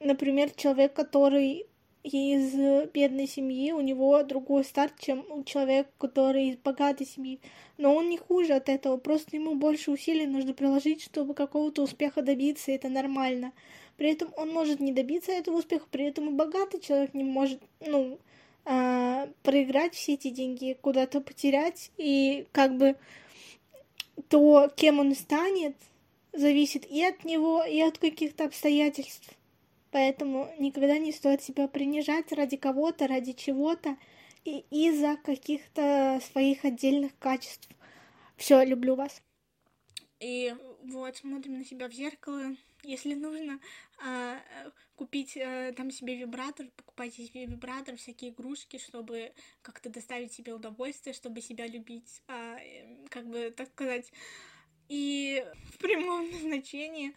Например, 0.00 0.50
человек, 0.50 0.92
который 0.92 1.66
из 2.04 2.54
бедной 2.92 3.26
семьи, 3.26 3.72
у 3.72 3.80
него 3.80 4.22
другой 4.22 4.64
старт, 4.64 4.94
чем 4.98 5.24
у 5.30 5.42
человека, 5.44 5.90
который 5.98 6.50
из 6.50 6.56
богатой 6.56 7.06
семьи. 7.06 7.40
Но 7.76 7.94
он 7.94 8.08
не 8.08 8.18
хуже 8.18 8.54
от 8.54 8.68
этого, 8.68 8.96
просто 8.96 9.36
ему 9.36 9.54
больше 9.54 9.90
усилий 9.90 10.26
нужно 10.26 10.54
приложить, 10.54 11.02
чтобы 11.02 11.34
какого-то 11.34 11.82
успеха 11.82 12.22
добиться, 12.22 12.70
и 12.70 12.74
это 12.74 12.88
нормально. 12.88 13.52
При 13.96 14.10
этом 14.12 14.32
он 14.36 14.50
может 14.50 14.80
не 14.80 14.92
добиться 14.92 15.32
этого 15.32 15.58
успеха, 15.58 15.86
при 15.90 16.06
этом 16.06 16.30
и 16.30 16.32
богатый 16.32 16.80
человек 16.80 17.14
не 17.14 17.24
может, 17.24 17.60
ну, 17.80 18.18
а, 18.64 19.28
проиграть 19.42 19.94
все 19.94 20.14
эти 20.14 20.30
деньги, 20.30 20.76
куда-то 20.80 21.20
потерять, 21.20 21.90
и 21.96 22.46
как 22.52 22.76
бы 22.76 22.96
то, 24.28 24.70
кем 24.76 24.98
он 24.98 25.14
станет, 25.14 25.76
зависит 26.32 26.86
и 26.86 27.04
от 27.04 27.24
него, 27.24 27.64
и 27.64 27.80
от 27.80 27.98
каких-то 27.98 28.44
обстоятельств. 28.44 29.30
Поэтому 29.90 30.52
никогда 30.58 30.98
не 30.98 31.12
стоит 31.12 31.42
себя 31.42 31.66
принижать 31.66 32.32
ради 32.32 32.56
кого-то, 32.56 33.06
ради 33.06 33.32
чего-то 33.32 33.96
и 34.44 34.64
из-за 34.70 35.16
каких-то 35.16 36.20
своих 36.30 36.64
отдельных 36.64 37.12
качеств. 37.18 37.68
Все, 38.36 38.62
люблю 38.64 38.94
вас. 38.94 39.22
И 40.20 40.54
вот, 40.84 41.16
смотрим 41.16 41.58
на 41.58 41.64
себя 41.64 41.88
в 41.88 41.92
зеркало. 41.92 42.56
Если 42.84 43.14
нужно 43.14 43.60
а, 44.00 44.40
купить 44.94 45.36
а, 45.36 45.72
там 45.72 45.90
себе 45.90 46.16
вибратор, 46.16 46.66
покупайте 46.76 47.26
себе 47.26 47.46
вибратор, 47.46 47.96
всякие 47.96 48.30
игрушки, 48.30 48.78
чтобы 48.78 49.32
как-то 49.62 49.90
доставить 49.90 50.32
себе 50.32 50.54
удовольствие, 50.54 51.12
чтобы 51.12 51.40
себя 51.40 51.66
любить, 51.66 52.22
а, 52.28 52.58
как 53.10 53.26
бы, 53.26 53.50
так 53.50 53.68
сказать, 53.68 54.12
и 54.88 55.44
в 55.72 55.78
прямом 55.78 56.30
значении 56.40 57.14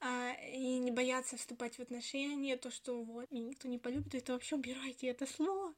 а, 0.00 0.34
и 0.52 0.78
не 0.78 0.90
бояться 0.90 1.36
вступать 1.36 1.76
в 1.76 1.80
отношения, 1.80 2.56
то, 2.56 2.70
что 2.70 3.02
вот, 3.02 3.30
меня 3.30 3.50
никто 3.50 3.68
не 3.68 3.78
полюбит, 3.78 4.14
это 4.14 4.32
вообще 4.32 4.56
убирайте 4.56 5.06
это 5.08 5.26
слово. 5.26 5.74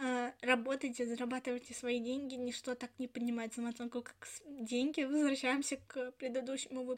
А, 0.00 0.32
работайте, 0.42 1.06
зарабатывайте 1.06 1.74
свои 1.74 1.98
деньги, 1.98 2.34
ничто 2.34 2.74
так 2.74 2.90
не 2.98 3.08
поднимает 3.08 3.52
самооценку, 3.54 4.02
как 4.02 4.28
деньги. 4.46 5.02
Возвращаемся 5.02 5.76
к 5.86 6.12
предыдущему. 6.12 6.96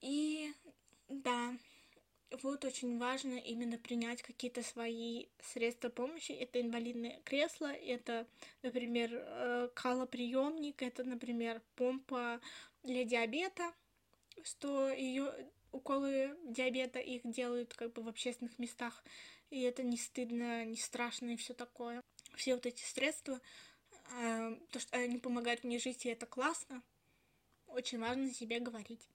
И 0.00 0.52
да, 1.12 1.56
вот 2.42 2.64
очень 2.64 2.98
важно 2.98 3.34
именно 3.34 3.78
принять 3.78 4.22
какие-то 4.22 4.62
свои 4.62 5.26
средства 5.40 5.90
помощи. 5.90 6.32
Это 6.32 6.60
инвалидное 6.60 7.20
кресло, 7.24 7.66
это, 7.66 8.26
например, 8.62 9.10
э, 9.12 9.68
калоприемник, 9.74 10.82
это, 10.82 11.04
например, 11.04 11.60
помпа 11.76 12.40
для 12.82 13.04
диабета, 13.04 13.72
что 14.42 14.88
ее 14.90 15.32
уколы 15.72 16.36
диабета 16.44 16.98
их 16.98 17.22
делают 17.24 17.74
как 17.74 17.92
бы 17.92 18.02
в 18.02 18.08
общественных 18.08 18.58
местах, 18.58 19.04
и 19.50 19.60
это 19.60 19.82
не 19.82 19.98
стыдно, 19.98 20.64
не 20.64 20.76
страшно 20.76 21.30
и 21.30 21.36
все 21.36 21.54
такое. 21.54 22.00
Все 22.34 22.54
вот 22.54 22.64
эти 22.64 22.82
средства, 22.82 23.40
э, 24.18 24.56
то, 24.70 24.80
что 24.80 24.96
они 24.96 25.18
помогают 25.18 25.64
мне 25.64 25.78
жить, 25.78 26.06
и 26.06 26.08
это 26.08 26.24
классно, 26.24 26.82
очень 27.66 27.98
важно 27.98 28.32
себе 28.32 28.58
говорить. 28.58 29.06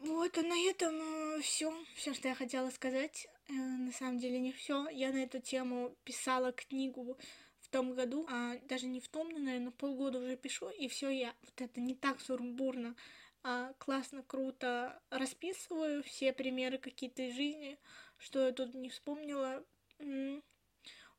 Вот, 0.00 0.38
а 0.38 0.42
на 0.42 0.58
этом 0.68 0.94
э, 1.36 1.40
все, 1.42 1.74
все, 1.94 2.14
что 2.14 2.28
я 2.28 2.34
хотела 2.34 2.70
сказать. 2.70 3.28
Э, 3.48 3.52
на 3.52 3.92
самом 3.92 4.18
деле 4.18 4.40
не 4.40 4.52
все. 4.52 4.88
Я 4.88 5.12
на 5.12 5.22
эту 5.24 5.40
тему 5.40 5.94
писала 6.04 6.52
книгу 6.52 7.18
в 7.60 7.68
том 7.68 7.94
году, 7.94 8.26
а 8.30 8.56
даже 8.62 8.86
не 8.86 9.00
в 9.00 9.08
том, 9.08 9.28
но, 9.28 9.38
наверное, 9.38 9.72
полгода 9.72 10.18
уже 10.18 10.36
пишу, 10.36 10.70
и 10.70 10.88
все 10.88 11.10
я 11.10 11.34
вот 11.42 11.60
это 11.60 11.80
не 11.80 11.94
так 11.94 12.20
сумбурно 12.20 12.96
а, 13.42 13.72
классно, 13.78 14.22
круто 14.22 15.00
расписываю 15.10 16.02
все 16.02 16.32
примеры 16.32 16.78
какие-то 16.78 17.22
из 17.22 17.34
жизни, 17.34 17.78
что 18.18 18.46
я 18.46 18.52
тут 18.52 18.74
не 18.74 18.90
вспомнила. 18.90 19.64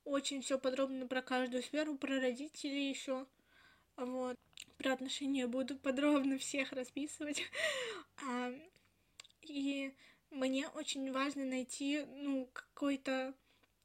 Очень 0.04 0.42
все 0.42 0.58
подробно 0.58 1.08
про 1.08 1.22
каждую 1.22 1.64
сферу, 1.64 1.98
про 1.98 2.20
родителей 2.20 2.90
еще. 2.90 3.28
Вот. 4.02 4.36
Про 4.78 4.94
отношения 4.94 5.46
буду 5.48 5.78
подробно 5.78 6.38
всех 6.38 6.72
расписывать. 6.72 7.44
А, 8.24 8.54
и 9.42 9.96
мне 10.30 10.68
очень 10.68 11.12
важно 11.12 11.44
найти, 11.44 12.06
ну, 12.06 12.48
какой-то 12.54 13.34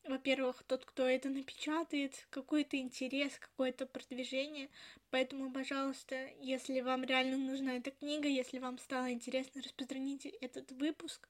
во-первых, 0.08 0.62
тот, 0.64 0.84
кто 0.84 1.04
это 1.04 1.28
напечатает, 1.28 2.26
какой-то 2.30 2.76
интерес, 2.76 3.38
какое-то 3.38 3.86
продвижение. 3.86 4.68
Поэтому, 5.10 5.50
пожалуйста, 5.50 6.28
если 6.40 6.80
вам 6.80 7.04
реально 7.04 7.38
нужна 7.38 7.76
эта 7.76 7.90
книга, 7.90 8.28
если 8.28 8.58
вам 8.58 8.78
стало 8.78 9.10
интересно, 9.12 9.62
распространите 9.62 10.28
этот 10.28 10.70
выпуск. 10.72 11.28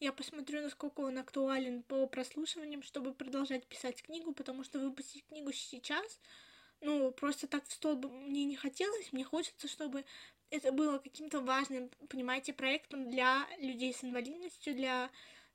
Я 0.00 0.12
посмотрю, 0.12 0.62
насколько 0.62 1.00
он 1.00 1.18
актуален 1.18 1.82
по 1.82 2.06
прослушиваниям, 2.06 2.82
чтобы 2.82 3.14
продолжать 3.14 3.66
писать 3.66 4.02
книгу, 4.02 4.32
потому 4.32 4.62
что 4.62 4.78
выпустить 4.78 5.24
книгу 5.26 5.52
сейчас, 5.52 6.20
ну, 6.80 7.10
просто 7.12 7.46
так 7.46 7.66
в 7.66 7.72
стол 7.72 7.96
бы 7.96 8.08
мне 8.08 8.44
не 8.44 8.56
хотелось. 8.56 9.12
Мне 9.12 9.24
хочется, 9.24 9.68
чтобы 9.68 10.04
это 10.50 10.72
было 10.72 10.98
каким-то 10.98 11.40
важным, 11.40 11.90
понимаете, 12.08 12.52
проектом 12.52 13.10
для 13.10 13.46
людей 13.58 13.92
с 13.92 14.04
инвалидностью, 14.04 14.74
для 14.74 15.10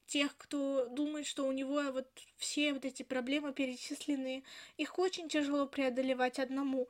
тех, 0.05 0.35
кто 0.37 0.87
думает, 0.87 1.25
что 1.25 1.45
у 1.47 1.51
него 1.51 1.81
вот 1.91 2.07
все 2.37 2.73
вот 2.73 2.85
эти 2.85 3.03
проблемы 3.03 3.53
перечислены, 3.53 4.43
их 4.77 4.99
очень 4.99 5.29
тяжело 5.29 5.65
преодолевать 5.65 6.39
одному. 6.39 6.89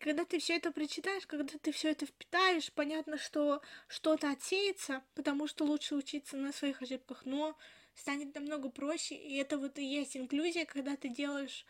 Когда 0.00 0.24
ты 0.24 0.38
все 0.38 0.56
это 0.56 0.70
прочитаешь, 0.70 1.26
когда 1.26 1.58
ты 1.58 1.72
все 1.72 1.90
это 1.90 2.06
впитаешь, 2.06 2.72
понятно, 2.72 3.18
что 3.18 3.60
что-то 3.88 4.30
отсеется, 4.30 5.02
потому 5.14 5.48
что 5.48 5.64
лучше 5.64 5.96
учиться 5.96 6.36
на 6.36 6.52
своих 6.52 6.80
ошибках, 6.80 7.22
но 7.24 7.56
станет 7.94 8.34
намного 8.34 8.70
проще, 8.70 9.16
и 9.16 9.36
это 9.36 9.58
вот 9.58 9.78
и 9.78 9.84
есть 9.84 10.16
инклюзия, 10.16 10.64
когда 10.64 10.96
ты 10.96 11.08
делаешь 11.08 11.66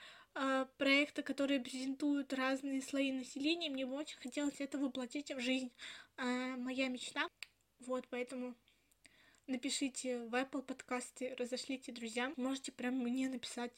проекты, 0.77 1.23
которые 1.23 1.61
презентуют 1.61 2.33
разные 2.33 2.83
слои 2.83 3.13
населения, 3.13 3.71
мне 3.71 3.87
бы 3.87 3.95
очень 3.95 4.19
хотелось 4.19 4.61
это 4.61 4.79
воплотить 4.79 5.31
в 5.31 5.41
жизнь. 5.41 5.73
Э, 6.17 6.57
моя 6.57 6.89
мечта. 6.89 7.29
Вот, 7.81 8.07
поэтому 8.11 8.55
напишите 9.47 10.19
в 10.19 10.35
Apple 10.35 10.63
подкасты, 10.63 11.35
разошлите 11.39 11.93
друзьям. 11.93 12.35
Можете 12.37 12.73
прям 12.73 12.99
мне 12.99 13.29
написать 13.29 13.73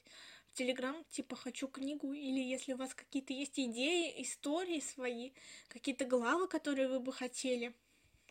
в 0.50 0.54
Телеграм, 0.54 1.04
типа, 1.10 1.36
хочу 1.36 1.68
книгу, 1.68 2.12
или 2.12 2.40
если 2.40 2.74
у 2.74 2.76
вас 2.76 2.94
какие-то 2.94 3.32
есть 3.32 3.58
идеи, 3.58 4.22
истории 4.22 4.80
свои, 4.80 5.30
какие-то 5.68 6.04
главы, 6.04 6.48
которые 6.48 6.88
вы 6.88 7.00
бы 7.00 7.12
хотели, 7.12 7.74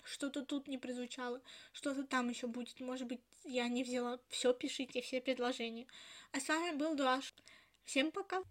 что-то 0.04 0.44
тут 0.44 0.68
не 0.68 0.78
прозвучало, 0.78 1.42
что-то 1.74 2.04
там 2.04 2.30
еще 2.30 2.48
будет, 2.48 2.80
может 2.80 3.08
быть, 3.08 3.22
я 3.44 3.68
не 3.68 3.84
взяла. 3.84 4.20
Все 4.30 4.54
пишите, 4.54 5.02
все 5.02 5.22
предложения. 5.22 5.88
А 6.32 6.40
с 6.40 6.48
вами 6.48 6.76
был 6.76 6.96
Дуаш. 6.96 7.34
Всем 7.86 8.12
пока! 8.12 8.44